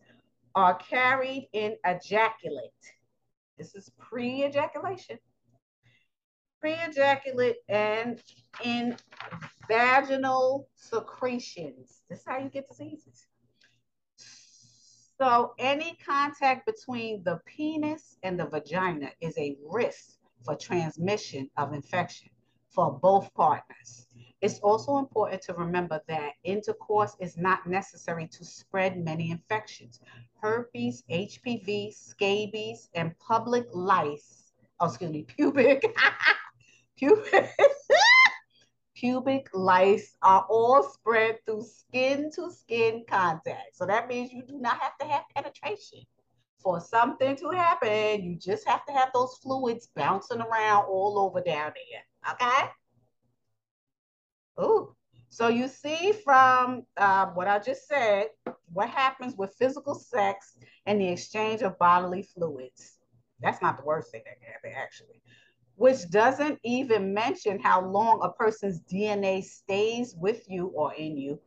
are 0.54 0.76
carried 0.76 1.48
in 1.54 1.78
ejaculate. 1.86 2.72
This 3.58 3.74
is 3.74 3.90
pre-ejaculation 3.98 5.18
pre-ejaculate 6.60 7.58
and 7.70 8.22
in 8.64 8.96
vaginal 9.68 10.68
secretions. 10.76 12.02
This 12.10 12.20
is 12.20 12.26
how 12.28 12.38
you 12.38 12.50
get 12.50 12.68
diseases. 12.68 13.28
So 15.20 15.54
any 15.58 15.98
contact 16.06 16.66
between 16.66 17.24
the 17.24 17.40
penis 17.46 18.18
and 18.24 18.40
the 18.40 18.46
vagina 18.46 19.10
is 19.20 19.38
a 19.38 19.58
risk 19.68 20.18
for 20.46 20.56
transmission 20.56 21.50
of 21.58 21.74
infection 21.74 22.30
for 22.70 22.92
both 22.92 23.34
partners. 23.34 24.08
It's 24.42 24.60
also 24.60 24.98
important 24.98 25.42
to 25.44 25.54
remember 25.54 26.00
that 26.08 26.34
intercourse 26.44 27.16
is 27.20 27.38
not 27.38 27.66
necessary 27.66 28.28
to 28.28 28.46
spread 28.46 29.04
many 29.04 29.32
infections. 29.32 30.00
Herpes, 30.40 31.04
HPV, 31.10 31.92
scabies, 31.94 32.90
and 32.94 33.18
public 33.18 33.66
lice, 33.74 34.54
oh, 34.80 34.86
excuse 34.86 35.12
me, 35.12 35.24
pubic 35.24 35.84
pubic, 36.98 37.50
pubic 38.96 39.48
lice 39.54 40.16
are 40.22 40.46
all 40.50 40.84
spread 40.84 41.38
through 41.46 41.64
skin 41.64 42.30
to 42.36 42.52
skin 42.52 43.04
contact. 43.10 43.76
So 43.76 43.86
that 43.86 44.08
means 44.08 44.32
you 44.32 44.44
do 44.44 44.60
not 44.60 44.80
have 44.80 44.98
to 45.00 45.06
have 45.06 45.24
penetration. 45.36 46.00
For 46.60 46.82
something 46.82 47.36
to 47.38 47.52
happen, 47.52 48.24
you 48.24 48.36
just 48.36 48.68
have 48.68 48.84
to 48.88 48.92
have 48.92 49.10
those 49.14 49.38
fluids 49.42 49.90
bouncing 49.96 50.42
around 50.42 50.86
all 50.86 51.20
over 51.20 51.40
down 51.40 51.72
there. 51.76 52.34
Okay? 52.34 52.70
Ooh. 54.60 54.94
So 55.30 55.50
you 55.50 55.68
see 55.68 56.14
from 56.26 56.84
uh, 56.98 57.28
what 57.28 57.48
I 57.48 57.60
just 57.60 57.88
said, 57.88 58.28
what 58.74 58.90
happens 58.90 59.36
with 59.38 59.56
physical 59.60 59.94
sex 59.94 60.58
and 60.86 61.00
the 61.00 61.10
exchange 61.10 61.62
of 61.62 61.78
bodily 61.78 62.24
fluids. 62.24 62.98
That's 63.40 63.62
not 63.62 63.78
the 63.78 63.86
worst 63.86 64.12
thing 64.12 64.24
that 64.26 64.42
can 64.42 64.52
happen, 64.52 64.72
actually 64.76 65.22
which 65.78 66.10
doesn't 66.10 66.60
even 66.64 67.14
mention 67.14 67.60
how 67.60 67.80
long 67.80 68.20
a 68.24 68.32
person's 68.32 68.82
DNA 68.82 69.44
stays 69.44 70.16
with 70.18 70.44
you 70.50 70.68
or 70.76 70.94
in 70.96 71.16
you 71.16 71.40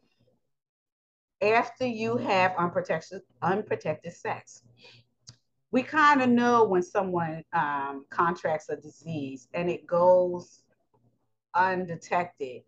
after 1.43 1.85
you 1.85 2.16
have 2.16 2.55
unprotected, 2.57 3.22
unprotected 3.43 4.12
sex. 4.12 4.62
We 5.72 5.83
kind 5.83 6.22
of 6.22 6.28
know 6.28 6.64
when 6.64 6.83
someone 6.83 7.43
um, 7.53 8.05
contracts 8.11 8.68
a 8.68 8.76
disease 8.76 9.49
and 9.53 9.68
it 9.68 9.85
goes 9.87 10.62
undetected 11.55 12.62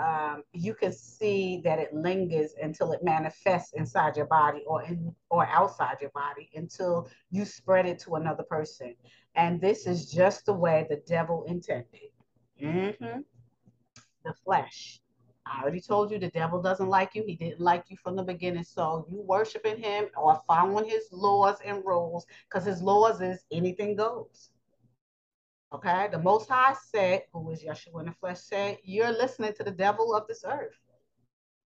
um, 0.00 0.44
you 0.52 0.74
can 0.74 0.92
see 0.92 1.60
that 1.64 1.78
it 1.78 1.92
lingers 1.92 2.54
until 2.60 2.92
it 2.92 3.02
manifests 3.02 3.74
inside 3.74 4.16
your 4.16 4.26
body 4.26 4.62
or 4.66 4.82
in 4.82 5.14
or 5.28 5.46
outside 5.46 5.98
your 6.00 6.10
body 6.10 6.48
until 6.54 7.08
you 7.30 7.44
spread 7.44 7.86
it 7.86 7.98
to 8.00 8.14
another 8.14 8.42
person. 8.44 8.94
And 9.34 9.60
this 9.60 9.86
is 9.86 10.10
just 10.10 10.46
the 10.46 10.52
way 10.52 10.86
the 10.88 11.02
devil 11.06 11.44
intended. 11.44 12.10
Mm-hmm. 12.62 13.20
The 14.24 14.34
flesh. 14.44 15.00
I 15.46 15.62
already 15.62 15.80
told 15.80 16.10
you 16.10 16.18
the 16.18 16.30
devil 16.30 16.62
doesn't 16.62 16.88
like 16.88 17.14
you. 17.14 17.24
He 17.26 17.34
didn't 17.34 17.60
like 17.60 17.84
you 17.88 17.96
from 17.96 18.16
the 18.16 18.22
beginning. 18.22 18.64
So 18.64 19.06
you 19.10 19.20
worshiping 19.22 19.78
him 19.78 20.06
or 20.16 20.40
following 20.46 20.88
his 20.88 21.08
laws 21.10 21.56
and 21.64 21.84
rules 21.84 22.26
because 22.48 22.64
his 22.64 22.82
laws 22.82 23.20
is 23.20 23.44
anything 23.50 23.96
goes. 23.96 24.50
Okay, 25.72 26.08
the 26.10 26.18
Most 26.18 26.48
High 26.48 26.74
said, 26.90 27.22
who 27.32 27.48
is 27.52 27.62
Yeshua 27.62 28.00
in 28.00 28.06
the 28.06 28.12
flesh, 28.12 28.40
said, 28.40 28.78
You're 28.82 29.12
listening 29.12 29.52
to 29.54 29.62
the 29.62 29.70
devil 29.70 30.14
of 30.14 30.26
this 30.26 30.44
earth. 30.44 30.76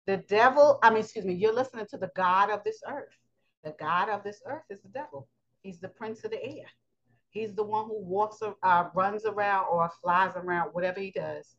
The 0.06 0.16
devil, 0.28 0.78
I 0.82 0.90
mean, 0.90 1.00
excuse 1.00 1.24
me, 1.24 1.34
you're 1.34 1.54
listening 1.54 1.86
to 1.90 1.98
the 1.98 2.10
God 2.16 2.50
of 2.50 2.64
this 2.64 2.82
earth. 2.88 3.14
The 3.64 3.74
God 3.78 4.08
of 4.08 4.24
this 4.24 4.40
earth 4.46 4.64
is 4.70 4.80
the 4.80 4.88
devil. 4.88 5.28
He's 5.62 5.78
the 5.78 5.88
prince 5.88 6.24
of 6.24 6.30
the 6.30 6.42
air. 6.42 6.66
He's 7.32 7.54
the 7.54 7.64
one 7.64 7.86
who 7.86 8.00
walks, 8.02 8.42
uh, 8.42 8.84
runs 8.94 9.24
around 9.24 9.66
or 9.70 9.90
flies 10.00 10.32
around, 10.36 10.70
whatever 10.72 11.00
he 11.00 11.10
does, 11.10 11.56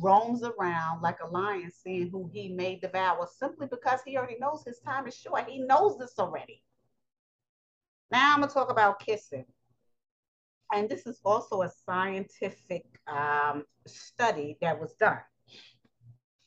roams 0.00 0.42
around 0.42 1.02
like 1.02 1.18
a 1.22 1.28
lion, 1.28 1.70
seeing 1.70 2.10
who 2.10 2.30
he 2.32 2.48
may 2.48 2.76
devour 2.76 3.28
simply 3.38 3.66
because 3.66 4.00
he 4.04 4.16
already 4.16 4.38
knows 4.40 4.64
his 4.64 4.80
time 4.80 5.06
is 5.06 5.16
short. 5.16 5.48
He 5.48 5.58
knows 5.58 5.98
this 5.98 6.18
already. 6.18 6.62
Now 8.10 8.32
I'm 8.32 8.40
going 8.40 8.48
to 8.48 8.54
talk 8.54 8.70
about 8.70 9.00
kissing 9.00 9.44
and 10.72 10.88
this 10.88 11.06
is 11.06 11.20
also 11.24 11.62
a 11.62 11.70
scientific 11.84 12.84
um, 13.06 13.64
study 13.86 14.56
that 14.60 14.78
was 14.78 14.94
done. 14.94 15.18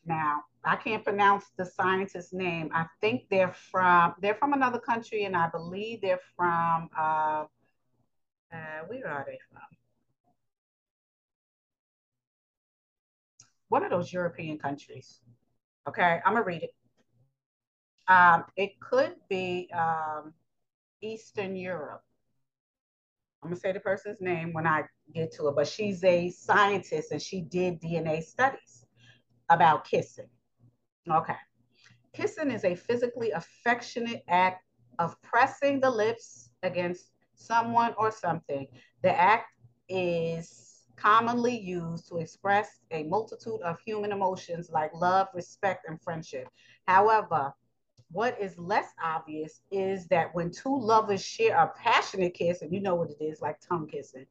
Now, 0.05 0.41
I 0.65 0.75
can't 0.75 1.03
pronounce 1.03 1.45
the 1.57 1.65
scientist's 1.65 2.33
name. 2.33 2.69
I 2.73 2.85
think 3.01 3.23
they're 3.29 3.53
from 3.71 4.15
they're 4.21 4.35
from 4.35 4.53
another 4.53 4.79
country, 4.79 5.25
and 5.25 5.35
I 5.35 5.49
believe 5.49 6.01
they're 6.01 6.19
from 6.35 6.89
uh, 6.97 7.45
uh, 8.53 8.85
where 8.87 9.07
are 9.07 9.25
they 9.25 9.39
from? 9.51 9.61
One 13.69 13.83
of 13.83 13.89
those 13.89 14.13
European 14.13 14.59
countries. 14.59 15.21
Okay, 15.87 16.19
I'm 16.23 16.33
gonna 16.33 16.45
read 16.45 16.63
it. 16.63 16.75
Um, 18.07 18.43
it 18.55 18.79
could 18.79 19.15
be 19.29 19.69
um, 19.73 20.33
Eastern 21.01 21.55
Europe. 21.55 22.03
I'm 23.41 23.49
gonna 23.49 23.59
say 23.59 23.71
the 23.71 23.79
person's 23.79 24.21
name 24.21 24.53
when 24.53 24.67
I 24.67 24.83
get 25.13 25.33
to 25.33 25.47
it, 25.47 25.55
but 25.55 25.67
she's 25.67 26.03
a 26.03 26.29
scientist 26.29 27.11
and 27.11 27.21
she 27.21 27.41
did 27.41 27.81
DNA 27.81 28.21
studies 28.21 28.85
about 29.49 29.85
kissing. 29.85 30.29
Okay. 31.09 31.35
Kissing 32.13 32.51
is 32.51 32.63
a 32.63 32.75
physically 32.75 33.31
affectionate 33.31 34.23
act 34.29 34.63
of 34.99 35.19
pressing 35.23 35.79
the 35.79 35.89
lips 35.89 36.51
against 36.61 37.12
someone 37.43 37.93
or 37.97 38.11
something. 38.11 38.67
The 39.01 39.11
act 39.19 39.47
is 39.89 40.87
commonly 40.95 41.57
used 41.59 42.07
to 42.07 42.17
express 42.17 42.79
a 42.91 43.03
multitude 43.03 43.61
of 43.63 43.79
human 43.81 44.11
emotions 44.11 44.69
like 44.71 44.91
love, 44.93 45.27
respect, 45.33 45.85
and 45.87 46.01
friendship. 46.01 46.47
However, 46.87 47.53
what 48.11 48.39
is 48.39 48.57
less 48.57 48.87
obvious 49.03 49.61
is 49.71 50.07
that 50.07 50.33
when 50.33 50.51
two 50.51 50.79
lovers 50.79 51.25
share 51.25 51.57
a 51.57 51.73
passionate 51.75 52.35
kiss, 52.35 52.61
and 52.61 52.71
you 52.71 52.79
know 52.79 52.95
what 52.95 53.09
it 53.09 53.23
is, 53.23 53.41
like 53.41 53.59
tongue 53.59 53.87
kissing, 53.87 54.25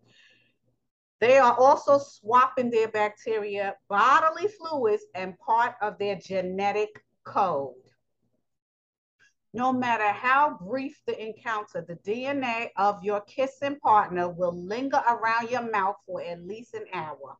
they 1.20 1.38
are 1.38 1.56
also 1.58 1.98
swapping 1.98 2.70
their 2.70 2.88
bacteria, 2.88 3.76
bodily 3.88 4.48
fluids, 4.48 5.04
and 5.14 5.38
part 5.38 5.74
of 5.80 5.98
their 5.98 6.16
genetic 6.16 7.04
code. 7.24 7.74
No 9.54 9.70
matter 9.70 10.08
how 10.08 10.58
brief 10.66 11.02
the 11.06 11.20
encounter, 11.22 11.82
the 11.86 11.96
DNA 11.96 12.70
of 12.76 13.04
your 13.04 13.20
kissing 13.20 13.78
partner 13.80 14.28
will 14.28 14.52
linger 14.52 15.02
around 15.06 15.50
your 15.50 15.70
mouth 15.70 15.96
for 16.06 16.22
at 16.22 16.42
least 16.42 16.72
an 16.72 16.86
hour. 16.94 17.36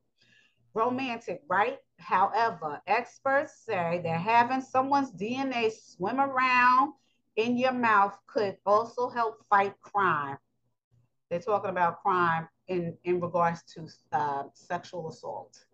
Romantic, 0.74 1.40
right? 1.48 1.78
However, 1.98 2.82
experts 2.86 3.64
say 3.64 4.00
that 4.04 4.20
having 4.20 4.60
someone's 4.60 5.12
DNA 5.12 5.72
swim 5.72 6.20
around 6.20 6.92
in 7.36 7.56
your 7.56 7.72
mouth 7.72 8.18
could 8.26 8.58
also 8.66 9.08
help 9.08 9.44
fight 9.48 9.74
crime. 9.80 10.36
They're 11.30 11.40
talking 11.40 11.70
about 11.70 12.02
crime 12.02 12.46
in, 12.68 12.96
in 13.04 13.20
regards 13.20 13.62
to 13.74 13.88
uh, 14.12 14.44
sexual 14.52 15.08
assault. 15.08 15.64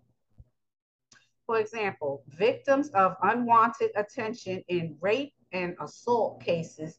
For 1.47 1.59
example, 1.59 2.23
victims 2.29 2.91
of 2.91 3.17
unwanted 3.23 3.91
attention 3.97 4.63
in 4.69 4.97
rape 5.01 5.33
and 5.53 5.77
assault 5.81 6.43
cases 6.43 6.99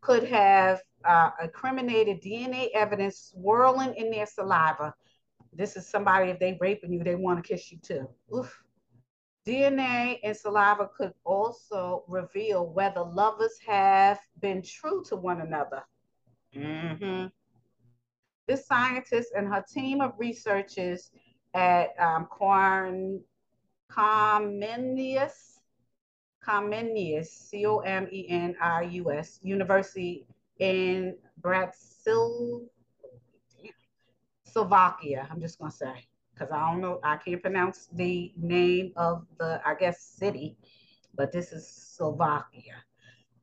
could 0.00 0.24
have 0.24 0.80
uh, 1.04 1.30
incriminated 1.42 2.22
DNA 2.22 2.68
evidence 2.74 3.32
swirling 3.32 3.94
in 3.94 4.10
their 4.10 4.26
saliva 4.26 4.94
this 5.52 5.76
is 5.76 5.86
somebody, 5.86 6.30
if 6.30 6.38
they 6.38 6.56
raping 6.60 6.92
you, 6.92 7.04
they 7.04 7.14
want 7.14 7.42
to 7.42 7.48
kiss 7.48 7.70
you 7.70 7.78
too. 7.78 8.08
Oof. 8.34 8.62
DNA 9.46 10.18
and 10.22 10.36
saliva 10.36 10.88
could 10.96 11.12
also 11.24 12.04
reveal 12.08 12.68
whether 12.68 13.02
lovers 13.02 13.58
have 13.66 14.18
been 14.40 14.62
true 14.62 15.02
to 15.08 15.16
one 15.16 15.40
another. 15.40 15.82
Mm-hmm. 16.56 17.26
This 18.46 18.66
scientist 18.66 19.32
and 19.36 19.48
her 19.48 19.64
team 19.68 20.00
of 20.00 20.12
researchers 20.16 21.10
at 21.54 21.88
um, 21.98 22.26
Corn, 22.26 23.20
Comenius, 23.90 25.51
Comenius, 26.46 27.26
C-O-M-E-N-I-U-S, 27.26 28.18
University 29.42 30.26
in 30.58 31.16
Brazil, 31.38 32.62
Slovakia, 34.44 35.26
I'm 35.30 35.40
just 35.40 35.58
gonna 35.58 35.70
say, 35.70 36.06
because 36.34 36.50
I 36.52 36.70
don't 36.70 36.80
know, 36.80 37.00
I 37.02 37.16
can't 37.16 37.40
pronounce 37.40 37.88
the 37.92 38.32
name 38.36 38.92
of 38.96 39.26
the, 39.38 39.60
I 39.64 39.74
guess, 39.74 40.02
city, 40.02 40.56
but 41.14 41.32
this 41.32 41.52
is 41.52 41.66
Slovakia. 41.66 42.84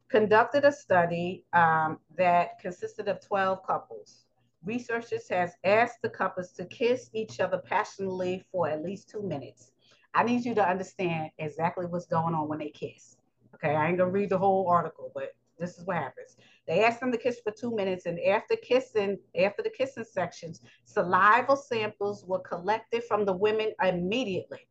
Conducted 0.09 0.65
a 0.65 0.71
study 0.71 1.45
um, 1.53 1.99
that 2.17 2.59
consisted 2.59 3.07
of 3.07 3.21
12 3.21 3.65
couples. 3.65 4.25
Researchers 4.63 5.27
has 5.29 5.53
asked 5.63 6.01
the 6.01 6.09
couples 6.09 6.51
to 6.53 6.65
kiss 6.65 7.09
each 7.13 7.39
other 7.39 7.59
passionately 7.59 8.43
for 8.51 8.67
at 8.67 8.83
least 8.83 9.09
two 9.09 9.23
minutes. 9.23 9.71
I 10.13 10.23
need 10.23 10.45
you 10.45 10.55
to 10.55 10.67
understand 10.67 11.31
exactly 11.37 11.85
what's 11.85 12.05
going 12.05 12.33
on 12.33 12.47
when 12.47 12.59
they 12.59 12.69
kiss. 12.69 13.17
Okay, 13.55 13.75
I 13.75 13.87
ain't 13.87 13.97
gonna 13.97 14.11
read 14.11 14.29
the 14.29 14.37
whole 14.37 14.67
article, 14.69 15.11
but 15.13 15.33
this 15.59 15.77
is 15.77 15.85
what 15.85 15.97
happens. 15.97 16.37
They 16.67 16.83
asked 16.83 16.99
them 16.99 17.11
to 17.11 17.17
kiss 17.17 17.39
for 17.43 17.51
two 17.51 17.75
minutes, 17.75 18.05
and 18.05 18.19
after 18.21 18.55
kissing, 18.55 19.19
after 19.37 19.61
the 19.61 19.69
kissing 19.69 20.05
sections, 20.05 20.61
saliva 20.85 21.57
samples 21.57 22.23
were 22.25 22.39
collected 22.39 23.03
from 23.03 23.25
the 23.25 23.33
women 23.33 23.73
immediately. 23.83 24.67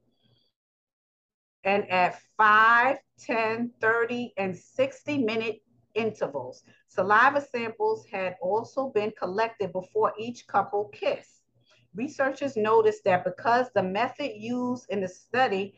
And 1.64 1.88
at 1.90 2.20
5, 2.36 2.96
10, 3.18 3.72
30, 3.80 4.32
and 4.38 4.56
60 4.56 5.18
minute 5.18 5.60
intervals, 5.94 6.62
saliva 6.88 7.40
samples 7.40 8.06
had 8.10 8.36
also 8.40 8.88
been 8.88 9.12
collected 9.18 9.72
before 9.72 10.12
each 10.18 10.46
couple 10.46 10.88
kissed. 10.88 11.37
Researchers 11.98 12.56
noticed 12.56 13.02
that 13.06 13.24
because 13.24 13.66
the 13.74 13.82
method 13.82 14.30
used 14.36 14.86
in 14.88 15.00
the 15.00 15.08
study 15.08 15.74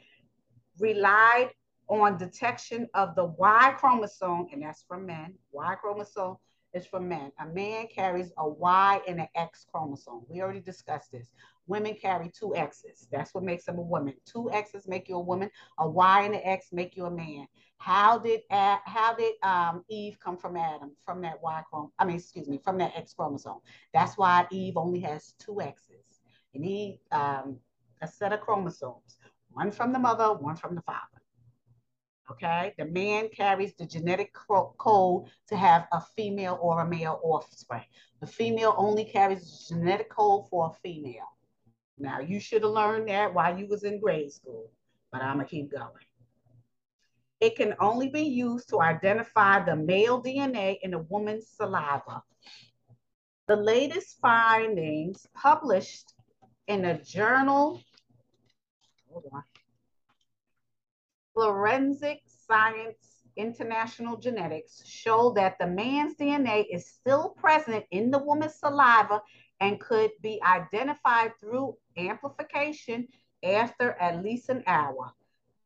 relied 0.79 1.49
on 1.89 2.19
detection 2.19 2.87
of 2.93 3.15
the 3.15 3.25
Y 3.25 3.75
chromosome, 3.79 4.47
and 4.53 4.63
that's 4.63 4.85
for 4.87 4.99
men. 4.99 5.33
Y 5.51 5.75
chromosome 5.77 6.37
is 6.75 6.85
for 6.85 7.01
men. 7.01 7.33
A 7.41 7.47
man 7.47 7.87
carries 7.87 8.33
a 8.37 8.47
Y 8.47 9.01
and 9.09 9.19
an 9.19 9.29
X 9.35 9.65
chromosome. 9.73 10.27
We 10.29 10.43
already 10.43 10.61
discussed 10.61 11.11
this. 11.11 11.33
Women 11.67 11.95
carry 11.95 12.31
two 12.39 12.55
X's. 12.55 13.09
That's 13.11 13.33
what 13.33 13.43
makes 13.43 13.65
them 13.65 13.79
a 13.79 13.83
woman. 13.83 14.13
Two 14.27 14.53
X's 14.53 14.87
make 14.87 15.09
you 15.09 15.17
a 15.17 15.21
woman. 15.21 15.51
A 15.79 15.89
Y 15.89 16.23
and 16.25 16.35
an 16.35 16.43
X 16.45 16.67
make 16.71 16.99
you 16.99 17.07
a 17.07 17.11
man. 17.11 17.47
How 17.79 18.19
did 18.19 18.43
how 18.51 19.15
did 19.17 19.37
um, 19.43 19.85
Eve 19.89 20.19
come 20.21 20.37
from 20.37 20.59
Adam? 20.59 20.95
From 21.07 21.23
that 21.23 21.41
Y 21.43 21.63
chromosome? 21.71 21.93
I 21.99 22.05
mean, 22.05 22.17
excuse 22.17 22.47
me, 22.47 22.61
from 22.63 22.77
that 22.77 22.93
X 22.95 23.15
chromosome. 23.15 23.61
That's 23.95 24.19
why 24.19 24.47
Eve 24.51 24.77
only 24.77 25.01
has 25.01 25.33
two 25.39 25.63
X's. 25.63 26.10
You 26.53 26.61
need 26.61 27.01
um, 27.13 27.59
a 28.03 28.09
set 28.09 28.33
of 28.33 28.41
chromosomes. 28.41 29.17
One 29.51 29.71
from 29.71 29.93
the 29.93 29.99
mother, 29.99 30.33
one 30.33 30.57
from 30.57 30.75
the 30.75 30.83
father 30.83 31.21
okay? 32.31 32.75
The 32.79 32.85
man 32.87 33.29
carries 33.29 33.75
the 33.75 33.87
genetic 33.87 34.33
code 34.33 35.25
to 35.49 35.57
have 35.57 35.87
a 35.93 36.01
female 36.17 36.59
or 36.61 36.81
a 36.81 36.89
male 36.89 37.21
offspring. 37.23 37.85
The 38.21 38.27
female 38.27 38.75
only 38.77 39.05
carries 39.05 39.69
the 39.69 39.75
genetic 39.75 40.11
code 40.11 40.49
for 40.49 40.71
a 40.71 40.79
female. 40.83 41.29
Now, 41.99 42.21
you 42.21 42.41
should 42.41 42.63
have 42.63 42.73
learned 42.73 43.09
that 43.09 43.35
while 43.35 43.59
you 43.59 43.67
was 43.67 43.85
in 43.85 44.01
grade 44.01 44.33
school, 44.33 44.71
but 45.13 45.23
I'm 45.23 45.37
gonna 45.37 45.49
keep 45.49 45.71
going. 45.71 46.07
It 47.41 47.57
can 47.57 47.75
only 47.81 48.09
be 48.09 48.23
used 48.23 48.69
to 48.69 48.81
identify 48.81 49.65
the 49.65 49.77
male 49.77 50.23
DNA 50.23 50.79
in 50.83 50.95
a 50.95 50.99
woman's 50.99 51.49
saliva. 51.49 52.23
The 53.49 53.57
latest 53.57 54.19
findings 54.21 55.27
published 55.35 56.13
in 56.71 56.85
a 56.85 57.03
journal, 57.03 57.83
Forensic 61.35 62.21
Science 62.27 63.25
International 63.37 64.17
Genetics 64.17 64.87
show 64.87 65.33
that 65.33 65.59
the 65.59 65.67
man's 65.67 66.15
DNA 66.15 66.65
is 66.71 66.87
still 66.87 67.31
present 67.31 67.85
in 67.91 68.13
the 68.13 68.19
woman's 68.19 68.55
saliva 68.55 69.21
and 69.59 69.81
could 69.81 70.13
be 70.23 70.41
identified 70.45 71.33
through 71.41 71.77
amplification 71.97 73.09
after 73.43 73.93
at 74.01 74.23
least 74.23 74.49
an 74.49 74.63
hour. 74.69 75.11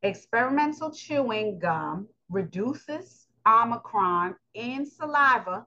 Experimental 0.02 0.90
chewing 0.90 1.58
gum 1.58 2.08
reduces 2.30 3.26
Omicron 3.46 4.36
in 4.54 4.86
saliva. 4.86 5.66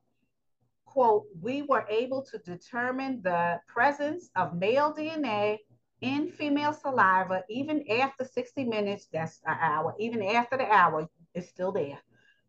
Quote, 0.97 1.27
we 1.39 1.61
were 1.61 1.85
able 1.91 2.23
to 2.23 2.39
determine 2.39 3.21
the 3.21 3.61
presence 3.67 4.31
of 4.35 4.55
male 4.55 4.91
DNA 4.91 5.59
in 6.01 6.27
female 6.27 6.73
saliva, 6.73 7.43
even 7.51 7.87
after 7.87 8.25
60 8.25 8.63
minutes, 8.63 9.07
that's 9.13 9.39
an 9.45 9.59
hour, 9.61 9.93
even 9.99 10.23
after 10.23 10.57
the 10.57 10.65
hour, 10.65 11.07
it's 11.35 11.49
still 11.49 11.71
there, 11.71 11.99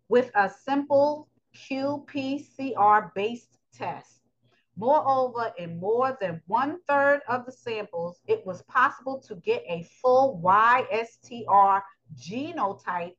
with 0.09 0.31
a 0.35 0.49
simple 0.49 1.29
qPCR 1.55 3.13
based 3.15 3.59
test. 3.75 4.23
Moreover, 4.79 5.53
in 5.59 5.79
more 5.79 6.17
than 6.19 6.41
one 6.47 6.79
third 6.89 7.21
of 7.29 7.45
the 7.45 7.53
samples, 7.53 8.19
it 8.27 8.47
was 8.47 8.63
possible 8.63 9.21
to 9.29 9.35
get 9.35 9.63
a 9.69 9.87
full 10.01 10.41
YSTR 10.43 11.83
genotype 12.17 13.13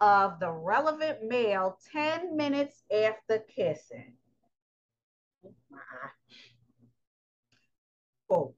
of 0.00 0.38
the 0.38 0.52
relevant 0.52 1.24
male 1.24 1.80
10 1.92 2.36
minutes 2.36 2.84
after 2.92 3.40
kissing. 3.40 4.14
Oh, 8.28 8.54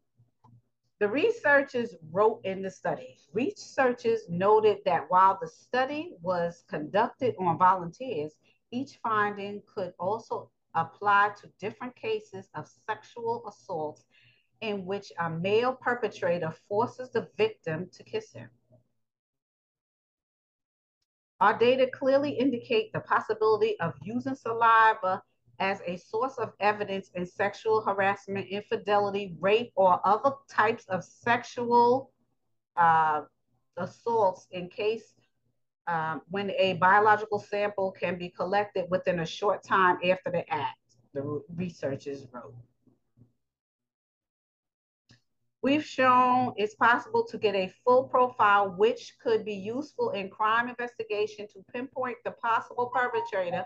the 1.00 1.08
researchers 1.08 1.94
wrote 2.12 2.42
in 2.44 2.62
the 2.62 2.70
study, 2.70 3.16
researchers 3.32 4.20
noted 4.28 4.78
that 4.84 5.10
while 5.10 5.38
the 5.40 5.48
study 5.48 6.14
was 6.20 6.64
conducted 6.68 7.34
on 7.38 7.58
volunteers, 7.58 8.34
each 8.70 8.98
finding 9.02 9.62
could 9.74 9.94
also 9.98 10.50
apply 10.74 11.32
to 11.40 11.50
different 11.58 11.96
cases 11.96 12.48
of 12.54 12.68
sexual 12.86 13.44
assault 13.48 14.02
in 14.60 14.86
which 14.86 15.12
a 15.18 15.28
male 15.28 15.74
perpetrator 15.74 16.54
forces 16.68 17.10
the 17.10 17.28
victim 17.36 17.88
to 17.92 18.04
kiss 18.04 18.32
him. 18.32 18.48
Our 21.40 21.58
data 21.58 21.88
clearly 21.92 22.30
indicate 22.30 22.92
the 22.92 23.00
possibility 23.00 23.78
of 23.80 23.94
using 24.02 24.36
saliva 24.36 25.22
as 25.59 25.80
a 25.86 25.96
source 25.96 26.34
of 26.38 26.53
evidence 26.61 27.11
in 27.14 27.26
sexual 27.26 27.80
harassment, 27.80 28.48
infidelity, 28.48 29.36
rape, 29.40 29.72
or 29.76 30.00
other 30.05 30.32
types 30.50 30.84
of 30.88 31.05
sexual 31.05 32.11
uh, 32.76 33.22
assaults 33.76 34.46
in 34.50 34.68
case 34.68 35.14
um, 35.86 36.22
when 36.30 36.50
a 36.53 36.74
biological 36.74 37.38
sample 37.38 37.92
can 37.92 38.16
be 38.16 38.28
collected 38.28 38.86
within 38.90 39.20
a 39.20 39.26
short 39.26 39.62
time 39.62 39.98
after 40.05 40.30
the 40.30 40.48
act, 40.53 40.78
the 41.12 41.42
researchers 41.57 42.26
wrote. 42.32 42.55
We've 45.62 45.84
shown 45.84 46.55
it's 46.57 46.74
possible 46.74 47.24
to 47.26 47.38
get 47.38 47.55
a 47.55 47.72
full 47.84 48.05
profile, 48.05 48.74
which 48.76 49.14
could 49.22 49.44
be 49.44 49.55
useful 49.55 50.11
in 50.11 50.28
crime 50.28 50.68
investigation 50.68 51.46
to 51.48 51.64
pinpoint 51.72 52.16
the 52.24 52.32
possible 52.32 52.90
perpetrator 52.92 53.64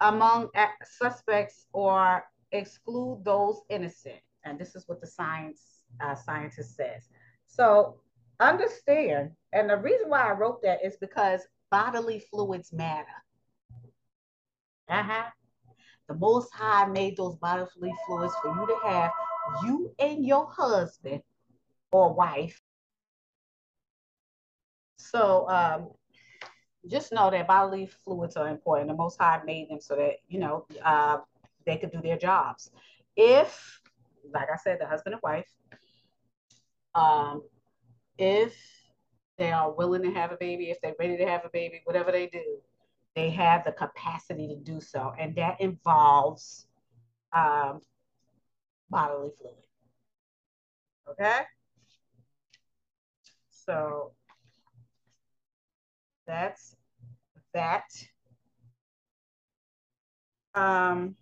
among 0.00 0.50
suspects 0.84 1.66
or 1.72 2.24
exclude 2.52 3.22
those 3.24 3.60
innocent. 3.70 4.20
And 4.44 4.58
this 4.58 4.74
is 4.74 4.84
what 4.86 5.00
the 5.00 5.06
science 5.06 5.80
uh, 6.00 6.14
scientist 6.14 6.76
says. 6.76 7.08
So 7.46 7.96
understand, 8.40 9.30
and 9.52 9.70
the 9.70 9.76
reason 9.76 10.08
why 10.08 10.28
I 10.28 10.32
wrote 10.32 10.62
that 10.62 10.84
is 10.84 10.96
because 11.00 11.42
bodily 11.70 12.20
fluids 12.30 12.72
matter. 12.72 13.06
Uh-huh. 14.88 15.24
The 16.08 16.14
Most 16.14 16.52
High 16.54 16.86
made 16.86 17.16
those 17.16 17.36
bodily 17.36 17.92
fluids 18.06 18.34
for 18.40 18.48
you 18.48 18.66
to 18.66 18.88
have, 18.88 19.10
you 19.64 19.92
and 19.98 20.24
your 20.24 20.48
husband 20.48 21.22
or 21.90 22.12
wife. 22.12 22.60
So 24.98 25.48
um, 25.48 25.88
just 26.88 27.12
know 27.12 27.30
that 27.30 27.46
bodily 27.46 27.86
fluids 27.86 28.36
are 28.36 28.48
important. 28.48 28.88
The 28.88 28.94
Most 28.94 29.18
High 29.20 29.40
made 29.44 29.70
them 29.70 29.80
so 29.80 29.96
that, 29.96 30.16
you 30.28 30.38
know, 30.38 30.66
uh, 30.84 31.18
they 31.64 31.76
could 31.76 31.90
do 31.90 32.00
their 32.00 32.18
jobs. 32.18 32.70
If, 33.16 33.80
like 34.32 34.48
I 34.52 34.56
said, 34.56 34.78
the 34.80 34.86
husband 34.86 35.14
and 35.14 35.22
wife, 35.22 35.48
um, 36.94 37.42
if 38.18 38.54
they 39.38 39.52
are 39.52 39.72
willing 39.72 40.02
to 40.02 40.10
have 40.12 40.32
a 40.32 40.36
baby, 40.36 40.70
if 40.70 40.80
they're 40.80 40.94
ready 40.98 41.16
to 41.18 41.26
have 41.26 41.44
a 41.44 41.50
baby, 41.50 41.80
whatever 41.84 42.12
they 42.12 42.26
do, 42.26 42.58
they 43.14 43.30
have 43.30 43.64
the 43.64 43.72
capacity 43.72 44.48
to 44.48 44.56
do 44.56 44.80
so. 44.80 45.12
And 45.18 45.34
that 45.36 45.60
involves 45.60 46.66
um, 47.32 47.80
bodily 48.90 49.30
fluid. 49.38 49.54
Okay? 51.10 51.40
So 53.50 54.12
that's 56.26 56.75
that. 57.56 57.84
Um, 60.54 61.16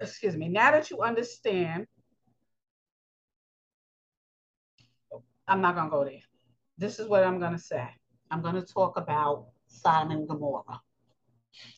excuse 0.00 0.36
me, 0.36 0.48
now 0.48 0.72
that 0.72 0.90
you 0.90 1.00
understand 1.02 1.86
I'm 5.48 5.62
not 5.62 5.74
gonna 5.74 5.90
go 5.90 6.04
there. 6.04 6.20
This 6.76 6.98
is 6.98 7.08
what 7.08 7.24
I'm 7.24 7.40
gonna 7.40 7.58
say. 7.58 7.88
I'm 8.30 8.42
gonna 8.42 8.62
talk 8.62 8.98
about 8.98 9.46
Sodom 9.66 10.10
and 10.10 10.28
Gomorrah. 10.28 10.80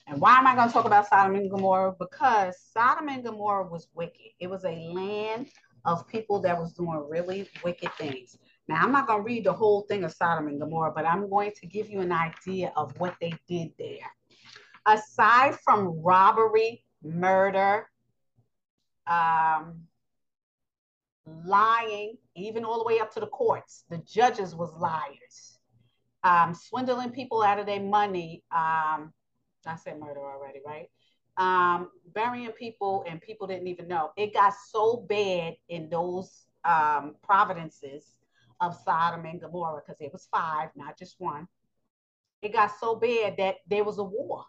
And 0.08 0.20
why 0.20 0.38
am 0.38 0.46
I 0.46 0.56
gonna 0.56 0.72
talk 0.72 0.86
about 0.86 1.08
Sodom 1.08 1.36
and 1.36 1.50
Gomorrah? 1.50 1.94
Because 1.98 2.56
Sodom 2.72 3.08
and 3.08 3.24
Gomorrah 3.24 3.68
was 3.68 3.88
wicked. 3.94 4.32
It 4.40 4.50
was 4.50 4.64
a 4.64 4.74
land 4.92 5.48
of 5.84 6.06
people 6.08 6.40
that 6.40 6.58
was 6.58 6.72
doing 6.72 7.06
really 7.08 7.48
wicked 7.64 7.92
things. 7.94 8.36
Now, 8.70 8.84
I'm 8.84 8.92
not 8.92 9.08
going 9.08 9.18
to 9.18 9.24
read 9.24 9.42
the 9.42 9.52
whole 9.52 9.82
thing 9.82 10.04
of 10.04 10.12
Sodom 10.12 10.46
and 10.46 10.60
Gomorrah, 10.60 10.92
but 10.94 11.04
I'm 11.04 11.28
going 11.28 11.50
to 11.56 11.66
give 11.66 11.90
you 11.90 11.98
an 12.02 12.12
idea 12.12 12.72
of 12.76 12.96
what 13.00 13.16
they 13.20 13.32
did 13.48 13.72
there. 13.80 14.06
Aside 14.86 15.56
from 15.64 16.00
robbery, 16.00 16.84
murder, 17.02 17.88
um, 19.08 19.80
lying, 21.26 22.16
even 22.36 22.64
all 22.64 22.78
the 22.78 22.84
way 22.84 23.00
up 23.00 23.12
to 23.14 23.20
the 23.20 23.26
courts. 23.26 23.86
The 23.90 23.98
judges 23.98 24.54
was 24.54 24.72
liars. 24.74 25.58
Um, 26.22 26.54
swindling 26.54 27.10
people 27.10 27.42
out 27.42 27.58
of 27.58 27.66
their 27.66 27.80
money. 27.80 28.44
Um, 28.52 29.12
I 29.66 29.74
said 29.82 29.98
murder 29.98 30.20
already, 30.20 30.60
right? 30.64 30.88
Um, 31.38 31.90
burying 32.14 32.52
people 32.52 33.04
and 33.08 33.20
people 33.20 33.48
didn't 33.48 33.66
even 33.66 33.88
know. 33.88 34.12
It 34.16 34.32
got 34.32 34.54
so 34.68 35.04
bad 35.08 35.54
in 35.68 35.88
those 35.90 36.46
um, 36.64 37.16
providences 37.24 38.19
of 38.60 38.76
Sodom 38.84 39.24
and 39.24 39.40
Gomorrah 39.40 39.82
because 39.84 40.00
it 40.00 40.12
was 40.12 40.28
five, 40.30 40.70
not 40.76 40.98
just 40.98 41.16
one. 41.18 41.48
It 42.42 42.52
got 42.52 42.72
so 42.78 42.96
bad 42.96 43.36
that 43.38 43.56
there 43.68 43.84
was 43.84 43.98
a 43.98 44.04
war, 44.04 44.44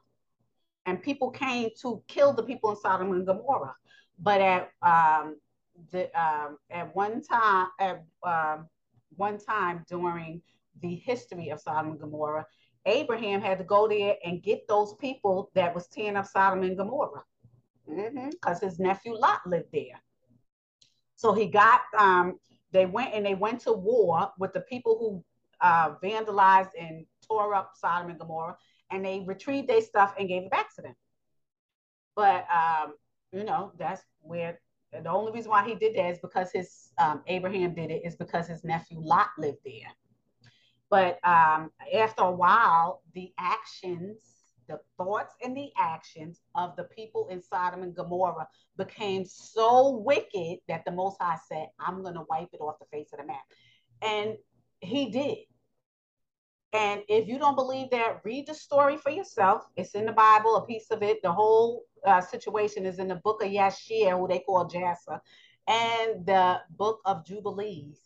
and 0.85 1.01
people 1.01 1.29
came 1.29 1.69
to 1.81 2.01
kill 2.07 2.33
the 2.33 2.43
people 2.43 2.71
in 2.71 2.77
Sodom 2.77 3.11
and 3.11 3.25
Gomorrah. 3.25 3.75
But 4.19 4.41
at 4.41 4.69
um, 4.81 5.37
the, 5.91 6.03
um, 6.19 6.57
at 6.69 6.95
one 6.95 7.21
time 7.21 7.67
at 7.79 8.03
um, 8.23 8.67
one 9.15 9.37
time 9.37 9.85
during 9.89 10.41
the 10.81 10.95
history 10.95 11.49
of 11.49 11.59
Sodom 11.59 11.91
and 11.91 11.99
Gomorrah, 11.99 12.45
Abraham 12.85 13.41
had 13.41 13.57
to 13.57 13.63
go 13.63 13.87
there 13.87 14.15
and 14.25 14.41
get 14.41 14.67
those 14.67 14.93
people 14.95 15.51
that 15.53 15.73
was 15.75 15.87
tearing 15.87 16.15
up 16.15 16.25
Sodom 16.25 16.63
and 16.63 16.77
Gomorrah 16.77 17.23
because 17.85 18.57
mm-hmm. 18.59 18.65
his 18.65 18.79
nephew 18.79 19.13
Lot 19.15 19.45
lived 19.45 19.69
there. 19.73 20.01
So 21.15 21.33
he 21.33 21.47
got 21.47 21.81
um, 21.97 22.39
they 22.71 22.85
went 22.85 23.13
and 23.13 23.25
they 23.25 23.35
went 23.35 23.61
to 23.61 23.73
war 23.73 24.31
with 24.37 24.53
the 24.53 24.61
people 24.61 24.97
who 24.97 25.23
uh, 25.65 25.95
vandalized 26.03 26.71
and 26.79 27.05
tore 27.27 27.53
up 27.53 27.73
Sodom 27.75 28.09
and 28.09 28.19
Gomorrah, 28.19 28.57
and 28.91 29.05
they 29.05 29.23
retrieved 29.25 29.67
their 29.67 29.81
stuff 29.81 30.13
and 30.17 30.27
gave 30.27 30.43
it 30.43 30.51
back 30.51 30.73
to 30.75 30.81
them. 30.81 30.95
But 32.15 32.45
um, 32.51 32.93
you 33.31 33.43
know 33.43 33.71
that's 33.77 34.03
where 34.21 34.59
the 34.91 35.09
only 35.09 35.31
reason 35.31 35.51
why 35.51 35.65
he 35.65 35.75
did 35.75 35.95
that 35.95 36.09
is 36.09 36.19
because 36.19 36.51
his 36.51 36.91
um, 36.97 37.21
Abraham 37.27 37.73
did 37.73 37.91
it 37.91 38.01
is 38.05 38.15
because 38.15 38.47
his 38.47 38.63
nephew 38.63 38.99
Lot 38.99 39.29
lived 39.37 39.59
there. 39.63 39.87
But 40.89 41.25
um, 41.25 41.71
after 41.95 42.23
a 42.23 42.31
while, 42.31 43.01
the 43.13 43.31
actions, 43.39 44.30
the 44.71 44.79
thoughts 44.97 45.35
and 45.43 45.55
the 45.55 45.69
actions 45.77 46.41
of 46.55 46.75
the 46.75 46.85
people 46.85 47.27
in 47.29 47.41
Sodom 47.41 47.83
and 47.83 47.95
Gomorrah 47.95 48.47
became 48.77 49.25
so 49.25 49.97
wicked 49.97 50.59
that 50.67 50.85
the 50.85 50.91
Most 50.91 51.17
High 51.19 51.39
said, 51.47 51.67
I'm 51.79 52.01
going 52.01 52.15
to 52.15 52.25
wipe 52.29 52.49
it 52.53 52.61
off 52.61 52.79
the 52.79 52.85
face 52.85 53.09
of 53.13 53.19
the 53.19 53.25
map. 53.25 53.43
And 54.01 54.37
he 54.79 55.11
did. 55.11 55.37
And 56.73 57.01
if 57.09 57.27
you 57.27 57.37
don't 57.37 57.55
believe 57.55 57.89
that, 57.91 58.21
read 58.23 58.47
the 58.47 58.53
story 58.53 58.95
for 58.95 59.09
yourself. 59.09 59.63
It's 59.75 59.93
in 59.93 60.05
the 60.05 60.13
Bible, 60.13 60.55
a 60.55 60.65
piece 60.65 60.89
of 60.89 61.03
it. 61.03 61.21
The 61.21 61.31
whole 61.31 61.83
uh, 62.05 62.21
situation 62.21 62.85
is 62.85 62.97
in 62.97 63.09
the 63.09 63.15
book 63.15 63.43
of 63.43 63.51
Yashir, 63.51 64.17
who 64.17 64.27
they 64.27 64.39
call 64.39 64.65
Jasher, 64.65 65.19
and 65.67 66.25
the 66.25 66.61
book 66.77 67.01
of 67.05 67.25
Jubilees. 67.25 67.99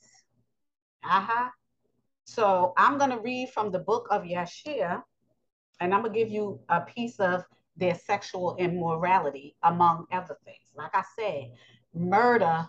Uh-huh. 1.04 1.50
So 2.26 2.74
I'm 2.76 2.98
going 2.98 3.12
to 3.12 3.20
read 3.20 3.50
from 3.50 3.72
the 3.72 3.80
book 3.80 4.08
of 4.10 4.24
Yashir, 4.24 5.04
and 5.80 5.94
I'm 5.94 6.04
to 6.04 6.10
give 6.10 6.30
you 6.30 6.60
a 6.70 6.82
piece 6.82 7.20
of 7.20 7.44
their 7.78 7.96
sexual 7.96 8.56
immorality, 8.58 9.56
among 9.64 10.06
other 10.12 10.38
things. 10.46 10.72
Like 10.76 10.96
I 10.96 11.04
said, 11.18 11.52
murder, 11.94 12.68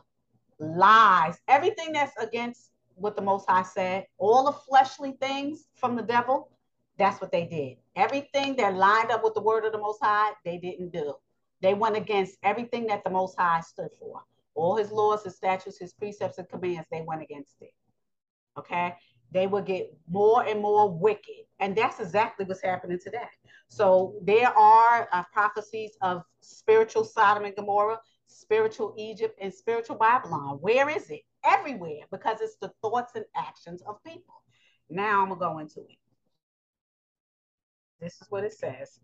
lies, 0.59 1.39
everything 1.49 1.93
that's 1.93 2.17
against 2.19 2.73
what 2.95 3.15
the 3.15 3.23
Most 3.23 3.49
High 3.49 3.63
said, 3.63 4.07
all 4.19 4.45
the 4.45 4.53
fleshly 4.53 5.13
things 5.21 5.67
from 5.75 5.97
the 5.97 6.03
devil, 6.03 6.51
that's 6.99 7.21
what 7.21 7.31
they 7.31 7.45
did. 7.45 7.77
Everything 7.95 8.57
that 8.57 8.75
lined 8.75 9.11
up 9.11 9.23
with 9.23 9.35
the 9.35 9.43
word 9.43 9.65
of 9.65 9.73
the 9.73 9.79
Most 9.79 10.03
High, 10.03 10.33
they 10.45 10.59
didn't 10.59 10.93
do. 10.93 11.15
They 11.61 11.75
went 11.75 11.97
against 11.97 12.37
everything 12.43 12.87
that 12.87 13.05
the 13.05 13.11
Most 13.11 13.39
High 13.39 13.61
stood 13.61 13.91
for. 13.99 14.23
All 14.55 14.77
his 14.77 14.91
laws, 14.91 15.25
his 15.25 15.37
statutes, 15.37 15.79
his 15.79 15.93
precepts, 15.93 16.39
and 16.39 16.49
commands, 16.49 16.89
they 16.91 17.03
went 17.03 17.23
against 17.23 17.57
it. 17.61 17.73
Okay? 18.59 18.95
They 19.33 19.47
will 19.47 19.62
get 19.62 19.93
more 20.09 20.45
and 20.45 20.61
more 20.61 20.91
wicked. 20.91 21.45
And 21.61 21.77
that's 21.77 22.01
exactly 22.01 22.45
what's 22.47 22.62
happening 22.62 22.99
today. 23.03 23.29
So 23.68 24.14
there 24.22 24.49
are 24.57 25.09
uh, 25.12 25.24
prophecies 25.33 25.93
of 26.03 26.22
spiritual 26.41 27.05
Sodom 27.05 27.45
and 27.45 27.57
Gomorrah, 27.57 27.99
spiritual 28.27 28.95
Egypt, 28.97 29.39
and 29.41 29.53
spiritual 29.53 29.97
Babylon. 29.97 30.59
Where 30.61 30.89
is 30.89 31.11
it? 31.11 31.22
everywhere 31.47 32.01
because 32.11 32.41
it's 32.41 32.57
the 32.57 32.72
thoughts 32.83 33.12
and 33.14 33.24
actions 33.37 33.83
of 33.87 34.03
people. 34.05 34.43
Now 34.91 35.22
I'm 35.22 35.29
going 35.29 35.39
to 35.39 35.45
go 35.45 35.59
into 35.59 35.81
it. 35.81 35.99
This 38.01 38.20
is 38.20 38.27
what 38.31 38.45
it 38.45 38.53
says. 38.53 39.01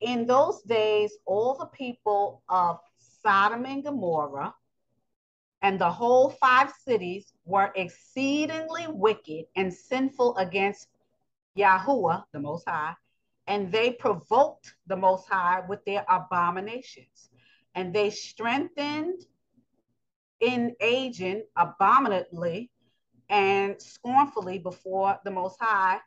In 0.00 0.26
those 0.26 0.62
days, 0.62 1.18
all 1.26 1.56
the 1.58 1.66
people 1.66 2.42
of 2.48 2.78
Sodom 3.22 3.66
and 3.66 3.82
Gomorrah 3.82 4.54
and 5.62 5.80
the 5.80 5.90
whole 5.90 6.30
five 6.30 6.72
cities 6.84 7.32
were 7.44 7.72
exceedingly 7.74 8.86
wicked 8.88 9.46
and 9.56 9.72
sinful 9.72 10.36
against 10.36 10.88
Yahuwah, 11.56 12.24
the 12.32 12.38
Most 12.38 12.68
High, 12.68 12.94
and 13.46 13.72
they 13.72 13.92
provoked 13.92 14.74
the 14.86 14.96
Most 14.96 15.28
High 15.28 15.62
with 15.68 15.84
their 15.84 16.04
abominations. 16.08 17.30
And 17.74 17.94
they 17.94 18.10
strengthened 18.10 19.20
in 20.40 20.74
aging 20.80 21.44
abominably 21.56 22.70
and 23.28 23.80
scornfully 23.80 24.58
before 24.58 25.18
the 25.24 25.30
Most 25.30 25.56
High, 25.60 25.98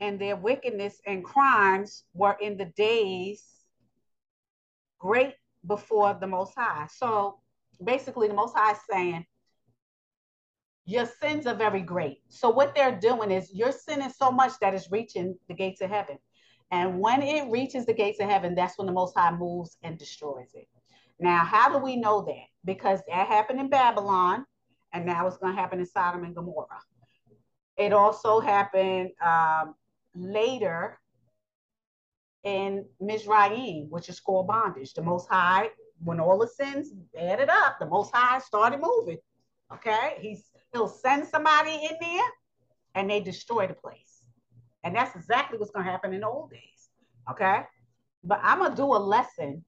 and 0.00 0.20
their 0.20 0.36
wickedness 0.36 1.00
and 1.06 1.24
crimes 1.24 2.04
were 2.14 2.36
in 2.40 2.56
the 2.56 2.66
days 2.66 3.44
great 4.98 5.34
before 5.66 6.16
the 6.20 6.26
Most 6.26 6.54
High. 6.56 6.86
So 6.94 7.40
basically, 7.82 8.28
the 8.28 8.34
Most 8.34 8.56
High 8.56 8.72
is 8.72 8.78
saying, 8.90 9.24
Your 10.84 11.06
sins 11.06 11.46
are 11.46 11.54
very 11.54 11.80
great. 11.80 12.22
So, 12.28 12.50
what 12.50 12.74
they're 12.74 12.98
doing 12.98 13.30
is 13.30 13.50
you're 13.52 13.72
sinning 13.72 14.10
so 14.10 14.30
much 14.30 14.52
that 14.60 14.74
it's 14.74 14.90
reaching 14.90 15.36
the 15.48 15.54
gates 15.54 15.80
of 15.80 15.90
heaven. 15.90 16.18
And 16.70 17.00
when 17.00 17.22
it 17.22 17.50
reaches 17.50 17.86
the 17.86 17.94
gates 17.94 18.20
of 18.20 18.28
heaven, 18.28 18.54
that's 18.54 18.76
when 18.76 18.86
the 18.86 18.92
Most 18.92 19.16
High 19.16 19.34
moves 19.34 19.76
and 19.82 19.98
destroys 19.98 20.50
it. 20.54 20.68
Now, 21.18 21.44
how 21.44 21.72
do 21.72 21.78
we 21.78 21.96
know 21.96 22.22
that? 22.22 22.46
Because 22.64 23.00
that 23.08 23.26
happened 23.26 23.60
in 23.60 23.70
Babylon, 23.70 24.44
and 24.92 25.06
now 25.06 25.26
it's 25.26 25.38
going 25.38 25.54
to 25.54 25.60
happen 25.60 25.80
in 25.80 25.86
Sodom 25.86 26.24
and 26.24 26.34
Gomorrah. 26.34 26.80
It 27.76 27.92
also 27.92 28.40
happened 28.40 29.10
um, 29.24 29.74
later 30.14 30.98
in 32.44 32.84
Mizraim, 33.00 33.86
which 33.90 34.08
is 34.08 34.20
called 34.20 34.46
bondage. 34.48 34.94
The 34.94 35.02
Most 35.02 35.28
High, 35.28 35.70
when 36.02 36.20
all 36.20 36.38
the 36.38 36.48
sins 36.48 36.92
added 37.18 37.48
up, 37.48 37.78
the 37.78 37.86
Most 37.86 38.14
High 38.14 38.38
started 38.40 38.80
moving. 38.80 39.18
Okay, 39.72 40.16
he's 40.20 40.44
he'll 40.72 40.88
send 40.88 41.26
somebody 41.26 41.74
in 41.74 41.96
there, 42.00 42.28
and 42.94 43.10
they 43.10 43.20
destroy 43.20 43.66
the 43.66 43.74
place. 43.74 44.24
And 44.84 44.94
that's 44.94 45.14
exactly 45.16 45.58
what's 45.58 45.70
going 45.70 45.84
to 45.84 45.90
happen 45.90 46.14
in 46.14 46.20
the 46.20 46.28
old 46.28 46.50
days. 46.50 46.88
Okay, 47.30 47.62
but 48.24 48.40
I'm 48.42 48.58
gonna 48.58 48.76
do 48.76 48.84
a 48.84 48.96
lesson 48.98 49.64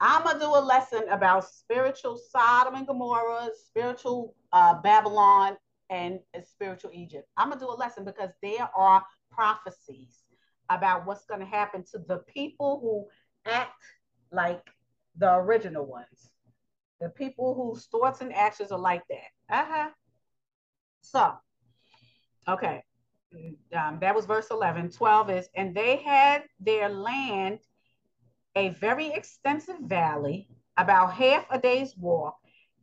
I'm 0.00 0.24
gonna 0.24 0.38
do 0.38 0.46
a 0.46 0.60
lesson 0.60 1.04
about 1.10 1.48
spiritual 1.48 2.16
Sodom 2.30 2.74
and 2.74 2.86
Gomorrah, 2.86 3.48
spiritual 3.54 4.34
uh, 4.52 4.80
Babylon, 4.82 5.56
and 5.88 6.20
spiritual 6.44 6.90
Egypt. 6.92 7.28
I'm 7.36 7.48
gonna 7.48 7.60
do 7.60 7.70
a 7.70 7.72
lesson 7.72 8.04
because 8.04 8.30
there 8.42 8.68
are 8.76 9.02
prophecies 9.30 10.24
about 10.68 11.06
what's 11.06 11.24
gonna 11.24 11.46
happen 11.46 11.84
to 11.92 11.98
the 11.98 12.18
people 12.28 12.80
who 12.80 13.50
act 13.50 13.82
like 14.32 14.62
the 15.18 15.34
original 15.34 15.86
ones, 15.86 16.32
the 17.00 17.08
people 17.08 17.54
whose 17.54 17.86
thoughts 17.86 18.20
and 18.20 18.34
actions 18.34 18.72
are 18.72 18.78
like 18.78 19.02
that. 19.08 19.28
Uh 19.50 19.66
huh. 19.68 19.90
So, 21.02 21.34
okay, 22.48 22.82
um, 23.76 23.98
that 24.00 24.14
was 24.14 24.26
verse 24.26 24.48
11. 24.50 24.90
12 24.90 25.30
is, 25.30 25.48
and 25.54 25.74
they 25.74 25.96
had 25.96 26.44
their 26.60 26.88
land 26.88 27.60
a 28.56 28.70
very 28.70 29.08
extensive 29.08 29.78
valley, 29.80 30.48
about 30.78 31.12
half 31.12 31.46
a 31.50 31.58
day's 31.58 31.96
walk, 31.96 32.36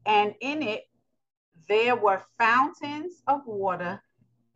and 0.05 0.33
in 0.41 0.61
it 0.61 0.83
there 1.69 1.95
were 1.95 2.21
fountains 2.37 3.21
of 3.27 3.41
water 3.45 4.01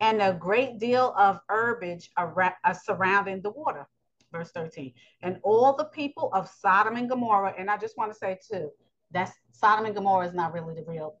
and 0.00 0.22
a 0.22 0.32
great 0.32 0.78
deal 0.78 1.12
of 1.16 1.40
herbage 1.48 2.10
around, 2.18 2.54
uh, 2.64 2.72
surrounding 2.72 3.42
the 3.42 3.50
water. 3.50 3.86
Verse 4.32 4.50
13. 4.50 4.92
And 5.22 5.38
all 5.42 5.74
the 5.76 5.84
people 5.86 6.30
of 6.32 6.48
Sodom 6.48 6.96
and 6.96 7.08
Gomorrah, 7.08 7.54
and 7.58 7.70
I 7.70 7.76
just 7.76 7.96
want 7.96 8.12
to 8.12 8.18
say 8.18 8.38
too, 8.50 8.70
that's 9.10 9.32
Sodom 9.52 9.86
and 9.86 9.94
Gomorrah 9.94 10.26
is 10.26 10.34
not 10.34 10.52
really 10.52 10.74
the 10.74 10.84
real, 10.84 11.16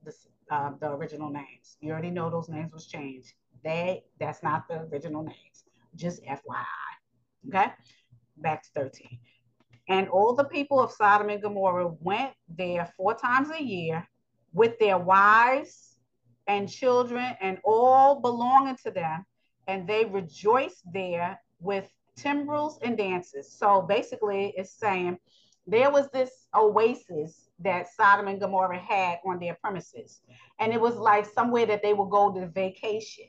uh, 0.50 0.72
the 0.80 0.90
original 0.90 1.30
names. 1.30 1.76
You 1.80 1.92
already 1.92 2.10
know 2.10 2.30
those 2.30 2.48
names 2.48 2.72
was 2.72 2.86
changed. 2.86 3.32
They, 3.64 4.04
that's 4.20 4.42
not 4.42 4.68
the 4.68 4.82
original 4.92 5.22
names. 5.22 5.64
Just 5.96 6.22
FYI. 6.24 7.48
Okay. 7.48 7.72
Back 8.36 8.62
to 8.64 8.68
13. 8.74 9.18
And 9.88 10.08
all 10.08 10.34
the 10.34 10.44
people 10.44 10.80
of 10.80 10.92
Sodom 10.92 11.30
and 11.30 11.42
Gomorrah 11.42 11.94
went 12.00 12.32
there 12.48 12.92
four 12.96 13.14
times 13.14 13.48
a 13.50 13.62
year 13.62 14.06
with 14.52 14.78
their 14.78 14.98
wives 14.98 15.96
and 16.46 16.68
children 16.68 17.36
and 17.40 17.58
all 17.64 18.20
belonging 18.20 18.76
to 18.84 18.90
them. 18.90 19.24
And 19.66 19.86
they 19.86 20.04
rejoiced 20.04 20.82
there 20.92 21.40
with 21.60 21.86
timbrels 22.18 22.78
and 22.82 22.96
dances. 22.98 23.50
So 23.50 23.82
basically, 23.82 24.52
it's 24.56 24.72
saying 24.72 25.18
there 25.66 25.90
was 25.90 26.08
this 26.10 26.48
oasis 26.54 27.48
that 27.60 27.88
Sodom 27.94 28.28
and 28.28 28.40
Gomorrah 28.40 28.78
had 28.78 29.18
on 29.26 29.38
their 29.38 29.56
premises. 29.60 30.20
And 30.58 30.72
it 30.72 30.80
was 30.80 30.96
like 30.96 31.26
somewhere 31.26 31.66
that 31.66 31.82
they 31.82 31.92
would 31.92 32.10
go 32.10 32.32
to 32.32 32.46
vacation. 32.48 33.26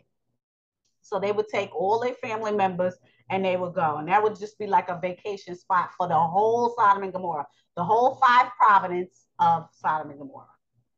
So 1.02 1.20
they 1.20 1.32
would 1.32 1.48
take 1.48 1.74
all 1.76 2.00
their 2.00 2.14
family 2.14 2.52
members 2.52 2.96
and 3.30 3.44
they 3.44 3.58
would 3.58 3.74
go. 3.74 3.98
And 3.98 4.08
that 4.08 4.22
would 4.22 4.40
just 4.40 4.58
be 4.60 4.68
like 4.68 4.90
a 4.90 5.00
vacation 5.02 5.56
spot 5.56 5.90
for 5.98 6.08
the 6.08 6.18
whole 6.18 6.74
Sodom 6.78 7.04
and 7.04 7.14
Gomorrah, 7.14 7.48
the 7.76 7.84
whole 7.84 8.16
five 8.16 8.52
providence 8.60 9.26
of 9.40 9.68
Sodom 9.72 10.12
and 10.12 10.20
Gomorrah. 10.20 10.48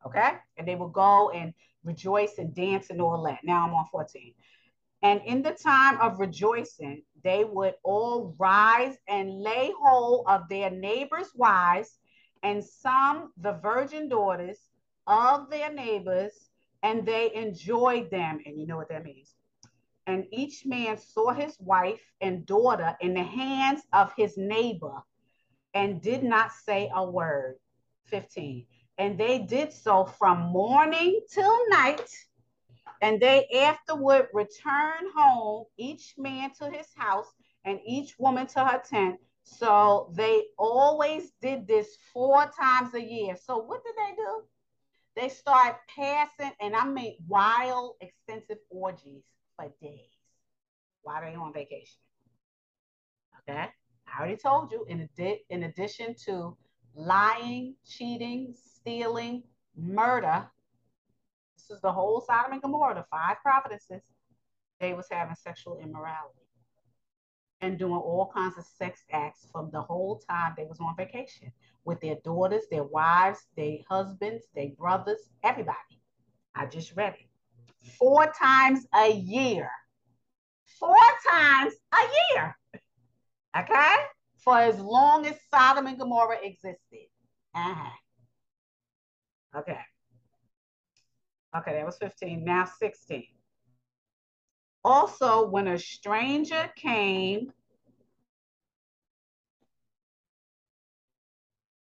Okay. 0.06 0.32
And 0.58 0.68
they 0.68 0.76
would 0.76 0.94
go 0.94 1.30
and 1.30 1.54
rejoice 1.84 2.38
and 2.38 2.54
dance 2.54 2.90
and 2.90 3.02
all 3.02 3.24
that. 3.24 3.40
Now 3.44 3.66
I'm 3.66 3.74
on 3.74 3.86
14. 3.92 4.34
And 5.04 5.22
in 5.26 5.42
the 5.42 5.52
time 5.52 6.00
of 6.00 6.20
rejoicing, 6.20 7.04
they 7.24 7.44
would 7.44 7.74
all 7.84 8.36
rise 8.38 8.98
and 9.08 9.42
lay 9.42 9.72
hold 9.82 10.26
of 10.28 10.48
their 10.50 10.70
neighbors' 10.70 11.32
wives, 11.36 12.00
and 12.44 12.64
some 12.64 13.32
the 13.38 13.54
virgin 13.54 14.10
daughters 14.10 14.58
of 15.08 15.50
their 15.50 15.72
neighbors, 15.72 16.50
and 16.84 17.06
they 17.06 17.34
enjoyed 17.34 18.10
them. 18.12 18.40
And 18.46 18.60
you 18.60 18.68
know 18.68 18.78
what 18.78 18.90
that 18.90 19.04
means 19.04 19.36
and 20.08 20.26
each 20.32 20.66
man 20.66 20.98
saw 20.98 21.32
his 21.32 21.56
wife 21.60 22.02
and 22.22 22.46
daughter 22.46 22.96
in 23.02 23.14
the 23.14 23.24
hands 23.24 23.82
of 23.94 24.12
his 24.18 24.38
neighbor 24.38 25.02
and 25.74 26.02
did 26.02 26.24
not 26.24 26.52
say 26.52 26.92
a 26.94 27.10
word. 27.10 27.56
15. 28.08 28.66
And 28.98 29.18
they 29.18 29.40
did 29.40 29.72
so 29.72 30.06
from 30.06 30.40
morning 30.52 31.22
till 31.32 31.70
night. 31.70 32.10
And 33.02 33.20
they 33.20 33.48
afterward 33.48 34.28
returned 34.34 35.08
home, 35.16 35.66
each 35.78 36.14
man 36.18 36.52
to 36.60 36.70
his 36.70 36.88
house 36.96 37.34
and 37.66 37.80
each 37.86 38.18
woman 38.20 38.48
to 38.48 38.64
her 38.66 38.82
tent. 38.88 39.20
So 39.44 40.12
they 40.16 40.44
always 40.58 41.32
did 41.42 41.68
this 41.68 41.98
four 42.14 42.46
times 42.60 42.94
a 42.94 43.02
year. 43.02 43.36
So 43.36 43.58
what 43.58 43.82
did 43.84 43.96
they 43.98 44.16
do? 44.16 44.44
They 45.16 45.30
start 45.30 45.78
passing, 45.94 46.52
and 46.62 46.76
I 46.76 46.86
mean 46.86 47.18
wild, 47.28 47.96
extensive 48.02 48.60
orgies 48.70 49.24
for 49.56 49.66
days 49.82 50.10
while 51.02 51.22
they're 51.22 51.40
on 51.40 51.54
vacation. 51.54 52.00
Okay, 53.40 53.68
I 54.08 54.20
already 54.20 54.38
told 54.38 54.72
you. 54.72 54.86
In, 54.88 55.10
adi- 55.18 55.44
in 55.50 55.64
addition 55.64 56.16
to 56.26 56.56
lying, 56.96 57.76
cheating, 57.86 58.54
stealing, 58.56 59.44
murder, 59.76 60.50
this 61.68 61.78
is 61.78 61.82
the 61.82 61.92
whole 61.92 62.22
Sodom 62.22 62.54
and 62.54 62.62
Gomorrah, 62.62 62.96
the 62.96 63.06
five 63.10 63.38
providences. 63.44 64.02
They 64.80 64.94
was 64.94 65.08
having 65.12 65.36
sexual 65.36 65.80
immorality 65.80 66.40
and 67.62 67.78
doing 67.78 67.94
all 67.94 68.32
kinds 68.34 68.58
of 68.58 68.66
sex 68.66 69.04
acts 69.12 69.48
from 69.52 69.70
the 69.72 69.82
whole 69.82 70.22
time 70.28 70.54
they 70.58 70.66
was 70.66 70.80
on 70.80 70.96
vacation 70.98 71.52
with 71.86 72.02
their 72.02 72.16
daughters, 72.24 72.64
their 72.72 72.84
wives, 72.84 73.40
their 73.56 73.78
husbands, 73.88 74.46
their 74.56 74.70
brothers, 74.70 75.30
everybody. 75.44 75.78
I 76.56 76.66
just 76.66 76.96
read 76.96 77.14
it. 77.14 77.94
Four 77.98 78.32
times 78.40 78.88
a 78.96 79.12
year 79.12 79.70
four 80.82 80.98
times 81.30 81.74
a 81.94 82.34
year. 82.34 82.58
Okay? 83.58 83.96
For 84.44 84.58
as 84.58 84.80
long 84.80 85.26
as 85.28 85.36
Sodom 85.54 85.88
and 85.88 85.98
Gomorrah 86.00 86.40
existed. 86.44 87.08
Uh-huh. 87.54 87.90
Okay. 89.60 89.80
Okay, 91.56 91.74
that 91.74 91.86
was 91.86 91.98
15. 91.98 92.44
Now 92.44 92.66
16. 92.66 93.26
Also, 94.84 95.48
when 95.50 95.68
a 95.68 95.78
stranger 95.78 96.72
came 96.76 97.52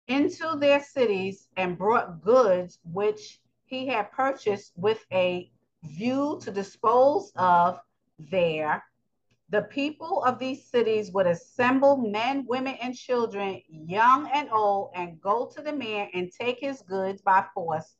into 0.08 0.56
their 0.56 0.80
cities 0.80 1.48
and 1.56 1.76
brought 1.76 2.22
goods 2.22 2.78
which 2.84 3.40
he 3.64 3.86
had 3.86 4.12
purchased 4.12 4.72
with 4.76 5.04
a 5.12 5.50
view 5.82 6.38
to 6.42 6.50
dispose 6.50 7.32
of 7.36 7.80
there, 8.18 8.84
the 9.50 9.62
people 9.62 10.22
of 10.24 10.38
these 10.38 10.64
cities 10.64 11.12
would 11.12 11.26
assemble 11.26 11.96
men, 11.96 12.44
women, 12.48 12.76
and 12.80 12.94
children, 12.94 13.60
young 13.68 14.28
and 14.32 14.48
old, 14.50 14.90
and 14.94 15.20
go 15.20 15.46
to 15.54 15.62
the 15.62 15.72
man 15.72 16.08
and 16.14 16.32
take 16.32 16.58
his 16.58 16.82
goods 16.82 17.20
by 17.22 17.44
force, 17.54 17.96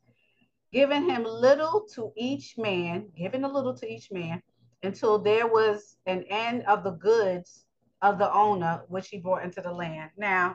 giving 0.76 1.08
him 1.08 1.24
little 1.24 1.86
to 1.94 2.12
each 2.16 2.58
man, 2.58 3.08
giving 3.16 3.44
a 3.44 3.48
little 3.48 3.74
to 3.74 3.90
each 3.90 4.12
man, 4.12 4.42
until 4.82 5.18
there 5.18 5.46
was 5.46 5.96
an 6.04 6.22
end 6.28 6.64
of 6.64 6.84
the 6.84 6.90
goods 6.90 7.64
of 8.02 8.18
the 8.18 8.30
owner 8.30 8.82
which 8.88 9.08
he 9.08 9.18
brought 9.18 9.42
into 9.42 9.62
the 9.62 9.72
land. 9.72 10.10
Now, 10.18 10.54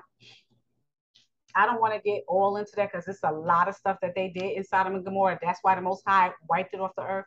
I 1.55 1.65
don't 1.65 1.81
want 1.81 1.95
to 1.95 1.99
get 1.99 2.23
all 2.27 2.57
into 2.57 2.73
that 2.75 2.91
because 2.91 3.07
it's 3.07 3.23
a 3.23 3.31
lot 3.31 3.67
of 3.67 3.73
stuff 3.73 3.97
that 4.03 4.13
they 4.13 4.29
did 4.29 4.51
in 4.51 4.63
Sodom 4.63 4.93
and 4.93 5.03
Gomorrah. 5.03 5.39
That's 5.41 5.59
why 5.63 5.73
the 5.73 5.81
Most 5.81 6.03
High 6.05 6.31
wiped 6.47 6.75
it 6.75 6.79
off 6.79 6.91
the 6.95 7.03
earth 7.03 7.25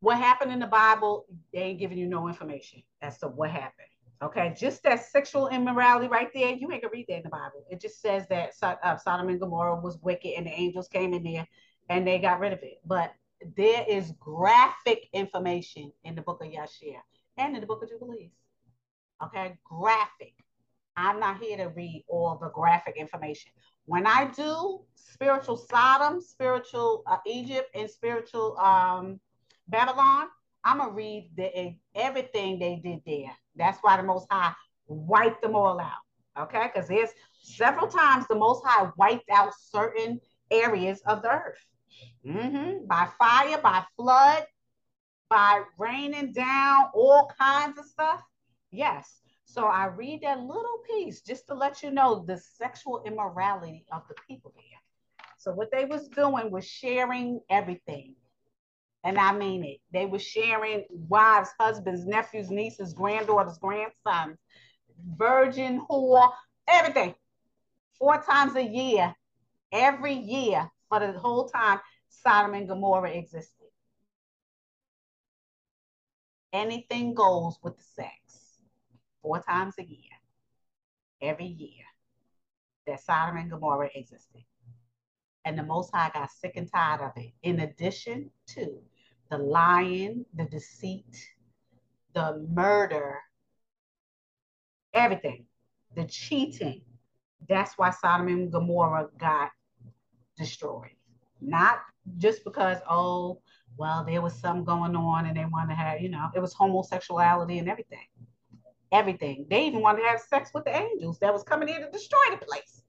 what 0.00 0.18
happened 0.18 0.52
in 0.52 0.60
the 0.60 0.66
Bible, 0.66 1.26
they 1.52 1.60
ain't 1.60 1.78
giving 1.78 1.98
you 1.98 2.06
no 2.06 2.28
information 2.28 2.82
as 3.02 3.18
to 3.18 3.28
what 3.28 3.50
happened. 3.50 3.88
Okay, 4.22 4.54
just 4.56 4.82
that 4.84 5.04
sexual 5.04 5.48
immorality 5.48 6.08
right 6.08 6.28
there, 6.32 6.52
you 6.52 6.70
ain't 6.72 6.82
gonna 6.82 6.92
read 6.92 7.06
that 7.08 7.16
in 7.16 7.22
the 7.22 7.28
Bible. 7.28 7.66
It 7.70 7.80
just 7.80 8.00
says 8.00 8.26
that 8.28 8.52
uh, 8.62 8.96
Sodom 8.96 9.28
and 9.28 9.40
Gomorrah 9.40 9.80
was 9.80 9.98
wicked 10.02 10.32
and 10.36 10.46
the 10.46 10.52
angels 10.52 10.88
came 10.88 11.12
in 11.12 11.22
there 11.22 11.46
and 11.88 12.06
they 12.06 12.18
got 12.18 12.40
rid 12.40 12.52
of 12.52 12.60
it. 12.62 12.80
But 12.84 13.12
there 13.56 13.84
is 13.88 14.12
graphic 14.18 15.08
information 15.12 15.92
in 16.04 16.14
the 16.14 16.22
book 16.22 16.42
of 16.42 16.50
Yashar 16.50 17.00
and 17.36 17.54
in 17.54 17.60
the 17.60 17.66
book 17.66 17.82
of 17.82 17.90
Jubilees. 17.90 18.32
Okay, 19.22 19.56
graphic. 19.64 20.34
I'm 20.96 21.20
not 21.20 21.38
here 21.38 21.56
to 21.58 21.68
read 21.68 22.04
all 22.08 22.38
the 22.40 22.48
graphic 22.50 22.96
information. 22.96 23.52
When 23.84 24.06
I 24.06 24.30
do 24.34 24.80
spiritual 24.94 25.56
Sodom, 25.56 26.20
spiritual 26.20 27.02
uh, 27.06 27.18
Egypt, 27.26 27.68
and 27.74 27.88
spiritual 27.88 28.58
um, 28.58 29.20
Babylon, 29.68 30.28
I'm 30.64 30.78
gonna 30.78 30.92
read 30.92 31.30
the 31.36 31.76
everything 31.94 32.58
they 32.58 32.80
did 32.82 33.00
there. 33.06 33.32
That's 33.54 33.78
why 33.82 33.96
the 33.96 34.02
Most 34.02 34.26
High 34.30 34.52
wiped 34.86 35.42
them 35.42 35.54
all 35.54 35.78
out. 35.80 36.44
Okay, 36.44 36.70
because 36.72 36.88
there's 36.88 37.10
several 37.40 37.86
times 37.86 38.26
the 38.28 38.34
Most 38.34 38.64
High 38.64 38.90
wiped 38.96 39.30
out 39.30 39.52
certain 39.58 40.20
areas 40.50 41.00
of 41.06 41.22
the 41.22 41.30
earth 41.30 41.64
mm-hmm. 42.24 42.86
by 42.86 43.08
fire, 43.18 43.58
by 43.62 43.84
flood, 43.96 44.44
by 45.28 45.62
raining 45.78 46.32
down 46.32 46.86
all 46.94 47.30
kinds 47.38 47.78
of 47.78 47.84
stuff. 47.86 48.22
Yes. 48.70 49.20
So 49.44 49.66
I 49.66 49.86
read 49.86 50.22
that 50.22 50.40
little 50.40 50.80
piece 50.88 51.20
just 51.20 51.46
to 51.46 51.54
let 51.54 51.82
you 51.82 51.90
know 51.90 52.24
the 52.26 52.36
sexual 52.36 53.02
immorality 53.06 53.86
of 53.92 54.02
the 54.08 54.14
people 54.26 54.52
there. 54.54 54.80
So 55.38 55.52
what 55.52 55.70
they 55.70 55.84
was 55.84 56.08
doing 56.08 56.50
was 56.50 56.66
sharing 56.66 57.40
everything. 57.48 58.16
And 59.04 59.18
I 59.18 59.32
mean 59.32 59.62
it. 59.64 59.78
They 59.92 60.04
were 60.04 60.18
sharing 60.18 60.84
wives, 60.90 61.50
husbands, 61.60 62.04
nephews, 62.06 62.50
nieces, 62.50 62.92
granddaughters, 62.92 63.58
grandsons, 63.58 64.36
virgin, 65.16 65.80
whore, 65.88 66.32
everything. 66.66 67.14
Four 67.98 68.20
times 68.22 68.56
a 68.56 68.64
year, 68.64 69.14
every 69.72 70.14
year 70.14 70.68
for 70.88 71.00
the 71.00 71.12
whole 71.18 71.48
time 71.48 71.80
Sodom 72.08 72.54
and 72.54 72.68
Gomorrah 72.68 73.10
existed. 73.10 73.66
Anything 76.52 77.14
goes 77.14 77.58
with 77.62 77.76
the 77.76 77.82
sex 77.82 78.58
four 79.22 79.42
times 79.42 79.74
a 79.78 79.84
year, 79.84 79.98
every 81.20 81.46
year, 81.46 81.84
that 82.86 83.00
Sodom 83.00 83.36
and 83.36 83.50
Gomorrah 83.50 83.90
existed. 83.94 84.44
And 85.44 85.58
the 85.58 85.62
Most 85.62 85.90
High 85.94 86.10
got 86.12 86.30
sick 86.30 86.52
and 86.56 86.70
tired 86.70 87.00
of 87.00 87.12
it. 87.16 87.32
In 87.42 87.60
addition 87.60 88.30
to 88.48 88.80
the 89.30 89.38
lying, 89.38 90.24
the 90.34 90.44
deceit, 90.44 91.30
the 92.14 92.46
murder, 92.50 93.18
everything, 94.94 95.46
the 95.94 96.04
cheating. 96.04 96.82
That's 97.48 97.74
why 97.76 97.90
Sodom 97.90 98.28
and 98.28 98.50
Gomorrah 98.50 99.08
got 99.18 99.50
destroyed. 100.36 100.90
Not 101.40 101.80
just 102.18 102.44
because, 102.44 102.78
oh, 102.88 103.40
well, 103.76 104.04
there 104.04 104.22
was 104.22 104.34
some 104.34 104.64
going 104.64 104.96
on 104.96 105.26
and 105.26 105.36
they 105.36 105.44
want 105.44 105.68
to 105.70 105.76
have, 105.76 106.00
you 106.00 106.08
know, 106.08 106.28
it 106.34 106.40
was 106.40 106.54
homosexuality 106.54 107.58
and 107.58 107.68
everything 107.68 108.06
everything. 108.92 109.46
They 109.48 109.66
even 109.66 109.80
wanted 109.80 110.02
to 110.02 110.08
have 110.08 110.20
sex 110.20 110.50
with 110.54 110.64
the 110.64 110.76
angels 110.76 111.18
that 111.20 111.32
was 111.32 111.42
coming 111.42 111.68
in 111.68 111.80
to 111.80 111.90
destroy 111.90 112.18
the 112.30 112.44
place. 112.44 112.82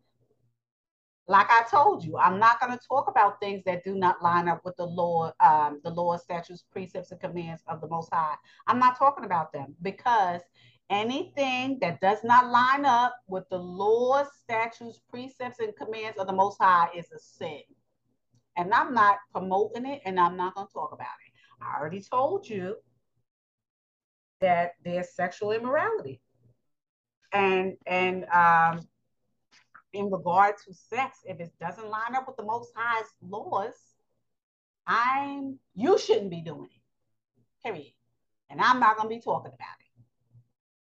Like 1.30 1.48
I 1.50 1.64
told 1.70 2.06
you, 2.06 2.18
I'm 2.18 2.40
not 2.40 2.60
going 2.62 2.72
to 2.72 2.80
talk 2.88 3.10
about 3.10 3.42
things 3.42 3.62
that 3.66 3.84
do 3.84 3.96
not 3.96 4.24
line 4.24 4.48
up 4.48 4.64
with 4.64 4.78
the 4.78 4.86
law, 4.86 5.34
um, 5.42 5.82
the 5.84 5.90
law, 5.90 6.16
statutes, 6.16 6.64
precepts, 6.72 7.12
and 7.12 7.20
commands 7.20 7.62
of 7.68 7.82
the 7.82 7.88
Most 7.90 8.14
High. 8.14 8.36
I'm 8.66 8.80
not 8.80 8.98
talking 8.98 9.26
about 9.26 9.52
them 9.52 9.76
because 9.82 10.42
anything 10.90 11.78
that 11.82 12.00
does 12.02 12.24
not 12.24 12.50
line 12.50 12.86
up 12.86 13.16
with 13.28 13.48
the 13.50 13.58
laws, 13.58 14.28
statutes, 14.42 15.02
precepts, 15.10 15.60
and 15.60 15.76
commands 15.76 16.18
of 16.18 16.28
the 16.28 16.34
Most 16.34 16.58
High 16.60 16.90
is 16.96 17.12
a 17.12 17.20
sin. 17.20 17.62
And 18.56 18.74
I'm 18.74 18.94
not 18.94 19.18
promoting 19.32 19.86
it 19.86 20.02
and 20.06 20.20
I'm 20.20 20.38
not 20.38 20.56
going 20.56 20.68
to 20.68 20.74
talk 20.74 20.92
about 20.94 21.08
it. 21.26 21.34
I 21.62 21.80
already 21.80 22.02
told 22.02 22.48
you 22.48 22.78
that 24.42 24.72
there's 24.84 25.14
sexual 25.14 25.52
immorality. 25.52 26.22
And 27.34 27.76
and 27.86 28.26
um, 28.26 28.88
in 29.94 30.10
regard 30.10 30.56
to 30.66 30.74
sex, 30.74 31.20
if 31.26 31.40
it 31.40 31.52
doesn't 31.60 31.90
line 31.90 32.16
up 32.16 32.28
with 32.28 32.38
the 32.38 32.44
Most 32.46 32.72
High's 32.76 33.08
laws, 33.22 33.74
I'm 34.86 35.60
you 35.76 35.98
shouldn't 35.98 36.30
be 36.30 36.42
doing 36.42 36.70
it. 36.74 37.68
Period. 37.68 37.94
And 38.50 38.62
I'm 38.62 38.80
not 38.80 38.98
gonna 38.98 39.10
be 39.10 39.20
talking 39.20 39.52
about 39.54 39.78
it. 39.82 39.87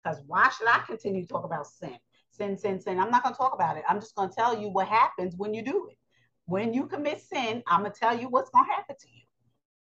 Because 0.02 0.20
why 0.26 0.48
should 0.50 0.68
I 0.68 0.78
continue 0.86 1.22
to 1.22 1.28
talk 1.28 1.44
about 1.44 1.66
sin? 1.66 1.96
Sin, 2.30 2.56
sin, 2.56 2.80
sin. 2.80 2.98
I'm 2.98 3.10
not 3.10 3.22
gonna 3.22 3.34
talk 3.34 3.54
about 3.54 3.76
it. 3.76 3.84
I'm 3.88 4.00
just 4.00 4.14
gonna 4.14 4.32
tell 4.36 4.58
you 4.58 4.68
what 4.68 4.88
happens 4.88 5.34
when 5.36 5.52
you 5.52 5.62
do 5.62 5.88
it. 5.90 5.98
When 6.46 6.72
you 6.72 6.86
commit 6.86 7.20
sin, 7.20 7.62
I'm 7.66 7.82
gonna 7.82 7.94
tell 7.94 8.18
you 8.18 8.28
what's 8.28 8.50
gonna 8.50 8.72
happen 8.72 8.96
to 8.98 9.08
you. 9.08 9.22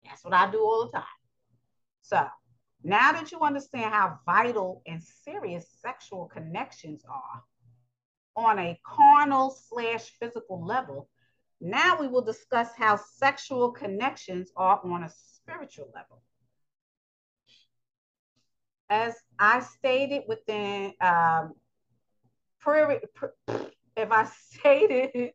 That's 0.06 0.24
what 0.24 0.34
I 0.34 0.50
do 0.50 0.60
all 0.60 0.86
the 0.86 0.98
time. 0.98 1.08
So 2.02 2.26
now 2.84 3.12
that 3.14 3.32
you 3.32 3.40
understand 3.40 3.94
how 3.94 4.20
vital 4.26 4.82
and 4.86 5.04
serious 5.04 5.66
sexual 5.82 6.26
connections 6.28 7.04
are 7.10 7.44
on 8.36 8.60
a 8.60 8.80
carnal 8.86 9.50
slash 9.50 10.12
physical 10.20 10.64
level, 10.64 11.10
now 11.62 12.00
we 12.00 12.08
will 12.08 12.22
discuss 12.22 12.70
how 12.78 12.98
sexual 12.98 13.72
connections 13.72 14.52
are 14.56 14.80
on 14.84 15.04
a 15.04 15.10
spiritual 15.10 15.92
level. 15.96 16.22
As 18.90 19.16
I 19.40 19.62
stated 19.62 20.24
within, 20.28 20.94
um, 21.02 21.54
pre- 22.60 23.00
pre- 23.14 23.30
if 23.96 24.12
I 24.12 24.26
stated 24.52 25.32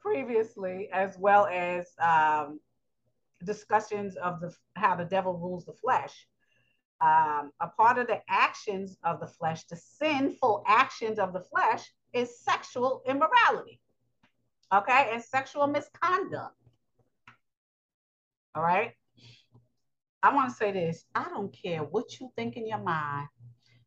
previously, 0.00 0.88
as 0.92 1.16
well 1.18 1.46
as 1.46 1.86
um, 2.00 2.60
discussions 3.44 4.16
of 4.16 4.40
the 4.40 4.54
how 4.74 4.96
the 4.96 5.04
devil 5.04 5.38
rules 5.38 5.64
the 5.64 5.72
flesh, 5.72 6.26
um, 7.00 7.50
a 7.60 7.68
part 7.68 7.98
of 7.98 8.06
the 8.06 8.20
actions 8.28 8.96
of 9.04 9.20
the 9.20 9.26
flesh, 9.26 9.64
the 9.66 9.76
sinful 9.76 10.64
actions 10.66 11.18
of 11.18 11.32
the 11.32 11.40
flesh, 11.40 11.92
is 12.12 12.38
sexual 12.40 13.02
immorality. 13.06 13.80
Okay, 14.72 15.10
and 15.12 15.22
sexual 15.22 15.66
misconduct. 15.66 16.56
All 18.54 18.62
right. 18.62 18.92
I 20.22 20.32
want 20.32 20.50
to 20.50 20.56
say 20.56 20.72
this. 20.72 21.04
I 21.14 21.24
don't 21.28 21.52
care 21.52 21.80
what 21.80 22.20
you 22.20 22.30
think 22.36 22.56
in 22.56 22.66
your 22.66 22.78
mind, 22.78 23.28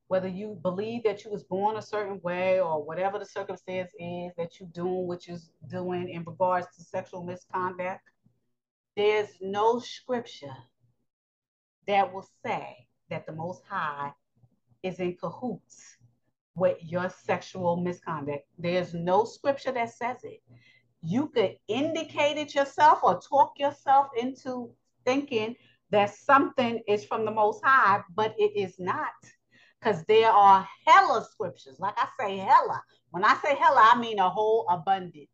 whether 0.07 0.27
you 0.27 0.59
believe 0.61 1.03
that 1.03 1.23
you 1.23 1.31
was 1.31 1.43
born 1.43 1.77
a 1.77 1.81
certain 1.81 2.19
way 2.21 2.59
or 2.59 2.83
whatever 2.83 3.17
the 3.17 3.25
circumstance 3.25 3.91
is 3.97 4.31
that 4.37 4.59
you're 4.59 4.69
doing 4.73 5.07
what 5.07 5.27
you're 5.27 5.37
doing 5.69 6.09
in 6.09 6.23
regards 6.25 6.67
to 6.75 6.83
sexual 6.83 7.23
misconduct. 7.23 8.01
There's 8.97 9.29
no 9.39 9.79
scripture 9.79 10.55
that 11.87 12.13
will 12.13 12.27
say 12.45 12.87
that 13.09 13.25
the 13.25 13.33
Most 13.33 13.63
High 13.69 14.11
is 14.83 14.99
in 14.99 15.15
cahoots 15.15 15.97
with 16.55 16.77
your 16.81 17.09
sexual 17.09 17.77
misconduct. 17.77 18.45
There's 18.57 18.93
no 18.93 19.23
scripture 19.23 19.71
that 19.71 19.93
says 19.93 20.17
it. 20.23 20.41
You 21.01 21.27
could 21.27 21.57
indicate 21.67 22.37
it 22.37 22.55
yourself 22.55 22.99
or 23.03 23.21
talk 23.21 23.53
yourself 23.57 24.07
into 24.17 24.71
thinking 25.05 25.55
that 25.91 26.15
something 26.15 26.81
is 26.87 27.05
from 27.05 27.25
the 27.25 27.31
Most 27.31 27.61
High, 27.63 28.01
but 28.15 28.35
it 28.37 28.51
is 28.55 28.75
not. 28.79 29.13
Because 29.79 30.03
there 30.07 30.31
are 30.31 30.67
hella 30.87 31.27
scriptures. 31.31 31.79
Like 31.79 31.95
I 31.97 32.07
say, 32.19 32.37
hella. 32.37 32.81
When 33.11 33.23
I 33.23 33.37
say 33.43 33.55
hella, 33.55 33.91
I 33.93 33.99
mean 33.99 34.19
a 34.19 34.29
whole 34.29 34.65
abundance 34.69 35.29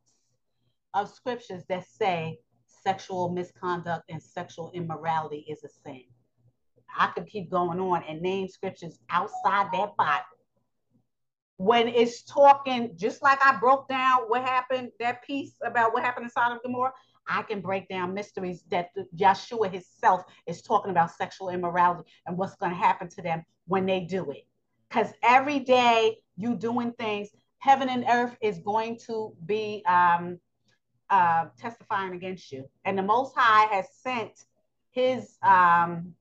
of 0.93 1.09
scriptures 1.09 1.63
that 1.69 1.87
say 1.87 2.37
sexual 2.83 3.29
misconduct 3.29 4.03
and 4.09 4.21
sexual 4.21 4.71
immorality 4.73 5.45
is 5.49 5.63
a 5.63 5.69
sin. 5.69 6.03
I 6.97 7.07
could 7.07 7.27
keep 7.27 7.49
going 7.49 7.79
on 7.79 8.03
and 8.07 8.21
name 8.21 8.47
scriptures 8.47 8.99
outside 9.09 9.67
that 9.73 9.95
Bible. 9.97 10.25
When 11.57 11.87
it's 11.87 12.23
talking, 12.23 12.97
just 12.97 13.21
like 13.21 13.39
I 13.45 13.55
broke 13.57 13.87
down 13.87 14.23
what 14.27 14.41
happened, 14.41 14.89
that 14.99 15.23
piece 15.23 15.53
about 15.63 15.93
what 15.93 16.03
happened 16.03 16.25
in 16.25 16.31
Sodom 16.31 16.53
and 16.53 16.61
Gomorrah, 16.63 16.93
I 17.31 17.43
can 17.43 17.61
break 17.61 17.87
down 17.87 18.13
mysteries 18.13 18.63
that 18.69 18.89
Yeshua 19.15 19.71
himself 19.71 20.23
is 20.45 20.61
talking 20.61 20.91
about 20.91 21.11
sexual 21.11 21.49
immorality 21.49 22.09
and 22.25 22.37
what's 22.37 22.55
going 22.55 22.71
to 22.71 22.77
happen 22.77 23.07
to 23.09 23.21
them 23.21 23.43
when 23.67 23.85
they 23.85 24.01
do 24.01 24.29
it. 24.31 24.45
Because 24.89 25.13
every 25.23 25.59
day 25.59 26.17
you 26.35 26.55
doing 26.55 26.91
things, 26.99 27.29
heaven 27.59 27.89
and 27.89 28.05
earth 28.09 28.35
is 28.41 28.59
going 28.59 28.99
to 29.07 29.33
be 29.45 29.83
um, 29.87 30.39
uh, 31.09 31.45
testifying 31.57 32.13
against 32.13 32.51
you. 32.51 32.65
And 32.83 32.97
the 32.97 33.03
Most 33.03 33.33
High 33.35 33.73
has 33.73 33.85
sent 33.93 34.45
his 34.91 35.37
um, 35.41 36.13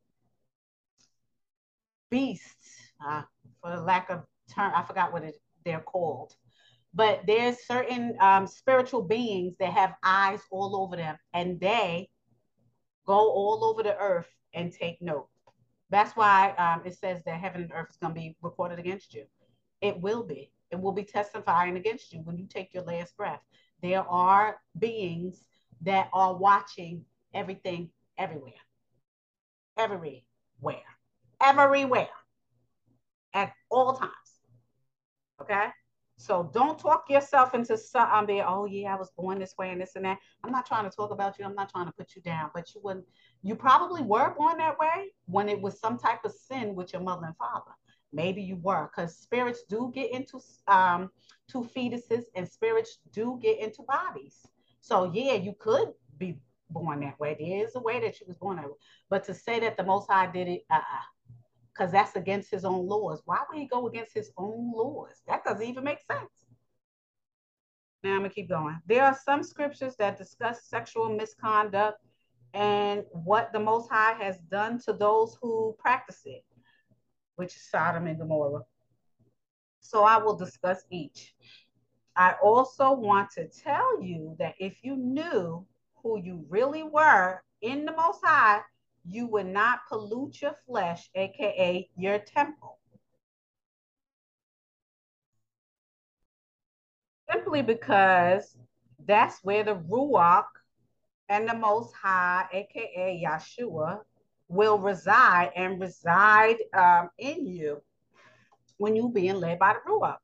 beasts, 2.10 2.76
uh, 3.04 3.22
for 3.60 3.74
the 3.76 3.82
lack 3.82 4.10
of 4.10 4.24
term, 4.54 4.72
I 4.74 4.82
forgot 4.82 5.12
what 5.12 5.24
it, 5.24 5.36
they're 5.64 5.80
called. 5.80 6.34
But 6.92 7.22
there's 7.26 7.66
certain 7.66 8.16
um, 8.20 8.46
spiritual 8.46 9.02
beings 9.02 9.54
that 9.60 9.72
have 9.72 9.94
eyes 10.02 10.40
all 10.50 10.76
over 10.76 10.96
them, 10.96 11.16
and 11.32 11.60
they 11.60 12.08
go 13.06 13.30
all 13.30 13.64
over 13.64 13.82
the 13.82 13.96
earth 13.96 14.28
and 14.54 14.72
take 14.72 15.00
note. 15.00 15.28
That's 15.90 16.16
why 16.16 16.50
um, 16.52 16.82
it 16.84 16.96
says 16.96 17.22
that 17.24 17.40
heaven 17.40 17.62
and 17.62 17.72
earth 17.74 17.90
is 17.90 17.96
going 17.96 18.14
to 18.14 18.20
be 18.20 18.36
recorded 18.42 18.78
against 18.78 19.14
you. 19.14 19.24
It 19.80 20.00
will 20.00 20.22
be. 20.22 20.52
It 20.70 20.80
will 20.80 20.92
be 20.92 21.04
testifying 21.04 21.76
against 21.76 22.12
you 22.12 22.20
when 22.20 22.38
you 22.38 22.46
take 22.46 22.72
your 22.72 22.84
last 22.84 23.16
breath. 23.16 23.40
There 23.82 24.02
are 24.08 24.60
beings 24.78 25.42
that 25.82 26.08
are 26.12 26.36
watching 26.36 27.04
everything 27.34 27.90
everywhere. 28.18 28.52
Everywhere. 29.76 30.76
Everywhere. 31.40 32.08
At 33.34 33.52
all 33.70 33.94
times. 33.94 34.12
Okay? 35.40 35.68
So 36.20 36.50
don't 36.52 36.78
talk 36.78 37.08
yourself 37.08 37.54
into 37.54 37.78
something. 37.78 38.42
Oh 38.46 38.66
yeah, 38.66 38.92
I 38.92 38.98
was 38.98 39.10
born 39.16 39.38
this 39.38 39.54
way 39.56 39.70
and 39.70 39.80
this 39.80 39.96
and 39.96 40.04
that. 40.04 40.18
I'm 40.44 40.52
not 40.52 40.66
trying 40.66 40.84
to 40.84 40.94
talk 40.94 41.12
about 41.12 41.38
you. 41.38 41.46
I'm 41.46 41.54
not 41.54 41.70
trying 41.70 41.86
to 41.86 41.92
put 41.92 42.14
you 42.14 42.20
down. 42.20 42.50
But 42.54 42.74
you 42.74 42.82
wouldn't. 42.84 43.06
You 43.42 43.56
probably 43.56 44.02
were 44.02 44.34
born 44.36 44.58
that 44.58 44.78
way 44.78 45.14
when 45.24 45.48
it 45.48 45.58
was 45.58 45.80
some 45.80 45.96
type 45.96 46.26
of 46.26 46.32
sin 46.32 46.74
with 46.74 46.92
your 46.92 47.00
mother 47.00 47.24
and 47.24 47.36
father. 47.38 47.70
Maybe 48.12 48.42
you 48.42 48.56
were, 48.56 48.90
because 48.94 49.16
spirits 49.16 49.62
do 49.62 49.90
get 49.94 50.12
into 50.12 50.40
um 50.68 51.10
to 51.52 51.62
fetuses 51.74 52.24
and 52.34 52.46
spirits 52.46 52.98
do 53.12 53.38
get 53.40 53.58
into 53.58 53.82
bodies. 53.84 54.46
So 54.82 55.10
yeah, 55.14 55.34
you 55.34 55.54
could 55.58 55.94
be 56.18 56.38
born 56.68 57.00
that 57.00 57.18
way. 57.18 57.34
There 57.40 57.64
is 57.64 57.76
a 57.76 57.80
way 57.80 57.98
that 58.00 58.20
you 58.20 58.26
was 58.26 58.36
born 58.36 58.56
that 58.56 58.66
way. 58.66 58.76
But 59.08 59.24
to 59.24 59.32
say 59.32 59.58
that 59.60 59.78
the 59.78 59.84
Most 59.84 60.10
High 60.10 60.30
did 60.30 60.48
it, 60.48 60.64
uh-uh 60.70 61.04
because 61.80 61.92
that's 61.92 62.14
against 62.14 62.50
his 62.50 62.66
own 62.66 62.86
laws. 62.86 63.22
Why 63.24 63.38
would 63.48 63.58
he 63.58 63.66
go 63.66 63.86
against 63.86 64.12
his 64.12 64.30
own 64.36 64.70
laws? 64.74 65.22
That 65.26 65.44
doesn't 65.44 65.66
even 65.66 65.82
make 65.82 66.00
sense. 66.00 66.30
Now 68.04 68.10
I'm 68.10 68.18
gonna 68.18 68.28
keep 68.28 68.50
going. 68.50 68.78
There 68.86 69.02
are 69.02 69.18
some 69.24 69.42
scriptures 69.42 69.96
that 69.96 70.18
discuss 70.18 70.66
sexual 70.66 71.08
misconduct 71.08 72.04
and 72.52 73.04
what 73.12 73.54
the 73.54 73.60
Most 73.60 73.90
High 73.90 74.12
has 74.20 74.36
done 74.50 74.78
to 74.80 74.92
those 74.92 75.38
who 75.40 75.74
practice 75.78 76.20
it, 76.26 76.44
which 77.36 77.56
is 77.56 77.62
Sodom 77.70 78.06
and 78.06 78.18
Gomorrah. 78.18 78.64
So 79.80 80.04
I 80.04 80.18
will 80.18 80.36
discuss 80.36 80.84
each. 80.90 81.34
I 82.14 82.34
also 82.42 82.92
want 82.92 83.30
to 83.36 83.48
tell 83.48 84.02
you 84.02 84.36
that 84.38 84.54
if 84.58 84.84
you 84.84 84.96
knew 84.96 85.66
who 86.02 86.20
you 86.22 86.44
really 86.50 86.82
were 86.82 87.42
in 87.62 87.86
the 87.86 87.92
Most 87.96 88.20
High, 88.22 88.60
you 89.06 89.26
would 89.26 89.46
not 89.46 89.80
pollute 89.88 90.40
your 90.42 90.54
flesh, 90.66 91.10
aka 91.14 91.88
your 91.96 92.18
temple. 92.18 92.78
Simply 97.30 97.62
because 97.62 98.56
that's 99.06 99.42
where 99.42 99.64
the 99.64 99.76
Ruach 99.76 100.44
and 101.28 101.48
the 101.48 101.54
Most 101.54 101.94
High, 101.94 102.46
aka 102.52 103.22
Yeshua, 103.24 104.00
will 104.48 104.78
reside 104.78 105.52
and 105.54 105.80
reside 105.80 106.56
um, 106.74 107.08
in 107.18 107.46
you 107.46 107.80
when 108.78 108.96
you're 108.96 109.12
being 109.12 109.36
led 109.36 109.58
by 109.58 109.74
the 109.74 109.90
Ruach. 109.90 110.18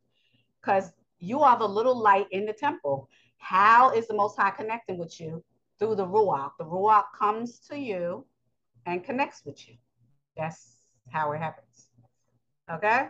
Because 0.60 0.92
you 1.18 1.40
are 1.40 1.58
the 1.58 1.68
little 1.68 1.98
light 1.98 2.26
in 2.32 2.44
the 2.44 2.52
temple. 2.52 3.08
How 3.38 3.90
is 3.90 4.08
the 4.08 4.14
Most 4.14 4.36
High 4.36 4.50
connecting 4.50 4.98
with 4.98 5.20
you? 5.20 5.42
Through 5.78 5.96
the 5.96 6.06
Ruach. 6.06 6.52
The 6.58 6.64
Ruach 6.64 7.04
comes 7.18 7.60
to 7.68 7.78
you 7.78 8.26
and 8.86 9.04
connects 9.04 9.42
with 9.44 9.68
you. 9.68 9.74
That's 10.36 10.76
how 11.10 11.32
it 11.32 11.38
happens. 11.38 11.88
Okay? 12.70 13.08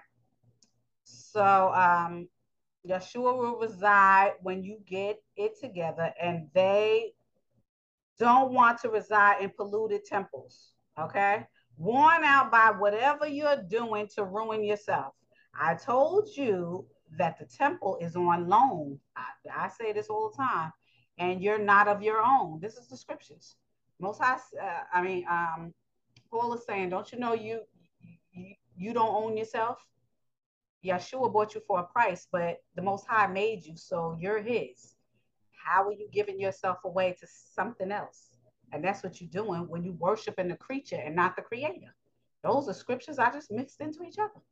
So 1.05 1.72
um 1.74 2.29
Yeshua 2.89 3.37
will 3.37 3.59
reside 3.59 4.35
when 4.43 4.62
you 4.62 4.79
get 4.87 5.20
it 5.37 5.59
together, 5.61 6.12
and 6.20 6.49
they 6.55 7.12
don't 8.18 8.53
want 8.53 8.81
to 8.81 8.89
reside 8.89 9.43
in 9.43 9.51
polluted 9.51 10.05
temples. 10.05 10.72
Okay? 10.99 11.47
Worn 11.77 12.24
out 12.24 12.51
by 12.51 12.70
whatever 12.70 13.27
you're 13.27 13.62
doing 13.68 14.09
to 14.14 14.24
ruin 14.24 14.64
yourself. 14.64 15.14
I 15.59 15.74
told 15.74 16.29
you 16.35 16.87
that 17.18 17.39
the 17.39 17.45
temple 17.47 17.99
is 18.01 18.16
on 18.16 18.49
loan. 18.49 18.99
I, 19.16 19.24
I 19.66 19.68
say 19.68 19.93
this 19.93 20.09
all 20.09 20.31
the 20.31 20.43
time, 20.43 20.72
and 21.18 21.43
you're 21.43 21.59
not 21.59 21.89
of 21.89 22.03
your 22.03 22.22
own. 22.22 22.61
This 22.61 22.77
is 22.77 22.89
the 22.89 22.97
scriptures. 22.97 23.57
Most 23.99 24.20
High, 24.20 24.38
uh, 24.62 24.80
I 24.92 25.03
mean, 25.03 25.24
um, 25.30 25.72
Paul 26.30 26.55
is 26.55 26.64
saying, 26.66 26.90
don't 26.90 27.11
you 27.11 27.18
know 27.18 27.32
you, 27.34 27.61
you 28.32 28.55
you 28.76 28.92
don't 28.92 29.14
own 29.14 29.36
yourself? 29.36 29.78
Yeshua 30.84 31.32
bought 31.32 31.55
you 31.55 31.62
for 31.66 31.80
a 31.80 31.84
price, 31.84 32.28
but 32.30 32.59
the 32.74 32.82
Most 32.82 33.07
High 33.07 33.26
made 33.26 33.64
you, 33.64 33.76
so 33.76 34.16
you're 34.20 34.42
His. 34.42 34.94
How 35.53 35.88
are 35.88 35.92
you 35.92 36.09
giving 36.12 36.38
yourself 36.38 36.78
away 36.84 37.16
to 37.18 37.26
something 37.26 37.90
else? 37.90 38.28
And 38.72 38.84
that's 38.84 39.03
what 39.03 39.20
you're 39.20 39.30
doing 39.30 39.68
when 39.68 39.82
you 39.82 39.92
worshiping 39.92 40.49
the 40.49 40.57
creature 40.57 41.01
and 41.03 41.16
not 41.16 41.34
the 41.34 41.42
Creator. 41.42 41.94
Those 42.42 42.68
are 42.68 42.74
scriptures 42.74 43.18
I 43.18 43.32
just 43.32 43.51
mixed 43.51 43.80
into 43.80 44.05
each 44.05 44.18
other. 44.18 44.42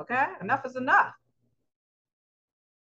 Okay, 0.00 0.26
enough 0.40 0.64
is 0.64 0.76
enough. 0.76 1.12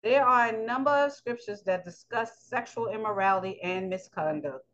There 0.03 0.25
are 0.25 0.49
a 0.49 0.67
number 0.67 0.91
of 0.91 1.13
scriptures 1.13 1.63
that 1.63 1.85
discuss 1.85 2.31
sexual 2.41 2.89
immorality 2.89 3.61
and 3.63 3.89
misconduct 3.89 4.67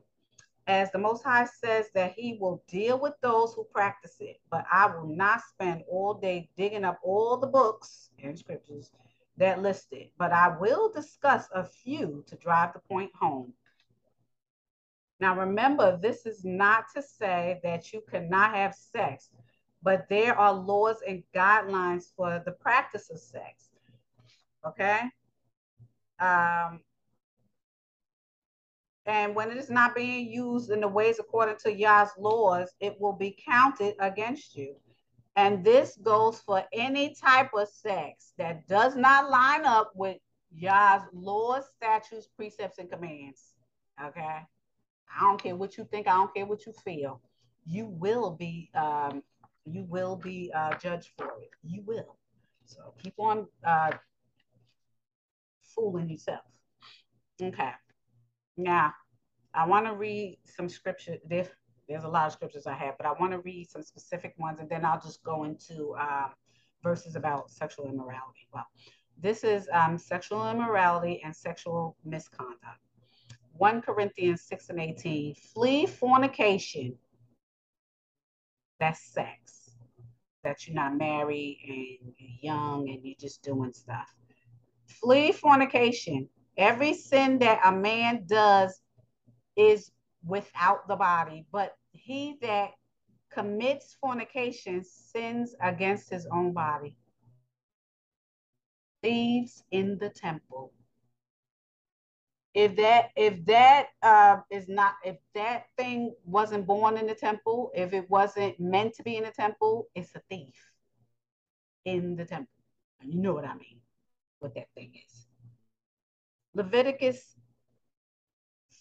as 0.70 0.92
the 0.92 0.98
Most 0.98 1.24
High 1.24 1.46
says 1.46 1.86
that 1.94 2.12
He 2.12 2.38
will 2.40 2.62
deal 2.68 3.00
with 3.00 3.14
those 3.22 3.54
who 3.54 3.64
practice 3.64 4.14
it, 4.20 4.40
but 4.52 4.64
I 4.72 4.86
will 4.86 5.08
not 5.08 5.42
spend 5.42 5.82
all 5.90 6.14
day 6.14 6.48
digging 6.56 6.84
up 6.84 7.00
all 7.02 7.36
the 7.36 7.48
books 7.48 8.10
and 8.22 8.38
scriptures 8.38 8.92
that 9.36 9.60
list 9.60 9.88
it, 9.90 10.12
but 10.16 10.32
I 10.32 10.56
will 10.60 10.92
discuss 10.92 11.48
a 11.52 11.64
few 11.64 12.22
to 12.28 12.36
drive 12.36 12.72
the 12.72 12.78
point 12.78 13.10
home. 13.18 13.52
Now, 15.18 15.36
remember, 15.36 15.98
this 16.00 16.24
is 16.24 16.44
not 16.44 16.84
to 16.94 17.02
say 17.02 17.58
that 17.64 17.92
you 17.92 18.02
cannot 18.08 18.54
have 18.54 18.74
sex, 18.74 19.28
but 19.82 20.06
there 20.08 20.38
are 20.38 20.52
laws 20.54 20.98
and 21.06 21.24
guidelines 21.34 22.14
for 22.16 22.40
the 22.46 22.52
practice 22.52 23.10
of 23.10 23.18
sex. 23.18 23.70
Okay? 24.64 25.00
Um, 26.20 26.80
and 29.06 29.34
when 29.34 29.50
it 29.50 29.56
is 29.56 29.70
not 29.70 29.94
being 29.94 30.30
used 30.30 30.70
in 30.70 30.80
the 30.80 30.88
ways 30.88 31.18
according 31.18 31.56
to 31.64 31.74
Yah's 31.74 32.10
laws, 32.18 32.72
it 32.80 33.00
will 33.00 33.14
be 33.14 33.36
counted 33.46 33.94
against 33.98 34.56
you. 34.56 34.76
And 35.36 35.64
this 35.64 35.96
goes 36.02 36.40
for 36.40 36.64
any 36.72 37.14
type 37.14 37.50
of 37.54 37.68
sex 37.68 38.32
that 38.36 38.66
does 38.68 38.96
not 38.96 39.30
line 39.30 39.64
up 39.64 39.92
with 39.94 40.18
Yah's 40.54 41.02
laws, 41.12 41.64
statutes, 41.76 42.28
precepts, 42.36 42.78
and 42.78 42.90
commands. 42.90 43.54
Okay. 44.04 44.20
I 44.22 45.20
don't 45.20 45.42
care 45.42 45.56
what 45.56 45.78
you 45.78 45.84
think. 45.90 46.06
I 46.06 46.12
don't 46.12 46.34
care 46.34 46.46
what 46.46 46.66
you 46.66 46.72
feel. 46.84 47.20
You 47.66 47.86
will 47.86 48.32
be, 48.32 48.70
um, 48.74 49.22
you 49.64 49.84
will 49.84 50.16
be 50.16 50.52
uh, 50.54 50.74
judged 50.78 51.10
for 51.16 51.26
it. 51.40 51.50
You 51.62 51.82
will. 51.86 52.16
So 52.66 52.94
keep 53.02 53.14
on 53.18 53.46
uh, 53.64 53.92
fooling 55.62 56.10
yourself. 56.10 56.40
Okay. 57.40 57.70
Now, 58.62 58.92
I 59.54 59.66
want 59.66 59.86
to 59.86 59.94
read 59.94 60.38
some 60.44 60.68
scripture. 60.68 61.16
There's, 61.26 61.48
there's 61.88 62.04
a 62.04 62.08
lot 62.08 62.26
of 62.26 62.32
scriptures 62.32 62.66
I 62.66 62.74
have, 62.74 62.96
but 62.96 63.06
I 63.06 63.12
want 63.18 63.32
to 63.32 63.38
read 63.38 63.68
some 63.68 63.82
specific 63.82 64.34
ones, 64.38 64.60
and 64.60 64.68
then 64.68 64.84
I'll 64.84 65.00
just 65.00 65.22
go 65.24 65.44
into 65.44 65.94
um, 65.98 66.30
verses 66.82 67.16
about 67.16 67.50
sexual 67.50 67.88
immorality. 67.88 68.48
Well, 68.52 68.66
this 69.18 69.44
is 69.44 69.68
um, 69.72 69.98
sexual 69.98 70.48
immorality 70.50 71.20
and 71.24 71.34
sexual 71.34 71.96
misconduct. 72.04 72.80
1 73.54 73.82
Corinthians 73.82 74.42
6 74.42 74.70
and 74.70 74.80
18. 74.80 75.34
Flee 75.34 75.86
fornication. 75.86 76.96
That's 78.78 79.12
sex. 79.12 79.70
That 80.44 80.66
you're 80.66 80.74
not 80.74 80.96
married 80.96 81.58
and 82.02 82.14
you're 82.16 82.54
young 82.54 82.88
and 82.88 83.00
you're 83.04 83.16
just 83.20 83.42
doing 83.42 83.72
stuff. 83.72 84.08
Flee 84.86 85.32
fornication. 85.32 86.28
Every 86.60 86.92
sin 86.92 87.38
that 87.38 87.58
a 87.64 87.72
man 87.72 88.24
does 88.26 88.82
is 89.56 89.90
without 90.22 90.86
the 90.88 90.96
body, 90.96 91.46
but 91.50 91.74
he 91.92 92.36
that 92.42 92.72
commits 93.30 93.96
fornication 93.98 94.84
sins 94.84 95.54
against 95.62 96.10
his 96.10 96.26
own 96.26 96.52
body. 96.52 96.98
Thieves 99.02 99.64
in 99.70 99.96
the 99.96 100.10
temple. 100.10 100.74
If 102.52 102.76
that 102.76 103.12
if 103.16 103.42
that 103.46 103.86
uh, 104.02 104.40
is 104.50 104.68
not 104.68 104.96
if 105.02 105.16
that 105.34 105.64
thing 105.78 106.14
wasn't 106.26 106.66
born 106.66 106.98
in 106.98 107.06
the 107.06 107.14
temple, 107.14 107.70
if 107.74 107.94
it 107.94 108.10
wasn't 108.10 108.60
meant 108.60 108.92
to 108.96 109.02
be 109.02 109.16
in 109.16 109.24
the 109.24 109.30
temple, 109.30 109.86
it's 109.94 110.14
a 110.14 110.20
thief 110.28 110.72
in 111.86 112.16
the 112.16 112.26
temple. 112.26 112.52
And 113.00 113.14
you 113.14 113.22
know 113.22 113.32
what 113.32 113.46
I 113.46 113.54
mean, 113.54 113.80
what 114.40 114.54
that 114.56 114.68
thing 114.74 114.92
is. 115.06 115.29
Leviticus 116.54 117.36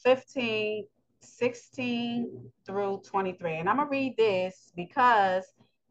15, 0.04 0.86
16 1.22 2.52
through 2.66 3.02
23. 3.06 3.58
And 3.58 3.70
I'm 3.70 3.78
going 3.78 3.88
to 3.88 3.92
read 3.92 4.18
this 4.18 4.72
because 4.76 5.46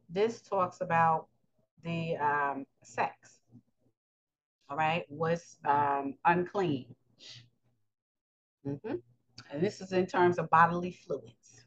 this 0.09 0.41
talks 0.41 0.81
about 0.81 1.27
the 1.85 2.17
um, 2.17 2.65
sex. 2.83 3.41
All 4.71 4.77
right, 4.77 5.05
was 5.09 5.59
um, 5.67 6.15
unclean. 6.25 6.95
Mm-hmm. 8.67 8.97
And 9.51 9.63
this 9.63 9.81
is 9.81 9.93
in 9.93 10.07
terms 10.07 10.39
of 10.39 10.51
bodily 10.51 10.93
fluids. 10.93 11.65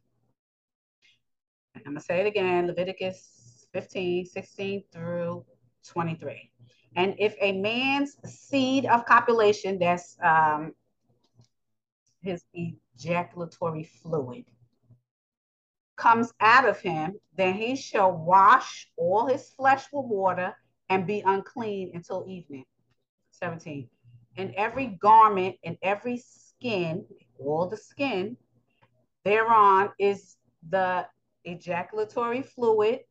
I'm 1.76 1.84
going 1.84 1.98
to 1.98 2.04
say 2.04 2.20
it 2.20 2.28
again 2.28 2.68
Leviticus 2.68 3.68
15, 3.74 4.26
16 4.26 4.84
through 4.92 5.46
23. 5.88 6.51
And 6.96 7.16
if 7.20 7.36
a 7.40 7.54
man's 7.54 8.18
seed 8.26 8.86
of 8.86 9.06
copulation, 9.06 9.80
that's 9.80 10.18
um, 10.24 10.74
his 12.22 12.44
ejaculatory 12.54 13.84
fluid, 13.84 14.46
comes 15.96 16.34
out 16.40 16.68
of 16.68 16.80
him, 16.80 17.14
then 17.38 17.54
he 17.54 17.76
shall 17.76 18.12
wash 18.12 18.90
all 18.98 19.28
his 19.28 19.50
flesh 19.52 19.86
with 19.94 20.06
water 20.06 20.56
and 20.90 21.08
be 21.08 21.22
unclean 21.26 21.92
until 21.94 22.26
evening. 22.28 22.66
17. 23.32 23.88
And 24.38 24.54
every 24.56 24.88
garment 24.88 25.56
and 25.64 25.78
every 25.82 26.18
skin, 26.18 27.06
all 27.40 27.68
the 27.68 27.78
skin, 27.78 28.36
thereon 29.24 29.92
is 30.00 30.38
the 30.70 31.08
ejaculatory 31.46 32.42
fluid 32.42 33.02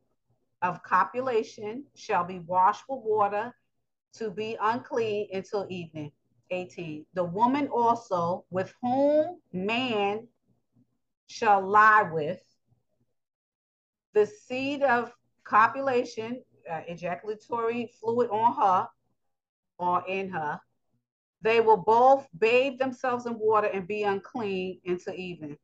of 0.62 0.82
copulation 0.82 1.84
shall 1.94 2.24
be 2.24 2.40
washed 2.40 2.84
with 2.88 3.00
water 3.02 3.54
to 4.14 4.30
be 4.30 4.56
unclean 4.60 5.28
until 5.32 5.66
evening. 5.68 6.12
18. 6.50 7.06
The 7.14 7.24
woman 7.24 7.68
also 7.68 8.44
with 8.50 8.74
whom 8.82 9.40
man 9.52 10.26
shall 11.26 11.66
lie 11.66 12.08
with, 12.12 12.42
the 14.14 14.26
seed 14.26 14.82
of 14.82 15.12
copulation, 15.44 16.42
uh, 16.68 16.80
ejaculatory 16.88 17.92
fluid 18.00 18.30
on 18.30 18.54
her 18.54 18.88
or 19.78 20.04
in 20.08 20.28
her, 20.30 20.60
they 21.42 21.60
will 21.60 21.76
both 21.76 22.26
bathe 22.36 22.78
themselves 22.78 23.26
in 23.26 23.38
water 23.38 23.68
and 23.68 23.86
be 23.86 24.02
unclean 24.02 24.80
until 24.84 25.14
evening. 25.14 25.56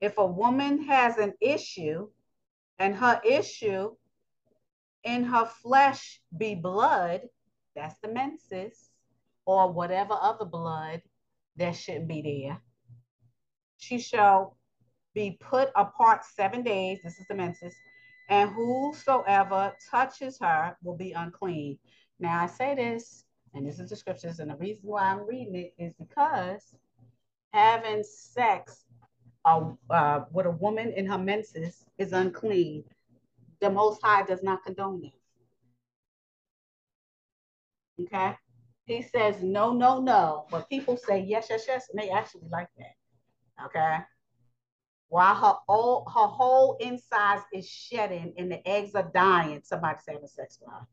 If 0.00 0.18
a 0.18 0.26
woman 0.26 0.84
has 0.84 1.18
an 1.18 1.34
issue 1.40 2.08
and 2.78 2.94
her 2.94 3.20
issue 3.24 3.94
in 5.04 5.24
her 5.24 5.46
flesh 5.46 6.20
be 6.36 6.54
blood, 6.54 7.22
that's 7.76 7.98
the 8.02 8.08
menses, 8.08 8.90
or 9.44 9.70
whatever 9.72 10.14
other 10.20 10.44
blood 10.44 11.02
that 11.56 11.76
shouldn't 11.76 12.08
be 12.08 12.22
there, 12.22 12.60
she 13.78 13.98
shall 13.98 14.56
be 15.14 15.38
put 15.40 15.70
apart 15.76 16.24
seven 16.24 16.62
days. 16.62 17.00
This 17.04 17.18
is 17.18 17.26
the 17.28 17.34
menses. 17.34 17.74
And 18.28 18.50
whosoever 18.50 19.72
touches 19.90 20.38
her 20.40 20.76
will 20.82 20.96
be 20.96 21.12
unclean. 21.12 21.78
Now 22.18 22.42
I 22.42 22.46
say 22.46 22.74
this, 22.74 23.24
and 23.54 23.66
this 23.66 23.78
is 23.78 23.90
the 23.90 23.96
scriptures, 23.96 24.40
and 24.40 24.50
the 24.50 24.56
reason 24.56 24.88
why 24.88 25.02
I'm 25.02 25.26
reading 25.26 25.54
it 25.54 25.74
is 25.78 25.92
because 25.98 26.74
having 27.52 28.02
sex 28.02 28.84
uh, 29.44 29.70
uh, 29.90 30.24
with 30.32 30.46
a 30.46 30.50
woman 30.50 30.92
in 30.92 31.06
her 31.06 31.18
menses 31.18 31.84
is 31.98 32.12
unclean. 32.12 32.84
The 33.60 33.70
Most 33.70 34.02
High 34.02 34.24
does 34.24 34.42
not 34.42 34.64
condone 34.64 35.04
it. 35.04 35.12
Okay? 38.00 38.34
He 38.84 39.02
says 39.02 39.42
no, 39.42 39.72
no, 39.72 40.00
no, 40.00 40.46
but 40.50 40.68
people 40.68 40.96
say 40.96 41.20
yes, 41.20 41.48
yes, 41.50 41.64
yes, 41.66 41.88
and 41.90 42.00
they 42.00 42.10
actually 42.10 42.48
like 42.50 42.68
that. 42.78 43.66
Okay? 43.66 43.98
While 45.08 45.34
her 45.34 45.54
all 45.68 46.08
her 46.08 46.26
whole 46.26 46.76
insides 46.80 47.42
is 47.52 47.68
shedding 47.68 48.34
and 48.38 48.50
the 48.50 48.66
eggs 48.68 48.94
are 48.94 49.10
dying, 49.14 49.60
somebody's 49.64 50.04
having 50.06 50.26
sex 50.26 50.58
with 50.60 50.70
her. 50.70 50.86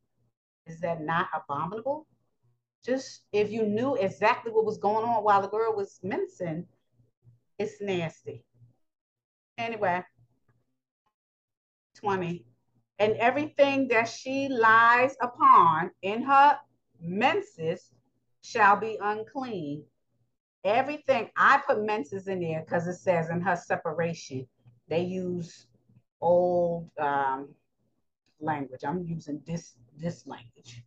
Is 0.67 0.79
that 0.81 1.01
not 1.01 1.27
abominable? 1.33 2.07
Just 2.85 3.21
if 3.31 3.51
you 3.51 3.63
knew 3.63 3.95
exactly 3.95 4.51
what 4.51 4.65
was 4.65 4.77
going 4.77 5.05
on 5.05 5.23
while 5.23 5.41
the 5.41 5.47
girl 5.47 5.73
was 5.75 5.99
mincing, 6.03 6.65
it's 7.57 7.81
nasty. 7.81 8.43
Anyway, 9.57 10.03
20. 11.95 12.45
And 12.99 13.13
everything 13.17 13.87
that 13.89 14.09
she 14.09 14.47
lies 14.49 15.15
upon 15.21 15.91
in 16.01 16.23
her 16.23 16.59
menses 17.03 17.91
shall 18.41 18.75
be 18.75 18.97
unclean. 19.01 19.83
Everything, 20.63 21.29
I 21.35 21.61
put 21.65 21.83
menses 21.83 22.27
in 22.27 22.39
there 22.39 22.61
because 22.61 22.87
it 22.87 22.95
says 22.95 23.29
in 23.29 23.41
her 23.41 23.55
separation, 23.55 24.47
they 24.87 25.01
use 25.01 25.67
old 26.21 26.89
um, 26.99 27.49
language. 28.39 28.81
I'm 28.85 29.03
using 29.03 29.41
this, 29.45 29.75
this 29.97 30.25
language. 30.25 30.83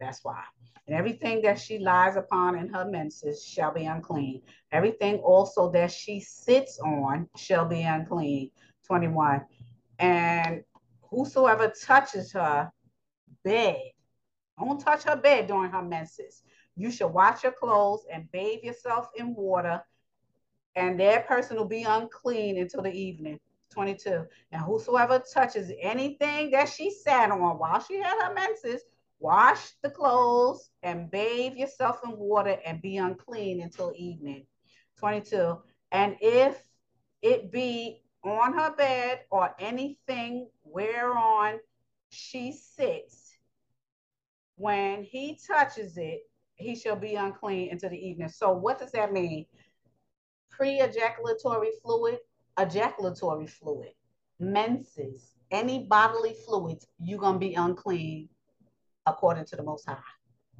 That's 0.00 0.24
why. 0.24 0.42
And 0.86 0.96
everything 0.96 1.42
that 1.42 1.60
she 1.60 1.78
lies 1.78 2.16
upon 2.16 2.58
in 2.58 2.68
her 2.68 2.86
menses 2.86 3.44
shall 3.44 3.72
be 3.72 3.84
unclean. 3.84 4.42
Everything 4.72 5.18
also 5.18 5.70
that 5.72 5.92
she 5.92 6.20
sits 6.20 6.80
on 6.80 7.28
shall 7.36 7.66
be 7.66 7.82
unclean. 7.82 8.50
21. 8.86 9.42
And 9.98 10.64
whosoever 11.02 11.72
touches 11.80 12.32
her 12.32 12.72
bed 13.44 13.78
don't 14.60 14.80
touch 14.80 15.04
her 15.04 15.16
bed 15.16 15.46
during 15.46 15.70
her 15.70 15.82
menses. 15.82 16.42
You 16.76 16.90
should 16.90 17.08
wash 17.08 17.42
your 17.42 17.52
clothes 17.52 18.06
and 18.12 18.30
bathe 18.32 18.62
yourself 18.62 19.08
in 19.16 19.34
water, 19.34 19.82
and 20.76 20.98
that 21.00 21.26
person 21.26 21.56
will 21.56 21.64
be 21.68 21.82
unclean 21.82 22.58
until 22.58 22.82
the 22.82 22.92
evening. 22.92 23.40
22. 23.70 24.26
And 24.52 24.62
whosoever 24.62 25.22
touches 25.32 25.70
anything 25.80 26.50
that 26.50 26.68
she 26.68 26.90
sat 26.90 27.30
on 27.30 27.58
while 27.58 27.80
she 27.80 27.96
had 27.96 28.20
her 28.22 28.34
menses, 28.34 28.82
wash 29.20 29.72
the 29.82 29.90
clothes 29.90 30.70
and 30.82 31.10
bathe 31.10 31.54
yourself 31.54 32.00
in 32.04 32.16
water 32.16 32.58
and 32.64 32.82
be 32.82 32.96
unclean 32.96 33.60
until 33.62 33.92
evening. 33.96 34.46
22. 34.98 35.58
And 35.92 36.16
if 36.20 36.60
it 37.22 37.52
be 37.52 38.02
on 38.24 38.54
her 38.54 38.74
bed 38.74 39.20
or 39.30 39.54
anything 39.58 40.48
whereon 40.64 41.58
she 42.10 42.52
sits, 42.52 43.19
when 44.60 45.02
he 45.02 45.38
touches 45.46 45.96
it, 45.96 46.20
he 46.54 46.76
shall 46.76 46.96
be 46.96 47.14
unclean 47.14 47.70
until 47.72 47.88
the 47.88 47.96
evening. 47.96 48.28
So 48.28 48.52
what 48.52 48.78
does 48.78 48.92
that 48.92 49.10
mean? 49.10 49.46
Pre-ejaculatory 50.50 51.70
fluid, 51.82 52.18
ejaculatory 52.58 53.46
fluid, 53.46 53.92
menses, 54.38 55.34
any 55.50 55.86
bodily 55.86 56.34
fluids, 56.46 56.86
you're 56.98 57.18
gonna 57.18 57.38
be 57.38 57.54
unclean 57.54 58.28
according 59.06 59.46
to 59.46 59.56
the 59.56 59.62
Most 59.62 59.88
High. 59.88 59.96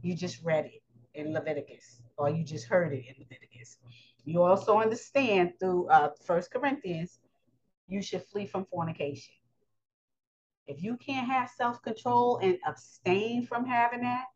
You 0.01 0.15
just 0.17 0.43
read 0.43 0.65
it 0.65 0.83
in 1.13 1.35
Leviticus, 1.35 2.01
or 2.17 2.31
you 2.31 2.43
just 2.43 2.67
heard 2.67 2.95
it 2.95 3.05
in 3.07 3.15
Leviticus. 3.19 3.77
You 4.25 4.43
also 4.43 4.79
understand 4.81 5.53
through 5.61 5.89
uh, 5.89 6.11
First 6.25 6.51
Corinthians, 6.51 7.19
you 7.87 8.01
should 8.01 8.23
flee 8.23 8.47
from 8.47 8.65
fornication. 8.65 9.35
If 10.71 10.85
you 10.85 10.97
can't 10.99 11.27
have 11.27 11.51
self 11.51 11.83
control 11.83 12.39
and 12.41 12.57
abstain 12.65 13.45
from 13.45 13.67
having 13.67 14.03
that, 14.03 14.27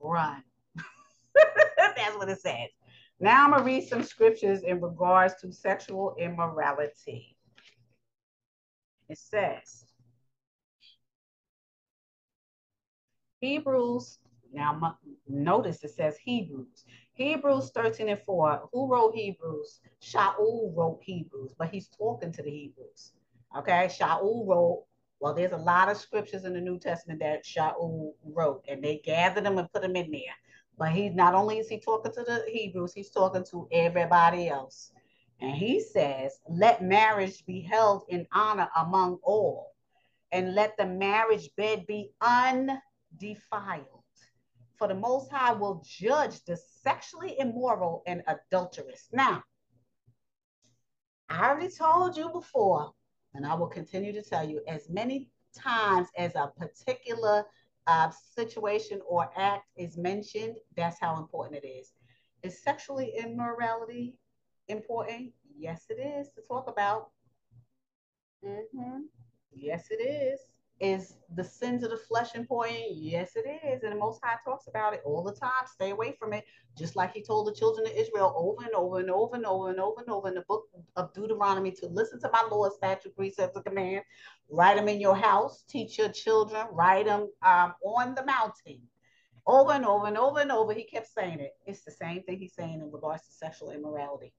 run. 0.00 0.42
That's 1.76 2.16
what 2.16 2.28
it 2.28 2.40
says. 2.40 2.70
Now 3.20 3.44
I'm 3.44 3.50
going 3.50 3.62
to 3.62 3.66
read 3.66 3.88
some 3.88 4.02
scriptures 4.02 4.62
in 4.64 4.80
regards 4.80 5.34
to 5.40 5.52
sexual 5.52 6.16
immorality. 6.18 7.36
It 9.08 9.18
says, 9.18 9.84
Hebrews, 13.40 14.18
now 14.52 14.98
notice 15.28 15.84
it 15.84 15.90
says 15.90 16.16
Hebrews. 16.16 16.84
Hebrews 17.12 17.70
13 17.72 18.08
and 18.08 18.20
4. 18.20 18.68
Who 18.72 18.92
wrote 18.92 19.14
Hebrews? 19.14 19.78
Shaul 20.02 20.76
wrote 20.76 20.98
Hebrews, 21.04 21.54
but 21.56 21.68
he's 21.68 21.86
talking 21.86 22.32
to 22.32 22.42
the 22.42 22.50
Hebrews. 22.50 23.12
Okay, 23.56 23.88
Shaul 23.88 24.44
wrote 24.44 24.86
well, 25.22 25.32
there's 25.32 25.52
a 25.52 25.56
lot 25.56 25.88
of 25.88 25.96
scriptures 25.96 26.44
in 26.44 26.52
the 26.52 26.60
New 26.60 26.80
Testament 26.80 27.20
that 27.20 27.44
Shaul 27.44 28.10
wrote, 28.24 28.64
and 28.66 28.82
they 28.82 29.00
gathered 29.04 29.44
them 29.44 29.56
and 29.56 29.72
put 29.72 29.82
them 29.82 29.94
in 29.94 30.10
there. 30.10 30.34
But 30.76 30.90
he 30.90 31.10
not 31.10 31.32
only 31.32 31.60
is 31.60 31.68
he 31.68 31.78
talking 31.78 32.10
to 32.10 32.24
the 32.24 32.44
Hebrews, 32.52 32.92
he's 32.92 33.10
talking 33.10 33.44
to 33.52 33.68
everybody 33.70 34.48
else. 34.48 34.90
And 35.40 35.54
he 35.54 35.78
says, 35.80 36.40
Let 36.48 36.82
marriage 36.82 37.46
be 37.46 37.60
held 37.60 38.02
in 38.08 38.26
honor 38.32 38.68
among 38.76 39.20
all, 39.22 39.76
and 40.32 40.56
let 40.56 40.76
the 40.76 40.86
marriage 40.86 41.50
bed 41.56 41.86
be 41.86 42.10
undefiled. 42.20 43.86
For 44.74 44.88
the 44.88 44.94
Most 44.94 45.30
High 45.30 45.52
will 45.52 45.84
judge 45.86 46.42
the 46.46 46.56
sexually 46.56 47.38
immoral 47.38 48.02
and 48.08 48.24
adulterous. 48.26 49.08
Now, 49.12 49.44
I 51.28 51.48
already 51.48 51.72
told 51.72 52.16
you 52.16 52.28
before 52.28 52.92
and 53.34 53.46
I 53.46 53.54
will 53.54 53.66
continue 53.68 54.12
to 54.12 54.22
tell 54.22 54.48
you 54.48 54.60
as 54.68 54.88
many 54.88 55.30
times 55.54 56.08
as 56.16 56.34
a 56.34 56.52
particular 56.58 57.44
uh, 57.86 58.10
situation 58.34 59.00
or 59.08 59.30
act 59.36 59.64
is 59.76 59.96
mentioned, 59.96 60.56
that's 60.76 61.00
how 61.00 61.18
important 61.18 61.62
it 61.64 61.66
is. 61.66 61.92
Is 62.42 62.62
sexually 62.62 63.12
immorality 63.18 64.16
important? 64.68 65.32
Yes, 65.56 65.86
it 65.88 65.94
is 65.94 66.32
to 66.32 66.42
talk 66.42 66.68
about. 66.68 67.10
Mm-hmm. 68.44 69.02
Yes, 69.52 69.88
it 69.90 70.02
is. 70.02 70.40
Is 70.82 71.14
the 71.36 71.44
sins 71.44 71.84
of 71.84 71.90
the 71.90 71.96
flesh 71.96 72.34
important? 72.34 72.80
Yes, 72.90 73.36
it 73.36 73.48
is. 73.64 73.84
And 73.84 73.92
the 73.92 73.96
Most 73.96 74.20
High 74.20 74.36
talks 74.44 74.66
about 74.66 74.92
it 74.92 75.00
all 75.04 75.22
the 75.22 75.32
time. 75.32 75.64
Stay 75.72 75.90
away 75.90 76.16
from 76.18 76.32
it. 76.32 76.44
Just 76.76 76.96
like 76.96 77.14
he 77.14 77.22
told 77.22 77.46
the 77.46 77.54
children 77.54 77.86
of 77.86 77.92
Israel 77.92 78.34
over 78.36 78.64
and 78.64 78.74
over 78.74 78.98
and 78.98 79.08
over 79.08 79.36
and 79.36 79.46
over 79.46 79.70
and 79.70 79.78
over 79.78 80.00
and 80.00 80.10
over 80.10 80.28
in 80.28 80.34
the 80.34 80.44
book 80.48 80.64
of 80.96 81.14
Deuteronomy 81.14 81.70
to 81.70 81.86
listen 81.86 82.20
to 82.22 82.30
my 82.32 82.44
Lord's 82.50 82.74
statute, 82.74 83.14
precepts, 83.14 83.54
and 83.54 83.64
commands. 83.64 84.04
Write 84.50 84.76
them 84.76 84.88
in 84.88 85.00
your 85.00 85.14
house. 85.14 85.62
Teach 85.68 85.98
your 85.98 86.08
children. 86.08 86.66
Write 86.72 87.06
them 87.06 87.28
um, 87.42 87.74
on 87.84 88.16
the 88.16 88.24
mountain. 88.26 88.82
Over 89.46 89.74
and 89.74 89.86
over 89.86 90.06
and 90.08 90.18
over 90.18 90.40
and 90.40 90.50
over, 90.50 90.72
he 90.72 90.82
kept 90.82 91.14
saying 91.14 91.38
it. 91.38 91.52
It's 91.64 91.84
the 91.84 91.92
same 91.92 92.24
thing 92.24 92.40
he's 92.40 92.56
saying 92.56 92.80
in 92.80 92.90
regards 92.90 93.22
to 93.26 93.32
sexual 93.32 93.70
immorality. 93.70 94.34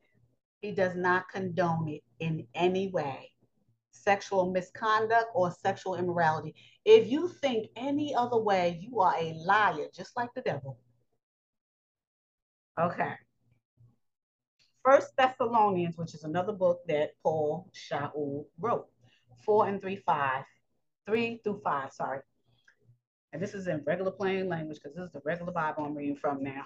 He 0.60 0.72
does 0.72 0.95
not 0.95 1.30
condone 1.30 1.88
it 1.88 2.03
in 2.20 2.48
any 2.53 2.90
way. 2.90 3.33
Sexual 3.94 4.52
misconduct 4.52 5.28
or 5.34 5.52
sexual 5.52 5.95
immorality. 5.95 6.56
If 6.84 7.07
you 7.10 7.30
think 7.30 7.70
any 7.78 8.14
other 8.14 8.38
way, 8.38 8.80
you 8.82 8.99
are 8.99 9.15
a 9.18 9.34
liar, 9.34 9.88
just 9.95 10.18
like 10.18 10.34
the 10.36 10.41
devil. 10.41 10.78
Okay. 12.80 13.14
First 14.84 15.15
Thessalonians, 15.15 15.98
which 15.98 16.14
is 16.14 16.24
another 16.24 16.52
book 16.52 16.82
that 16.88 17.11
Paul 17.24 17.72
Shaul 17.74 18.45
wrote, 18.60 18.88
four 19.45 19.68
and 19.68 19.80
three, 19.80 19.95
five, 19.95 20.44
three 21.06 21.40
through 21.44 21.61
five, 21.64 21.94
sorry. 21.94 22.20
And 23.32 23.41
this 23.41 23.53
is 23.53 23.68
in 23.68 23.82
regular 23.86 24.11
plain 24.11 24.49
language 24.49 24.80
because 24.84 24.95
this 24.95 25.06
is 25.06 25.11
the 25.11 25.22
regular 25.24 25.53
Bible 25.53 25.86
I'm 25.86 25.95
reading 25.95 26.15
from 26.15 26.44
now. 26.44 26.65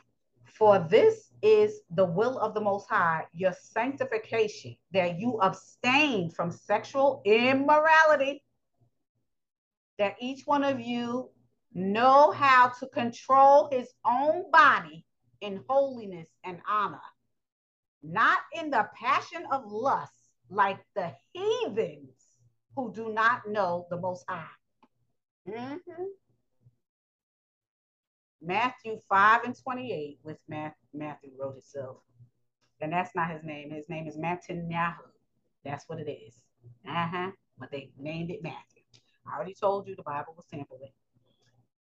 For 0.54 0.80
this 0.90 1.32
is 1.42 1.82
the 1.92 2.06
will 2.06 2.40
of 2.40 2.54
the 2.54 2.62
Most 2.62 2.90
High, 2.90 3.26
your 3.34 3.54
sanctification, 3.54 4.76
that 4.92 5.20
you 5.20 5.40
abstain 5.42 6.32
from 6.32 6.52
sexual 6.52 7.22
immorality, 7.26 8.44
that 10.00 10.16
each 10.20 10.46
one 10.46 10.64
of 10.64 10.80
you 10.80 11.30
know 11.74 12.32
how 12.32 12.70
to 12.80 12.88
control 12.88 13.70
his 13.72 13.94
own 14.06 14.50
body 14.52 15.06
in 15.42 15.64
holiness 15.68 16.30
and 16.44 16.60
honor 16.68 17.02
not 18.04 18.40
in 18.54 18.70
the 18.70 18.88
passion 18.96 19.46
of 19.52 19.72
lust 19.72 20.14
like 20.50 20.80
the 20.96 21.12
heathens 21.34 22.14
who 22.76 22.94
do 22.94 23.12
not 23.14 23.48
know 23.48 23.86
the 23.90 23.98
Most 23.98 24.24
High. 24.28 24.46
Mm-hmm. 25.48 26.04
Matthew 28.48 28.98
5 29.10 29.44
and 29.44 29.56
28, 29.56 30.20
which 30.24 30.38
Matthew 30.48 31.32
wrote 31.38 31.54
himself. 31.54 31.98
And 32.80 32.94
that's 32.94 33.14
not 33.14 33.32
his 33.32 33.44
name. 33.44 33.72
His 33.72 33.90
name 33.90 34.08
is 34.08 34.18
Netanyahu. 34.18 35.10
That's 35.66 35.90
what 35.90 36.00
it 36.00 36.10
is. 36.10 36.36
Uh-huh. 36.88 37.32
But 37.60 37.72
they 37.72 37.90
named 38.00 38.32
it 38.32 38.42
Matthew. 38.42 38.84
I 39.28 39.36
already 39.36 39.54
told 39.54 39.88
you 39.88 39.96
the 39.96 40.04
Bible 40.04 40.34
was 40.36 40.46
sampled. 40.48 40.82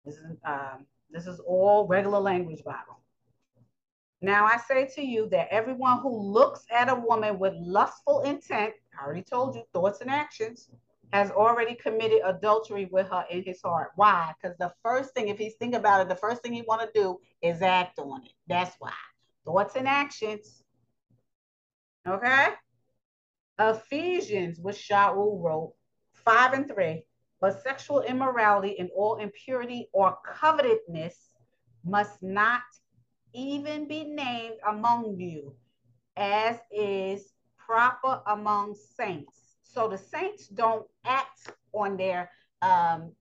This 0.04 0.16
is 0.16 0.36
um, 0.44 0.86
this 1.10 1.26
is 1.26 1.40
all 1.40 1.86
regular 1.86 2.18
language 2.18 2.64
Bible. 2.64 3.00
Now 4.22 4.46
I 4.46 4.56
say 4.56 4.86
to 4.94 5.02
you 5.02 5.28
that 5.28 5.48
everyone 5.50 6.00
who 6.00 6.16
looks 6.16 6.64
at 6.70 6.88
a 6.88 6.94
woman 6.94 7.38
with 7.38 7.54
lustful 7.54 8.22
intent, 8.22 8.72
I 8.98 9.04
already 9.04 9.22
told 9.22 9.54
you, 9.54 9.62
thoughts 9.72 10.00
and 10.00 10.10
actions, 10.10 10.70
has 11.12 11.30
already 11.30 11.74
committed 11.74 12.20
adultery 12.24 12.88
with 12.90 13.08
her 13.08 13.24
in 13.30 13.42
his 13.44 13.60
heart. 13.62 13.90
Why? 13.96 14.32
Because 14.40 14.56
the 14.58 14.72
first 14.82 15.14
thing, 15.14 15.28
if 15.28 15.38
he's 15.38 15.54
thinking 15.54 15.78
about 15.78 16.00
it, 16.02 16.08
the 16.08 16.16
first 16.16 16.42
thing 16.42 16.52
he 16.52 16.62
want 16.62 16.82
to 16.82 17.00
do 17.00 17.18
is 17.42 17.62
act 17.62 17.98
on 17.98 18.22
it. 18.24 18.32
That's 18.46 18.74
why. 18.78 18.92
Thoughts 19.44 19.76
and 19.76 19.86
actions. 19.86 20.62
Okay? 22.06 22.48
Ephesians, 23.58 24.58
which 24.60 24.76
Shaul 24.76 25.42
wrote, 25.42 25.74
5 26.12 26.52
and 26.52 26.68
3. 26.68 27.04
But 27.40 27.62
sexual 27.62 28.00
immorality 28.02 28.78
and 28.78 28.90
all 28.96 29.16
impurity 29.16 29.88
or 29.92 30.16
covetousness 30.26 31.30
must 31.84 32.22
not 32.22 32.62
even 33.32 33.86
be 33.86 34.04
named 34.04 34.56
among 34.66 35.16
you, 35.20 35.54
as 36.16 36.56
is 36.72 37.32
proper 37.58 38.22
among 38.26 38.74
saints. 38.96 39.45
So 39.76 39.88
the 39.88 39.98
saints 39.98 40.46
don't 40.48 40.86
act 41.04 41.52
on 41.74 41.98
their 41.98 42.30
um 42.62 43.12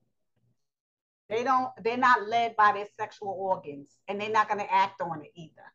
they 1.27 1.43
don't 1.43 1.69
they're 1.83 1.97
not 1.97 2.29
led 2.29 2.55
by 2.55 2.71
their 2.71 2.87
sexual 2.97 3.35
organs 3.37 3.97
and 4.07 4.21
they're 4.21 4.29
not 4.29 4.47
going 4.47 4.61
to 4.61 4.73
act 4.73 5.01
on 5.01 5.21
it 5.21 5.31
either. 5.35 5.73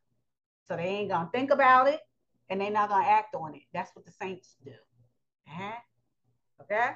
So 0.67 0.77
they 0.77 0.85
ain't 0.85 1.11
going 1.11 1.27
to 1.27 1.33
think 1.33 1.51
about 1.51 1.87
it 1.87 2.01
and 2.49 2.59
they're 2.59 2.71
not 2.71 2.89
going 2.89 3.05
to 3.05 3.11
act 3.11 3.35
on 3.35 3.55
it. 3.55 3.63
That's 3.75 3.95
what 3.95 4.07
the 4.07 4.13
saints 4.13 4.57
do. 4.65 4.73
Uh-huh. 5.49 5.73
Okay? 6.63 6.93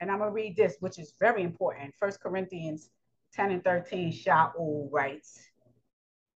And 0.00 0.10
I'm 0.10 0.18
going 0.18 0.30
to 0.30 0.34
read 0.34 0.56
this, 0.56 0.78
which 0.80 0.98
is 0.98 1.14
very 1.20 1.44
important. 1.44 1.94
First 2.00 2.20
Corinthians 2.20 2.90
10 3.34 3.52
and 3.52 3.62
13, 3.62 4.12
Shaul 4.12 4.88
writes, 4.90 5.38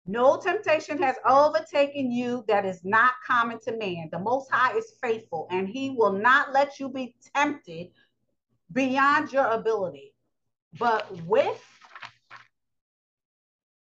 No 0.07 0.37
temptation 0.37 0.97
has 0.97 1.15
overtaken 1.25 2.11
you 2.11 2.43
that 2.47 2.65
is 2.65 2.83
not 2.83 3.13
common 3.25 3.59
to 3.61 3.77
man. 3.77 4.09
The 4.11 4.19
Most 4.19 4.49
High 4.51 4.75
is 4.75 4.93
faithful, 5.01 5.47
and 5.51 5.67
he 5.67 5.91
will 5.91 6.13
not 6.13 6.53
let 6.53 6.79
you 6.79 6.89
be 6.89 7.15
tempted 7.35 7.89
beyond 8.71 9.31
your 9.31 9.45
ability. 9.45 10.13
But 10.79 11.11
with 11.25 11.63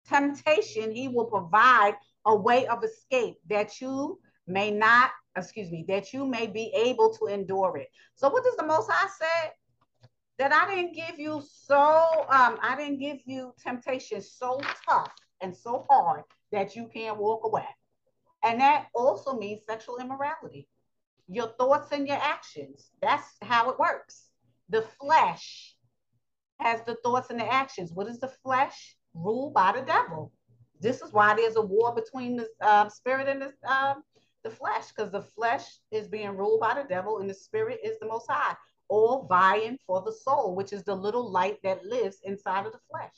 temptation, 0.08 0.92
he 0.92 1.08
will 1.08 1.26
provide 1.26 1.96
a 2.26 2.36
way 2.36 2.68
of 2.68 2.84
escape 2.84 3.38
that 3.50 3.82
you 3.82 4.20
may 4.46 4.70
not, 4.70 5.10
excuse 5.36 5.72
me, 5.72 5.86
that 5.88 6.14
you 6.14 6.26
may 6.26 6.46
be 6.46 6.72
able 6.76 7.14
to 7.16 7.26
endure 7.26 7.78
it. 7.78 7.88
So, 8.14 8.30
what 8.30 8.44
does 8.44 8.56
the 8.58 8.66
Most 8.66 8.92
High 8.92 9.10
say? 9.20 9.52
that 10.38 10.52
I 10.52 10.76
didn't 10.76 10.94
give 10.94 11.18
you 11.18 11.42
so 11.50 11.78
um 12.30 12.58
I 12.62 12.76
didn't 12.78 13.00
give 13.00 13.20
you 13.26 13.54
temptation 13.58 14.22
so 14.22 14.60
tough 14.86 15.14
and 15.46 15.56
so 15.56 15.86
hard 15.90 16.24
that 16.52 16.76
you 16.76 16.90
can't 16.92 17.18
walk 17.18 17.42
away. 17.46 17.68
And 18.44 18.60
that 18.60 18.88
also 18.96 19.38
means 19.38 19.62
sexual 19.68 19.98
immorality. 19.98 20.68
Your 21.28 21.50
thoughts 21.60 21.92
and 21.92 22.08
your 22.08 22.18
actions. 22.18 22.90
That's 23.02 23.38
how 23.44 23.70
it 23.70 23.80
works. 23.80 24.30
The 24.70 24.82
flesh 25.00 25.76
has 26.60 26.82
the 26.86 26.98
thoughts 27.04 27.30
and 27.30 27.40
the 27.40 27.52
actions. 27.52 27.92
What 27.94 28.08
is 28.08 28.20
the 28.20 28.34
flesh? 28.44 28.98
Ruled 29.14 29.54
by 29.54 29.72
the 29.72 29.82
devil. 29.82 30.32
This 30.82 31.02
is 31.02 31.14
why 31.14 31.36
there's 31.36 31.56
a 31.56 31.62
war 31.62 31.94
between 31.94 32.38
the 32.38 32.48
uh, 32.60 32.90
spirit 32.90 33.28
and 33.28 33.42
the, 33.42 33.54
uh, 33.68 33.96
the 34.44 34.50
flesh, 34.50 34.90
because 34.90 35.12
the 35.12 35.22
flesh 35.22 35.66
is 35.92 36.08
being 36.08 36.36
ruled 36.36 36.60
by 36.60 36.74
the 36.74 36.88
devil 36.88 37.20
and 37.20 37.30
the 37.30 37.34
spirit 37.34 37.80
is 37.84 37.98
the 38.00 38.08
most 38.08 38.26
high 38.30 38.56
all 38.88 39.26
vying 39.28 39.80
for 39.88 40.04
the 40.06 40.12
soul, 40.12 40.56
which 40.56 40.72
is 40.74 40.84
the 40.84 40.94
little 40.94 41.32
light 41.32 41.58
that 41.64 41.86
lives 41.86 42.18
inside 42.24 42.66
of 42.66 42.72
the 42.72 42.80
flesh. 42.92 43.16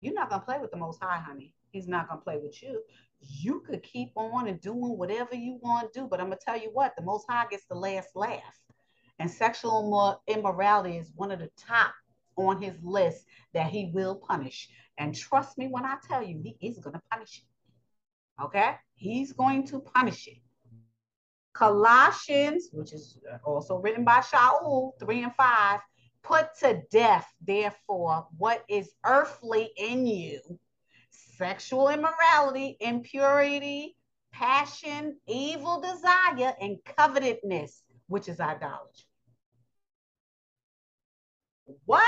You're 0.00 0.14
not 0.14 0.30
going 0.30 0.40
to 0.40 0.46
play 0.46 0.58
with 0.60 0.70
the 0.70 0.76
Most 0.76 1.02
High, 1.02 1.18
honey. 1.18 1.54
He's 1.70 1.88
not 1.88 2.08
going 2.08 2.20
to 2.20 2.24
play 2.24 2.38
with 2.38 2.62
you. 2.62 2.82
You 3.20 3.62
could 3.66 3.82
keep 3.82 4.12
on 4.14 4.46
and 4.48 4.60
doing 4.60 4.96
whatever 4.96 5.34
you 5.34 5.58
want 5.60 5.92
to 5.92 6.00
do, 6.00 6.06
but 6.06 6.20
I'm 6.20 6.26
going 6.26 6.38
to 6.38 6.44
tell 6.44 6.58
you 6.58 6.70
what, 6.72 6.94
the 6.96 7.02
Most 7.02 7.26
High 7.28 7.46
gets 7.50 7.64
the 7.66 7.74
last 7.74 8.08
laugh. 8.14 8.60
And 9.18 9.30
sexual 9.30 10.22
immorality 10.28 10.96
is 10.98 11.10
one 11.16 11.32
of 11.32 11.40
the 11.40 11.50
top 11.58 11.92
on 12.36 12.62
his 12.62 12.76
list 12.82 13.24
that 13.52 13.66
he 13.66 13.90
will 13.92 14.14
punish. 14.14 14.68
And 14.98 15.14
trust 15.14 15.58
me 15.58 15.66
when 15.66 15.84
I 15.84 15.96
tell 16.06 16.22
you, 16.22 16.40
he 16.42 16.56
is 16.68 16.78
going 16.78 16.94
to 16.94 17.02
punish 17.10 17.42
it. 17.42 18.44
Okay? 18.44 18.76
He's 18.94 19.32
going 19.32 19.66
to 19.68 19.80
punish 19.80 20.28
it. 20.28 20.38
Colossians, 21.54 22.68
which 22.72 22.92
is 22.92 23.18
also 23.44 23.78
written 23.78 24.04
by 24.04 24.20
Shaul, 24.20 24.92
3 25.00 25.24
and 25.24 25.34
5, 25.34 25.80
put 26.22 26.48
to 26.60 26.82
death, 26.90 27.26
therefore, 27.40 28.26
what 28.36 28.64
is 28.68 28.90
earthly 29.04 29.70
in 29.76 30.06
you 30.06 30.40
sexual 31.38 31.88
immorality, 31.88 32.76
impurity, 32.80 33.96
passion, 34.32 35.16
evil 35.26 35.80
desire, 35.80 36.54
and 36.60 36.78
covetousness, 36.96 37.82
which 38.08 38.28
is 38.28 38.40
idolatry. 38.40 39.04
What? 41.84 42.02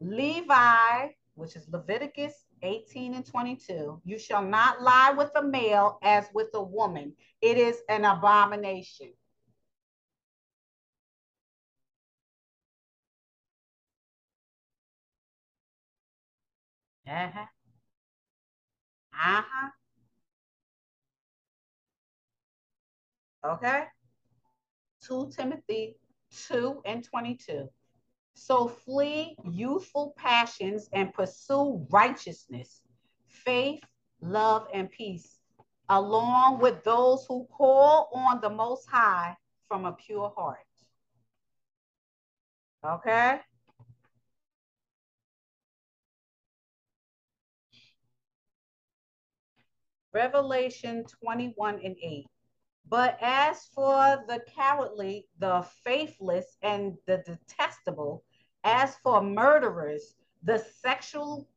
Levi, 0.00 1.08
which 1.34 1.56
is 1.56 1.68
Leviticus 1.70 2.34
18 2.62 3.14
and 3.14 3.24
22. 3.26 4.00
You 4.04 4.18
shall 4.18 4.42
not 4.42 4.82
lie 4.82 5.12
with 5.16 5.30
a 5.34 5.42
male 5.42 5.98
as 6.02 6.26
with 6.34 6.48
a 6.54 6.62
woman. 6.62 7.14
It 7.40 7.58
is 7.58 7.78
an 7.88 8.04
abomination. 8.04 9.12
Uh-huh. 17.10 17.46
Uh-huh. 19.12 19.70
Okay. 23.44 23.84
2 25.02 25.30
Timothy 25.36 25.96
2 26.46 26.82
and 26.84 27.02
22. 27.02 27.68
So 28.34 28.68
flee 28.68 29.36
youthful 29.44 30.14
passions 30.16 30.88
and 30.92 31.12
pursue 31.12 31.84
righteousness, 31.90 32.82
faith, 33.26 33.82
love, 34.20 34.68
and 34.72 34.88
peace, 34.90 35.40
along 35.88 36.60
with 36.60 36.84
those 36.84 37.26
who 37.26 37.46
call 37.50 38.10
on 38.14 38.40
the 38.40 38.50
Most 38.50 38.88
High 38.88 39.36
from 39.66 39.84
a 39.84 39.92
pure 39.92 40.32
heart. 40.36 40.58
Okay? 42.84 43.40
Revelation 50.12 51.04
21 51.22 51.80
and 51.84 51.96
8. 52.02 52.26
But 52.88 53.16
as 53.20 53.66
for 53.74 54.24
the 54.26 54.42
cowardly, 54.54 55.28
the 55.38 55.64
faithless, 55.84 56.56
and 56.62 56.96
the 57.06 57.18
detestable, 57.18 58.24
as 58.64 58.96
for 58.96 59.22
murderers, 59.22 60.14
the 60.42 60.58
sexual 60.58 61.48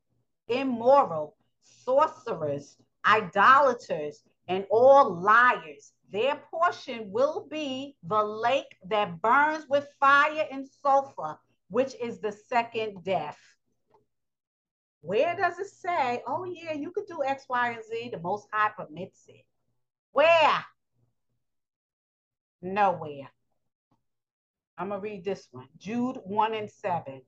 immoral, 0.48 1.36
sorcerers, 1.64 2.78
idolaters, 3.06 4.24
and 4.48 4.66
all 4.70 5.16
liars, 5.16 5.94
their 6.12 6.36
portion 6.52 7.12
will 7.12 7.48
be 7.50 7.96
the 8.04 8.24
lake 8.24 8.78
that 8.86 9.22
burns 9.22 9.66
with 9.68 9.88
fire 10.00 10.48
and 10.52 10.68
sulfur, 10.68 11.40
which 11.70 11.96
is 11.96 12.20
the 12.20 12.32
second 12.32 13.04
death. 13.04 13.40
Where 15.04 15.36
does 15.36 15.60
it 15.60 15.68
say, 15.68 16.24
oh 16.26 16.46
yeah, 16.46 16.72
you 16.72 16.90
could 16.92 17.08
do 17.08 17.24
X, 17.26 17.44
Y, 17.50 17.72
and 17.72 17.84
Z, 17.84 18.12
the 18.14 18.22
Most 18.22 18.48
High 18.54 18.70
permits 18.70 19.26
it? 19.28 19.46
Where? 20.14 20.64
Nowhere. 22.62 23.30
I'm 24.78 24.88
going 24.88 25.02
to 25.02 25.04
read 25.04 25.26
this 25.26 25.50
one. 25.52 25.68
Jude 25.78 26.20
1 26.24 26.54
and 26.54 26.70
7. 26.70 27.22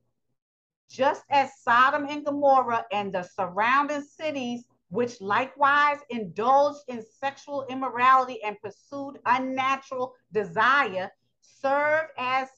Just 0.88 1.22
as 1.28 1.50
Sodom 1.60 2.06
and 2.08 2.24
Gomorrah 2.24 2.86
and 2.92 3.12
the 3.12 3.24
surrounding 3.24 4.02
cities, 4.02 4.64
which 4.88 5.20
likewise 5.20 5.98
indulged 6.08 6.80
in 6.88 7.04
sexual 7.20 7.66
immorality 7.68 8.42
and 8.42 8.56
pursued 8.62 9.18
unnatural 9.26 10.14
desire, 10.32 11.10
served 11.42 12.08
as 12.16 12.48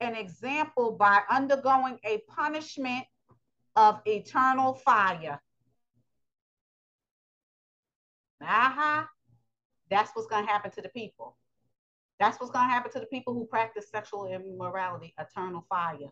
an 0.00 0.14
example 0.14 0.92
by 0.92 1.22
undergoing 1.30 1.98
a 2.04 2.18
punishment 2.28 3.06
of 3.76 4.00
eternal 4.06 4.74
fire. 4.74 5.40
Uh-huh. 8.42 9.04
That's 9.90 10.10
what's 10.14 10.28
going 10.28 10.46
to 10.46 10.50
happen 10.50 10.70
to 10.72 10.82
the 10.82 10.88
people. 10.88 11.36
That's 12.18 12.38
what's 12.38 12.52
going 12.52 12.66
to 12.66 12.72
happen 12.72 12.92
to 12.92 13.00
the 13.00 13.06
people 13.06 13.34
who 13.34 13.46
practice 13.46 13.90
sexual 13.90 14.26
immorality, 14.26 15.14
eternal 15.18 15.64
fire. 15.68 16.10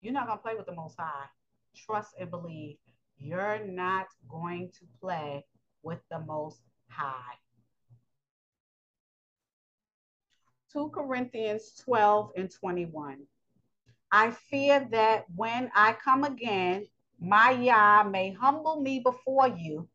You're 0.00 0.12
not 0.12 0.26
going 0.26 0.38
to 0.38 0.42
play 0.42 0.54
with 0.54 0.66
the 0.66 0.74
Most 0.74 0.96
High. 0.98 1.26
Trust 1.74 2.14
and 2.20 2.30
believe. 2.30 2.76
You're 3.18 3.64
not 3.64 4.06
going 4.28 4.70
to 4.78 4.86
play 5.00 5.44
with 5.82 6.00
the 6.10 6.20
Most 6.20 6.60
High. 6.88 7.34
2 10.72 10.90
Corinthians 10.90 11.72
12 11.84 12.32
and 12.36 12.50
21. 12.50 13.18
I 14.12 14.30
fear 14.30 14.86
that 14.90 15.24
when 15.34 15.70
I 15.74 15.94
come 15.94 16.24
again, 16.24 16.86
my 17.20 17.50
Yah 17.50 18.04
may 18.04 18.32
humble 18.32 18.80
me 18.80 19.00
before 19.00 19.48
you, 19.48 19.88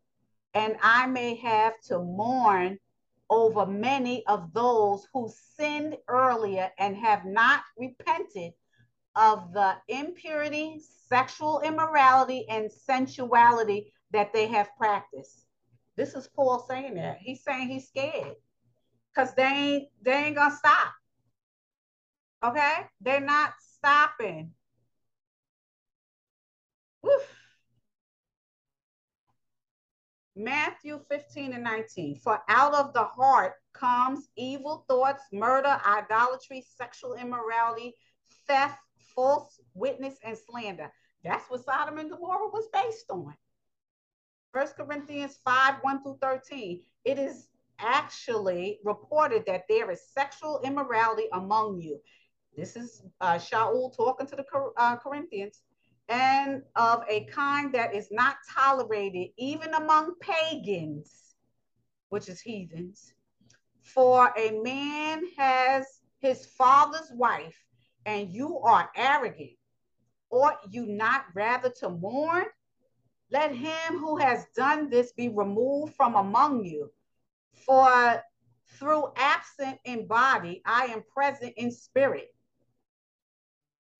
and 0.54 0.76
I 0.82 1.08
may 1.08 1.36
have 1.36 1.74
to 1.88 2.00
mourn 2.00 2.80
over 3.30 3.66
many 3.66 4.26
of 4.28 4.54
those 4.54 5.08
who 5.14 5.32
sinned 5.58 5.98
earlier 6.08 6.70
and 6.78 6.96
have 6.98 7.26
not 7.26 7.62
repented 7.78 8.52
of 9.16 9.54
the 9.54 9.76
impurity, 9.88 10.82
sexual 11.08 11.62
immorality, 11.62 12.46
and 12.50 12.70
sensuality 12.72 13.94
that 14.12 14.34
they 14.34 14.48
have 14.48 14.70
practiced. 14.78 15.46
This 15.96 16.14
is 16.14 16.28
Paul 16.28 16.66
saying 16.68 16.96
that. 16.96 17.18
He's 17.20 17.44
saying 17.44 17.70
he's 17.70 17.88
scared 17.88 18.36
because 19.14 19.34
they 19.36 19.44
ain't 19.44 19.90
they 20.02 20.14
ain't 20.14 20.36
gonna 20.36 20.56
stop. 20.56 20.94
Okay? 22.44 22.88
They're 23.02 23.20
not 23.20 23.54
stopping. 23.60 24.52
Matthew 30.36 31.00
15 31.10 31.54
and 31.54 31.64
19. 31.64 32.16
For 32.16 32.42
out 32.48 32.74
of 32.74 32.94
the 32.94 33.04
heart 33.04 33.54
comes 33.74 34.30
evil 34.36 34.86
thoughts, 34.88 35.24
murder, 35.32 35.80
idolatry, 35.86 36.66
sexual 36.76 37.16
immorality, 37.16 37.94
theft, 38.48 38.80
false 39.16 39.60
witness, 39.74 40.16
and 40.24 40.38
slander. 40.38 40.92
That's 41.24 41.50
what 41.50 41.64
Sodom 41.64 42.00
and 42.00 42.10
Gomorrah 42.10 42.48
was 42.48 42.68
based 42.74 43.10
on. 43.10 43.36
First 44.54 44.76
Corinthians 44.76 45.38
5 45.46 45.76
1 45.82 46.04
through 46.04 46.18
13. 46.22 46.82
It 47.06 47.20
is 47.20 47.48
actually 47.80 48.80
reported 48.84 49.44
that 49.48 49.64
there 49.70 49.92
is 49.92 50.02
sexual 50.14 50.62
immorality 50.64 51.28
among 51.34 51.82
you. 51.82 52.00
This 52.56 52.76
is 52.76 53.04
uh, 53.22 53.36
Shaul 53.36 53.96
talking 53.96 54.28
to 54.28 54.36
the 54.36 54.46
uh, 54.78 54.98
Corinthians 54.98 55.62
and 56.12 56.62
of 56.76 57.04
a 57.10 57.24
kind 57.26 57.74
that 57.74 57.96
is 57.96 58.10
not 58.12 58.36
tolerated 58.54 59.30
even 59.38 59.74
among 59.74 60.14
pagans, 60.20 61.36
which 62.10 62.28
is 62.28 62.42
heathens. 62.42 63.14
For 63.84 64.34
a 64.38 64.62
man 64.62 65.24
has 65.38 65.86
his 66.20 66.46
father's 66.46 67.10
wife, 67.14 67.58
and 68.06 68.34
you 68.34 68.60
are 68.60 68.92
arrogant. 68.96 69.52
Ought 70.30 70.60
you 70.70 70.86
not 70.86 71.26
rather 71.34 71.70
to 71.80 71.90
mourn? 71.90 72.46
Let 73.32 73.56
him 73.56 73.98
who 73.98 74.18
has 74.18 74.46
done 74.56 74.90
this 74.90 75.14
be 75.14 75.30
removed 75.30 75.96
from 75.96 76.16
among 76.16 76.66
you. 76.66 76.92
For 77.66 78.22
through 78.78 79.14
absent 79.16 79.80
in 79.86 80.08
body, 80.08 80.62
I 80.66 80.86
am 80.88 81.04
present 81.14 81.54
in 81.56 81.72
spirit 81.72 82.34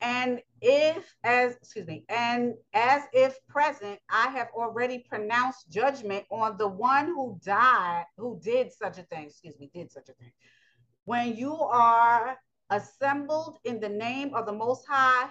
and 0.02 0.42
if 0.62 1.16
as 1.24 1.56
excuse 1.56 1.88
me 1.88 2.04
and 2.10 2.54
as 2.74 3.04
if 3.14 3.38
present 3.48 4.00
i 4.10 4.28
have 4.30 4.48
already 4.56 5.00
pronounced 5.00 5.70
judgment 5.70 6.26
on 6.32 6.58
the 6.58 6.68
one 6.68 7.08
who 7.08 7.40
died 7.44 8.06
who 8.18 8.40
did 8.44 8.72
such 8.72 8.98
a 8.98 9.04
thing 9.04 9.28
excuse 9.28 9.60
me 9.60 9.70
did 9.74 9.92
such 9.92 10.10
a 10.10 10.14
thing. 10.14 10.32
When 11.06 11.36
you 11.36 11.56
are 11.56 12.38
assembled 12.70 13.58
in 13.64 13.80
the 13.80 13.90
name 13.90 14.34
of 14.34 14.46
the 14.46 14.54
most 14.54 14.86
high 14.88 15.30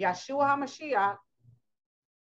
yeshua 0.00 0.46
hamashiach 0.46 1.16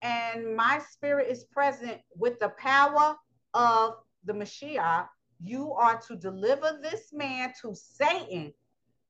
and 0.05 0.55
my 0.55 0.81
spirit 0.91 1.29
is 1.31 1.45
present 1.45 1.99
with 2.15 2.39
the 2.39 2.51
power 2.51 3.16
of 3.55 3.95
the 4.25 4.35
Mashiach, 4.35 5.09
you 5.43 5.73
are 5.73 5.99
to 6.03 6.15
deliver 6.15 6.79
this 6.83 7.12
man 7.12 7.55
to 7.62 7.75
Satan 7.75 8.53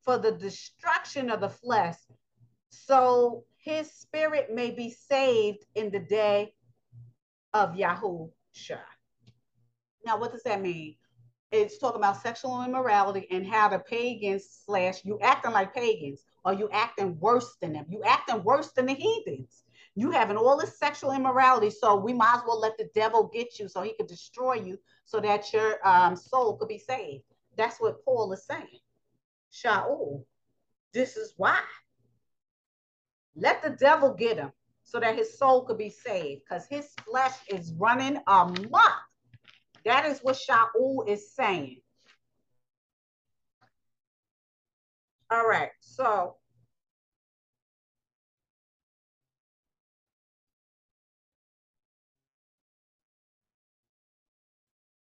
for 0.02 0.19
the 0.19 0.32
destruction 0.32 1.31
of 1.31 1.40
the 1.40 1.48
flesh 1.48 1.97
so 2.74 3.44
his 3.59 3.90
spirit 3.92 4.52
may 4.52 4.70
be 4.70 4.90
saved 4.90 5.64
in 5.74 5.90
the 5.90 6.01
day 6.01 6.55
of 7.52 7.74
Yahusha. 7.74 8.80
Now, 10.05 10.18
what 10.18 10.32
does 10.32 10.42
that 10.42 10.60
mean? 10.60 10.96
It's 11.51 11.78
talking 11.78 12.01
about 12.01 12.20
sexual 12.20 12.64
immorality 12.64 13.28
and 13.30 13.46
how 13.46 13.68
the 13.68 13.78
pagans 13.78 14.62
slash 14.66 15.05
you 15.05 15.18
acting 15.20 15.52
like 15.52 15.72
pagans 15.72 16.24
or 16.44 16.52
you 16.52 16.68
acting 16.72 17.18
worse 17.20 17.56
than 17.60 17.72
them. 17.72 17.86
You 17.88 18.02
acting 18.05 18.42
worse 18.42 18.72
than 18.72 18.86
the 18.86 18.94
heathens. 18.94 19.62
You 19.94 20.10
having 20.10 20.36
all 20.36 20.59
this 20.59 20.78
sexual 20.78 21.12
immorality, 21.12 21.70
so 21.70 21.94
we 21.94 22.12
might 22.12 22.38
as 22.38 22.42
well 22.44 22.59
let 22.59 22.76
the 22.76 22.90
devil 22.94 23.30
get 23.32 23.60
you 23.60 23.68
so 23.68 23.82
he 23.82 23.94
could 23.94 24.09
destroy 24.09 24.55
you 24.55 24.76
so 25.05 25.20
that 25.20 25.52
your 25.52 25.86
um, 25.86 26.16
soul 26.16 26.56
could 26.56 26.68
be 26.68 26.78
saved. 26.78 27.22
That's 27.56 27.80
what 27.80 28.05
Paul 28.05 28.32
is 28.32 28.44
saying. 28.44 28.80
Shaul, 29.52 30.24
this 30.92 31.16
is 31.16 31.34
why. 31.36 31.60
Let 33.36 33.62
the 33.62 33.70
devil 33.70 34.15
get 34.15 34.36
him 34.36 34.52
so 34.85 35.01
that 35.01 35.16
his 35.16 35.39
soul 35.39 35.65
could 35.65 35.78
be 35.78 35.90
saved 35.90 36.43
because 36.44 36.66
his 36.69 36.89
flesh 37.05 37.35
is 37.48 37.73
running 37.78 38.19
amok. 38.27 38.93
That 39.85 40.06
is 40.06 40.20
what 40.20 40.36
Shaul 40.36 41.09
is 41.09 41.35
saying. 41.35 41.81
All 45.31 45.47
right, 45.47 45.70
so 45.81 46.36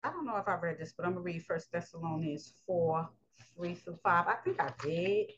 I 0.03 0.09
don't 0.09 0.25
know 0.25 0.37
if 0.37 0.47
I 0.47 0.55
read 0.55 0.79
this, 0.79 0.93
but 0.95 1.05
I'm 1.05 1.13
gonna 1.13 1.23
read 1.23 1.43
First 1.43 1.71
Thessalonians 1.71 2.53
4, 2.65 3.09
3 3.55 3.75
through 3.75 3.99
5. 4.03 4.27
I 4.27 4.35
think 4.43 4.59
I 4.59 4.71
did. 4.81 5.31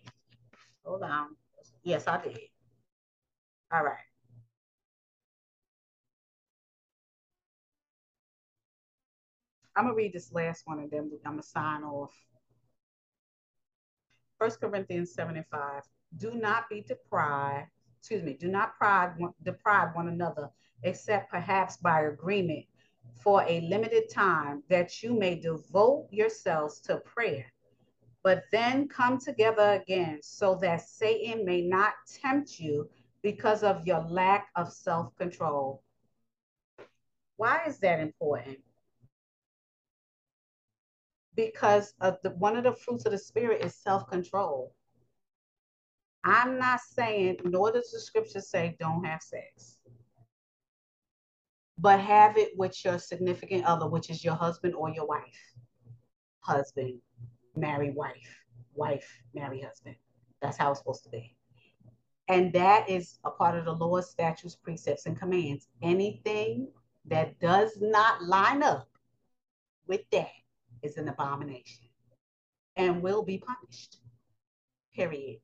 Hold 0.86 1.04
on. 1.04 1.36
Yes, 1.84 2.08
I 2.08 2.22
did. 2.22 2.53
All 3.74 3.84
right. 3.84 3.98
I'm 9.76 9.86
gonna 9.86 9.96
read 9.96 10.14
this 10.14 10.32
last 10.32 10.68
one 10.68 10.78
and 10.78 10.92
then 10.92 11.10
I'm 11.26 11.32
gonna 11.32 11.42
sign 11.42 11.82
off. 11.84 12.14
First 14.38 14.62
Corinthians 14.62 15.16
7 15.16 15.36
and 15.36 15.46
5. 15.48 15.82
Do 16.18 16.36
not 16.36 16.70
be 16.70 16.82
deprived, 16.82 17.70
excuse 18.00 18.22
me, 18.22 18.34
do 18.34 18.48
not 18.48 18.78
pride, 18.78 19.16
deprive 19.42 19.96
one 19.96 20.10
another, 20.10 20.52
except 20.84 21.32
perhaps 21.32 21.78
by 21.78 22.02
agreement 22.02 22.66
for 23.24 23.44
a 23.48 23.62
limited 23.62 24.08
time, 24.12 24.62
that 24.70 25.02
you 25.02 25.18
may 25.18 25.40
devote 25.40 26.10
yourselves 26.12 26.80
to 26.82 26.98
prayer. 26.98 27.52
But 28.22 28.44
then 28.52 28.88
come 28.88 29.18
together 29.18 29.82
again, 29.82 30.20
so 30.22 30.60
that 30.62 30.82
Satan 30.82 31.44
may 31.44 31.62
not 31.62 31.94
tempt 32.22 32.60
you 32.60 32.88
because 33.24 33.64
of 33.64 33.88
your 33.88 34.02
lack 34.02 34.50
of 34.56 34.72
self 34.72 35.16
control. 35.16 35.82
Why 37.38 37.62
is 37.66 37.80
that 37.80 38.00
important? 38.00 38.60
because 41.36 41.94
of 42.02 42.18
the 42.24 42.32
one 42.32 42.58
of 42.58 42.64
the 42.64 42.74
fruits 42.74 43.06
of 43.06 43.12
the 43.12 43.18
spirit 43.18 43.64
is 43.64 43.76
self-control. 43.76 44.74
I'm 46.24 46.58
not 46.58 46.80
saying, 46.80 47.38
nor 47.44 47.72
does 47.72 47.92
the 47.92 48.00
scripture 48.00 48.40
say 48.40 48.78
don't 48.80 49.04
have 49.04 49.22
sex, 49.22 49.78
but 51.78 52.00
have 52.00 52.38
it 52.38 52.52
with 52.58 52.84
your 52.86 52.98
significant 52.98 53.66
other, 53.66 53.88
which 53.88 54.10
is 54.10 54.24
your 54.24 54.36
husband 54.36 54.74
or 54.76 54.90
your 54.90 55.06
wife. 55.06 55.54
Husband, 56.42 57.00
marry 57.56 57.92
wife, 57.92 58.40
wife, 58.74 59.20
marry 59.34 59.62
husband. 59.62 59.96
That's 60.42 60.58
how 60.58 60.72
it's 60.72 60.80
supposed 60.80 61.04
to 61.04 61.10
be. 61.10 61.36
And 62.28 62.54
that 62.54 62.90
is 62.90 63.20
a 63.26 63.32
part 63.32 63.58
of 63.58 63.66
the 63.66 63.74
Lord's 63.74 64.08
statutes, 64.08 64.56
precepts, 64.56 65.06
and 65.06 65.20
commands. 65.20 65.68
Anything 65.82 66.70
that 67.06 67.40
does 67.40 67.78
not 67.82 68.24
line 68.24 68.64
up 68.64 68.88
with 69.88 70.02
that 70.12 70.32
is 70.82 70.98
an 70.98 71.10
abomination 71.10 71.88
and 72.78 73.02
will 73.02 73.24
be 73.24 73.38
punished. 73.38 73.98
Period. 74.96 75.42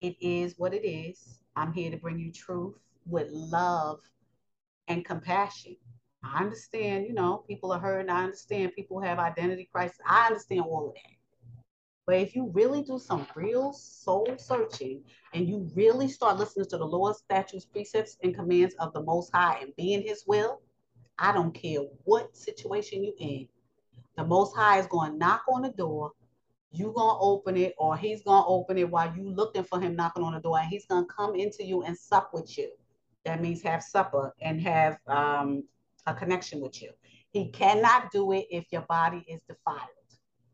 It 0.00 0.16
is 0.20 0.54
what 0.58 0.74
it 0.74 0.86
is. 0.86 1.40
I'm 1.54 1.72
here 1.72 1.90
to 1.90 1.96
bring 1.96 2.18
you 2.18 2.32
truth 2.32 2.74
with 3.06 3.28
love 3.30 4.00
and 4.88 5.04
compassion. 5.04 5.76
I 6.22 6.40
understand, 6.40 7.06
you 7.06 7.14
know, 7.14 7.44
people 7.48 7.72
are 7.72 7.78
hurting. 7.78 8.10
I 8.10 8.24
understand 8.24 8.74
people 8.74 9.00
have 9.00 9.18
identity 9.18 9.68
crisis. 9.72 9.98
I 10.06 10.26
understand 10.26 10.62
all 10.62 10.88
of 10.88 10.94
that. 10.94 11.15
But 12.06 12.16
if 12.16 12.36
you 12.36 12.50
really 12.54 12.82
do 12.82 13.00
some 13.00 13.26
real 13.34 13.72
soul 13.72 14.28
searching 14.38 15.02
and 15.34 15.48
you 15.48 15.68
really 15.74 16.06
start 16.06 16.38
listening 16.38 16.66
to 16.66 16.78
the 16.78 16.84
Lord's 16.84 17.18
statutes, 17.18 17.64
precepts, 17.64 18.16
and 18.22 18.34
commands 18.34 18.76
of 18.78 18.92
the 18.92 19.02
Most 19.02 19.32
High 19.34 19.58
and 19.60 19.74
being 19.76 20.02
His 20.02 20.22
will, 20.24 20.60
I 21.18 21.32
don't 21.32 21.52
care 21.52 21.80
what 22.04 22.36
situation 22.36 23.02
you're 23.02 23.14
in. 23.18 23.48
The 24.16 24.24
Most 24.24 24.54
High 24.54 24.78
is 24.78 24.86
going 24.86 25.12
to 25.12 25.18
knock 25.18 25.42
on 25.52 25.62
the 25.62 25.70
door. 25.70 26.12
You 26.70 26.92
gonna 26.94 27.18
open 27.20 27.56
it, 27.56 27.74
or 27.78 27.96
He's 27.96 28.22
gonna 28.22 28.46
open 28.46 28.78
it 28.78 28.88
while 28.90 29.12
you 29.16 29.28
looking 29.28 29.64
for 29.64 29.80
Him 29.80 29.96
knocking 29.96 30.22
on 30.22 30.34
the 30.34 30.40
door, 30.40 30.58
and 30.58 30.68
He's 30.68 30.86
gonna 30.86 31.06
come 31.06 31.34
into 31.34 31.64
you 31.64 31.82
and 31.82 31.96
sup 31.96 32.30
with 32.32 32.56
you. 32.56 32.70
That 33.24 33.40
means 33.40 33.62
have 33.62 33.82
supper 33.82 34.34
and 34.40 34.60
have 34.60 34.98
um, 35.08 35.64
a 36.06 36.14
connection 36.14 36.60
with 36.60 36.80
you. 36.82 36.90
He 37.30 37.50
cannot 37.50 38.12
do 38.12 38.32
it 38.32 38.46
if 38.50 38.66
your 38.70 38.82
body 38.82 39.24
is 39.28 39.40
defiled. 39.48 39.88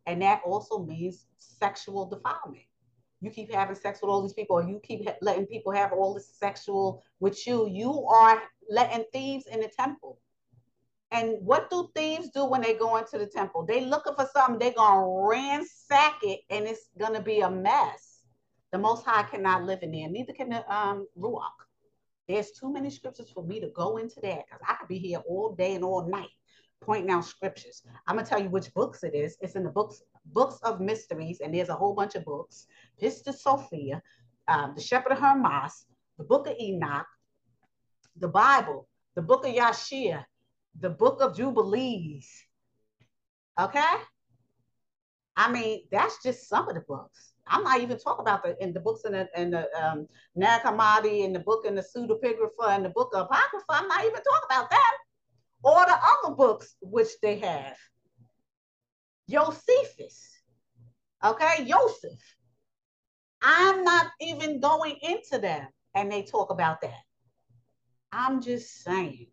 And 0.07 0.23
that 0.23 0.43
also 0.45 0.85
means 0.85 1.27
sexual 1.39 2.07
defilement. 2.07 2.65
You 3.21 3.31
keep 3.31 3.53
having 3.53 3.77
sex 3.77 4.01
with 4.03 4.11
all 4.11 4.21
these 4.21 4.33
people, 4.33 4.57
or 4.57 4.65
you 4.65 4.81
keep 4.83 5.09
letting 5.21 5.47
people 5.47 5.73
have 5.73 5.93
all 5.93 6.13
this 6.13 6.29
sexual 6.37 7.05
with 7.21 7.47
you. 7.47 7.69
You 7.69 8.05
are 8.07 8.43
letting 8.69 9.05
thieves 9.13 9.47
in 9.47 9.61
the 9.61 9.69
temple. 9.69 10.19
And 11.13 11.37
what 11.41 11.71
do 11.71 11.91
thieves 11.95 12.31
do 12.31 12.47
when 12.47 12.63
they 12.63 12.75
go 12.75 12.97
into 12.97 13.19
the 13.19 13.27
temple? 13.27 13.65
They 13.65 13.85
looking 13.85 14.15
for 14.15 14.29
something, 14.33 14.59
they're 14.59 14.73
gonna 14.73 15.07
ransack 15.29 16.17
it, 16.23 16.41
and 16.51 16.67
it's 16.67 16.89
gonna 16.99 17.23
be 17.23 17.41
a 17.41 17.51
mess. 17.51 18.23
The 18.73 18.79
Most 18.79 19.05
High 19.05 19.25
cannot 19.25 19.65
live 19.65 19.83
in 19.83 19.93
there. 19.93 20.09
Neither 20.09 20.33
can 20.33 20.49
the 20.49 20.75
um, 20.75 21.07
Ruach. 21.17 21.67
There's 22.29 22.53
too 22.53 22.73
many 22.73 22.89
scriptures 22.89 23.31
for 23.31 23.45
me 23.45 23.61
to 23.61 23.69
go 23.69 23.99
into 23.99 24.21
that 24.23 24.47
because 24.47 24.63
I 24.67 24.75
could 24.75 24.89
be 24.89 24.99
here 24.99 25.23
all 25.29 25.55
day 25.55 25.75
and 25.75 25.85
all 25.85 26.09
night 26.09 26.31
pointing 26.83 27.11
out 27.11 27.25
scriptures. 27.25 27.83
I'm 28.07 28.17
gonna 28.17 28.27
tell 28.27 28.43
you 28.43 28.49
which 28.49 28.73
books 28.75 29.03
it 29.05 29.15
is. 29.15 29.37
It's 29.41 29.55
in 29.55 29.65
the 29.65 29.71
books 29.71 30.03
books 30.27 30.59
of 30.63 30.81
mysteries, 30.81 31.41
and 31.41 31.55
there's 31.55 31.69
a 31.69 31.75
whole 31.75 31.95
bunch 31.95 32.15
of 32.15 32.25
books. 32.25 32.67
Pistis 33.01 33.39
Sophia, 33.39 34.03
um, 34.49 34.75
the 34.75 34.81
Shepherd 34.81 35.13
of 35.13 35.19
Hermas, 35.19 35.87
the 36.19 36.25
Book 36.25 36.47
of 36.47 36.57
Enoch, 36.61 37.07
the 38.17 38.29
Bible, 38.29 38.89
the 39.15 39.23
Book 39.23 39.47
of 39.47 39.55
Yashar, 39.55 40.25
the 40.81 40.91
Book 40.91 41.21
of 41.21 41.37
Jubilees. 41.37 42.29
Okay, 43.61 43.95
I 45.37 45.51
mean 45.51 45.85
that's 45.91 46.23
just 46.23 46.49
some 46.49 46.69
of 46.69 46.75
the 46.75 46.83
books. 46.83 47.33
I'm 47.47 47.65
not 47.65 47.81
even 47.81 47.99
talking 47.99 48.23
about 48.23 48.45
the 48.45 48.61
in 48.63 48.73
the 48.73 48.81
books 48.81 49.05
in 49.05 49.13
the 49.13 49.29
in 49.37 49.51
the 49.51 49.69
um, 49.77 50.09
and 50.37 51.35
the 51.35 51.43
book 51.45 51.67
in 51.67 51.75
the 51.75 51.83
Pseudepigrapha 51.83 52.69
and 52.69 52.85
the 52.85 52.91
book 52.91 53.11
of 53.15 53.27
Apocrypha. 53.27 53.65
I'm 53.71 53.89
not 53.89 54.05
even 54.05 54.23
talking 54.23 54.47
about 54.49 54.71
that 54.71 54.97
or 55.63 55.85
the 55.87 55.99
other 56.25 56.35
books 56.35 56.77
which 56.81 57.09
they 57.21 57.39
have. 57.39 57.77
Josephus, 59.29 60.43
okay, 61.25 61.65
Joseph. 61.65 62.21
I'm 63.41 63.83
not 63.83 64.07
even 64.21 64.61
going 64.61 64.97
into 65.03 65.39
them, 65.39 65.67
and 65.95 66.11
they 66.11 66.23
talk 66.23 66.51
about 66.51 66.81
that. 66.83 67.01
I'm 68.13 68.41
just 68.41 68.83
saying, 68.85 69.27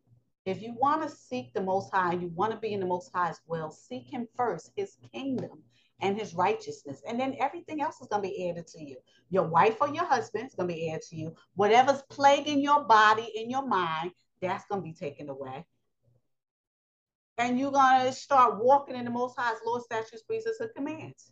if 0.45 0.61
you 0.61 0.73
want 0.80 1.03
to 1.03 1.15
seek 1.15 1.53
the 1.53 1.61
Most 1.61 1.93
High, 1.93 2.14
you 2.14 2.30
want 2.30 2.51
to 2.53 2.57
be 2.57 2.73
in 2.73 2.80
the 2.80 2.88
Most 2.88 3.11
High's 3.14 3.39
will, 3.45 3.69
seek 3.69 4.07
Him 4.11 4.27
first, 4.35 4.72
His 4.76 4.95
kingdom 5.14 5.61
and 6.01 6.18
His 6.18 6.34
righteousness, 6.34 7.03
and 7.07 7.19
then 7.19 7.35
everything 7.39 7.81
else 7.81 8.01
is 8.01 8.07
going 8.07 8.23
to 8.23 8.30
be 8.30 8.49
added 8.49 8.65
to 8.68 8.84
you. 8.84 8.95
Your 9.30 9.47
wife 9.47 9.77
or 9.81 9.89
your 9.89 10.06
husband 10.06 10.47
is 10.47 10.56
going 10.56 10.69
to 10.69 10.73
be 10.73 10.89
added 10.89 11.03
to 11.10 11.15
you. 11.15 11.35
Whatever's 11.56 12.01
plaguing 12.10 12.61
your 12.61 12.85
body, 12.85 13.31
and 13.38 13.51
your 13.51 13.68
mind, 13.68 14.11
that's 14.41 14.65
going 14.65 14.81
to 14.81 14.85
be 14.85 14.93
taken 14.93 15.30
away 15.30 15.65
and 17.40 17.57
you're 17.57 17.72
going 17.72 18.06
to 18.06 18.11
start 18.11 18.64
walking 18.64 18.95
in 18.95 19.06
the 19.06 19.11
Most 19.11 19.36
High's 19.38 19.57
law, 19.66 19.80
statutes, 19.80 20.24
precepts, 20.24 20.60
and 20.60 20.70
commands. 20.76 21.32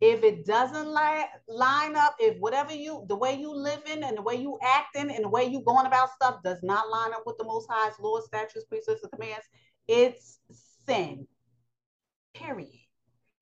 If 0.00 0.22
it 0.22 0.46
doesn't 0.46 0.86
li- 0.86 1.24
line 1.48 1.96
up, 1.96 2.14
if 2.20 2.38
whatever 2.38 2.72
you, 2.72 3.04
the 3.08 3.16
way 3.16 3.34
you 3.34 3.52
living 3.52 4.04
and 4.04 4.16
the 4.16 4.22
way 4.22 4.36
you 4.36 4.58
acting 4.62 5.10
and 5.10 5.24
the 5.24 5.28
way 5.28 5.46
you 5.46 5.60
going 5.62 5.86
about 5.86 6.10
stuff 6.12 6.42
does 6.44 6.62
not 6.62 6.88
line 6.88 7.12
up 7.14 7.24
with 7.26 7.38
the 7.38 7.44
Most 7.44 7.66
High's 7.68 7.98
law, 7.98 8.20
statutes, 8.20 8.66
precepts, 8.66 9.02
and 9.02 9.10
commands, 9.10 9.46
it's 9.88 10.38
sin. 10.86 11.26
Period. 12.34 12.68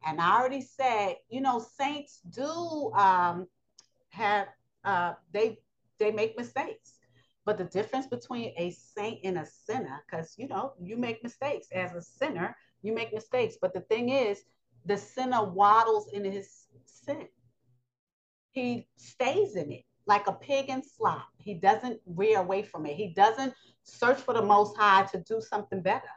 And 0.06 0.20
I 0.20 0.38
already 0.38 0.62
said, 0.62 1.16
you 1.28 1.40
know, 1.40 1.64
saints 1.76 2.20
do 2.30 2.92
um, 2.94 3.48
have 4.10 4.46
uh, 4.84 5.14
they 5.32 5.58
they 5.98 6.12
make 6.12 6.38
mistakes. 6.38 6.95
But 7.46 7.58
the 7.58 7.64
difference 7.64 8.08
between 8.08 8.52
a 8.58 8.72
saint 8.72 9.20
and 9.22 9.38
a 9.38 9.46
sinner, 9.46 10.04
because 10.04 10.34
you 10.36 10.48
know, 10.48 10.72
you 10.82 10.96
make 10.96 11.22
mistakes 11.22 11.68
as 11.72 11.94
a 11.94 12.02
sinner, 12.02 12.56
you 12.82 12.92
make 12.92 13.14
mistakes. 13.14 13.56
But 13.58 13.72
the 13.72 13.82
thing 13.82 14.08
is, 14.08 14.42
the 14.84 14.98
sinner 14.98 15.44
waddles 15.44 16.08
in 16.12 16.24
his 16.24 16.66
sin. 16.84 17.28
He 18.50 18.88
stays 18.96 19.54
in 19.54 19.70
it 19.70 19.84
like 20.06 20.26
a 20.26 20.32
pig 20.32 20.70
in 20.70 20.82
slop. 20.82 21.28
He 21.38 21.54
doesn't 21.54 22.00
rear 22.04 22.40
away 22.40 22.64
from 22.64 22.84
it. 22.84 22.96
He 22.96 23.14
doesn't 23.14 23.54
search 23.84 24.18
for 24.18 24.34
the 24.34 24.42
most 24.42 24.76
high 24.76 25.04
to 25.12 25.18
do 25.18 25.40
something 25.40 25.82
better. 25.82 26.10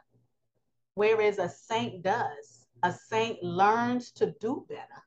Whereas 0.94 1.38
a 1.38 1.48
saint 1.48 2.02
does. 2.02 2.66
A 2.82 2.92
saint 2.92 3.40
learns 3.42 4.10
to 4.12 4.34
do 4.40 4.66
better. 4.68 5.02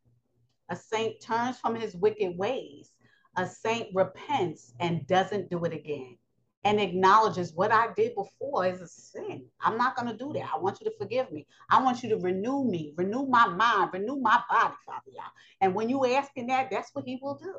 A 0.70 0.76
saint 0.76 1.20
turns 1.22 1.58
from 1.58 1.76
his 1.76 1.96
wicked 1.96 2.38
ways 2.38 2.93
a 3.36 3.48
saint 3.48 3.90
repents 3.94 4.74
and 4.80 5.08
doesn't 5.08 5.50
do 5.50 5.64
it 5.66 5.74
again 5.74 6.18
and 6.66 6.80
acknowledges 6.80 7.54
what 7.54 7.72
I 7.72 7.88
did 7.96 8.16
before 8.16 8.66
is 8.66 8.82
a 8.82 8.88
sin. 8.88 9.46
I'm 9.62 9.78
not 9.78 9.96
going 9.96 10.08
to 10.08 10.18
do 10.18 10.32
that. 10.34 10.50
I 10.54 10.58
want 10.58 10.80
you 10.80 10.90
to 10.90 10.98
forgive 10.98 11.32
me. 11.32 11.46
I 11.70 11.82
want 11.82 12.04
you 12.04 12.10
to 12.10 12.18
renew 12.18 12.64
me, 12.64 12.94
renew 12.96 13.26
my 13.26 13.48
mind, 13.48 13.92
renew 13.94 14.16
my 14.16 14.42
body, 14.50 14.74
Father 14.86 15.12
God. 15.16 15.32
And 15.60 15.76
when 15.76 15.90
you 15.90 16.06
ask 16.06 16.32
him 16.36 16.48
that, 16.48 16.70
that's 16.72 16.94
what 16.94 17.06
he 17.06 17.20
will 17.22 17.36
do. 17.36 17.56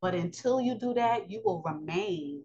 But 0.00 0.14
until 0.14 0.60
you 0.60 0.74
do 0.74 0.94
that, 0.94 1.30
you 1.30 1.40
will 1.44 1.62
remain 1.62 2.44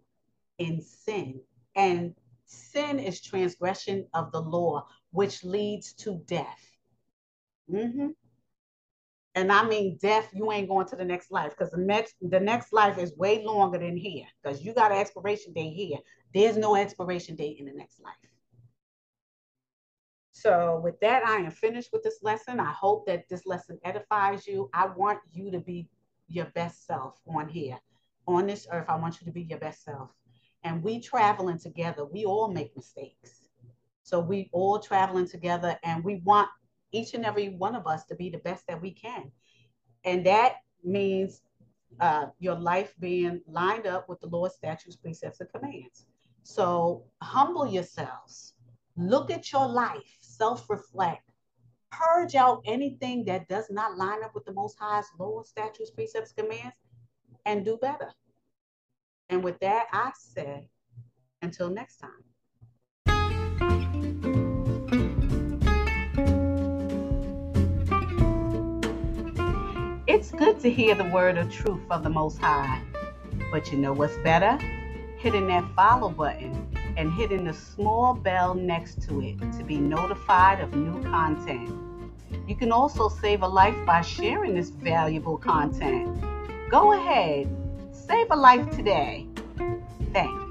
in 0.58 0.80
sin. 0.82 1.40
And 1.74 2.14
sin 2.44 3.00
is 3.00 3.20
transgression 3.20 4.06
of 4.14 4.30
the 4.30 4.40
law, 4.40 4.86
which 5.10 5.42
leads 5.42 5.94
to 5.94 6.22
death. 6.26 6.64
Mm-hmm. 7.72 8.08
And 9.38 9.52
I 9.52 9.64
mean 9.64 9.96
death, 10.02 10.28
you 10.32 10.50
ain't 10.50 10.68
going 10.68 10.88
to 10.88 10.96
the 10.96 11.04
next 11.04 11.30
life 11.30 11.50
because 11.50 11.70
the 11.70 11.78
next 11.78 12.16
the 12.20 12.40
next 12.40 12.72
life 12.72 12.98
is 12.98 13.16
way 13.16 13.44
longer 13.44 13.78
than 13.78 13.96
here 13.96 14.26
because 14.42 14.64
you 14.64 14.74
got 14.74 14.90
an 14.90 14.98
expiration 14.98 15.52
date 15.52 15.74
here. 15.74 15.98
There's 16.34 16.56
no 16.56 16.74
expiration 16.74 17.36
date 17.36 17.58
in 17.60 17.66
the 17.66 17.72
next 17.72 18.02
life. 18.02 18.14
So 20.32 20.80
with 20.82 20.98
that, 21.02 21.24
I 21.24 21.36
am 21.36 21.52
finished 21.52 21.90
with 21.92 22.02
this 22.02 22.18
lesson. 22.20 22.58
I 22.58 22.72
hope 22.72 23.06
that 23.06 23.28
this 23.28 23.46
lesson 23.46 23.78
edifies 23.84 24.44
you. 24.44 24.70
I 24.74 24.86
want 24.86 25.20
you 25.30 25.52
to 25.52 25.60
be 25.60 25.88
your 26.26 26.46
best 26.46 26.84
self 26.84 27.20
on 27.32 27.48
here. 27.48 27.78
On 28.26 28.44
this 28.44 28.66
earth, 28.72 28.86
I 28.88 28.96
want 28.96 29.20
you 29.20 29.24
to 29.26 29.32
be 29.32 29.42
your 29.42 29.60
best 29.60 29.84
self. 29.84 30.10
And 30.64 30.82
we 30.82 31.00
traveling 31.00 31.60
together, 31.60 32.04
we 32.04 32.24
all 32.24 32.48
make 32.48 32.74
mistakes. 32.74 33.48
So 34.02 34.18
we 34.18 34.50
all 34.52 34.80
traveling 34.80 35.28
together 35.28 35.78
and 35.84 36.02
we 36.02 36.16
want 36.24 36.48
each 36.92 37.14
and 37.14 37.24
every 37.24 37.50
one 37.50 37.74
of 37.74 37.86
us 37.86 38.04
to 38.06 38.14
be 38.14 38.30
the 38.30 38.38
best 38.38 38.66
that 38.66 38.80
we 38.80 38.90
can. 38.92 39.30
And 40.04 40.24
that 40.26 40.56
means 40.84 41.42
uh, 42.00 42.26
your 42.38 42.54
life 42.54 42.94
being 43.00 43.40
lined 43.46 43.86
up 43.86 44.08
with 44.08 44.20
the 44.20 44.28
Lord's 44.28 44.54
statutes, 44.54 44.96
precepts, 44.96 45.40
and 45.40 45.50
commands. 45.50 46.06
So 46.42 47.04
humble 47.22 47.66
yourselves, 47.66 48.54
look 48.96 49.30
at 49.30 49.52
your 49.52 49.68
life, 49.68 50.16
self 50.20 50.68
reflect, 50.70 51.28
purge 51.90 52.34
out 52.34 52.62
anything 52.64 53.24
that 53.24 53.48
does 53.48 53.66
not 53.70 53.96
line 53.96 54.22
up 54.24 54.34
with 54.34 54.44
the 54.44 54.52
Most 54.52 54.78
High's 54.78 55.06
Lord's 55.18 55.50
statutes, 55.50 55.90
precepts, 55.90 56.32
commands, 56.32 56.76
and 57.44 57.64
do 57.64 57.76
better. 57.76 58.10
And 59.28 59.44
with 59.44 59.58
that, 59.60 59.86
I 59.92 60.12
say, 60.16 60.68
until 61.42 61.68
next 61.68 61.96
time. 61.98 62.27
It's 70.08 70.30
good 70.30 70.58
to 70.60 70.70
hear 70.70 70.94
the 70.94 71.04
word 71.04 71.36
of 71.36 71.52
truth 71.52 71.82
of 71.90 72.02
the 72.02 72.08
Most 72.08 72.38
High. 72.38 72.80
But 73.52 73.70
you 73.70 73.76
know 73.76 73.92
what's 73.92 74.16
better? 74.24 74.56
Hitting 75.18 75.46
that 75.48 75.68
follow 75.76 76.08
button 76.08 76.66
and 76.96 77.12
hitting 77.12 77.44
the 77.44 77.52
small 77.52 78.14
bell 78.14 78.54
next 78.54 79.02
to 79.02 79.20
it 79.20 79.38
to 79.58 79.64
be 79.64 79.76
notified 79.76 80.60
of 80.60 80.74
new 80.74 81.02
content. 81.02 81.70
You 82.48 82.56
can 82.56 82.72
also 82.72 83.10
save 83.10 83.42
a 83.42 83.46
life 83.46 83.76
by 83.84 84.00
sharing 84.00 84.54
this 84.54 84.70
valuable 84.70 85.36
content. 85.36 86.24
Go 86.70 86.94
ahead, 86.94 87.54
save 87.92 88.30
a 88.30 88.36
life 88.36 88.70
today. 88.70 89.26
Thanks. 90.14 90.47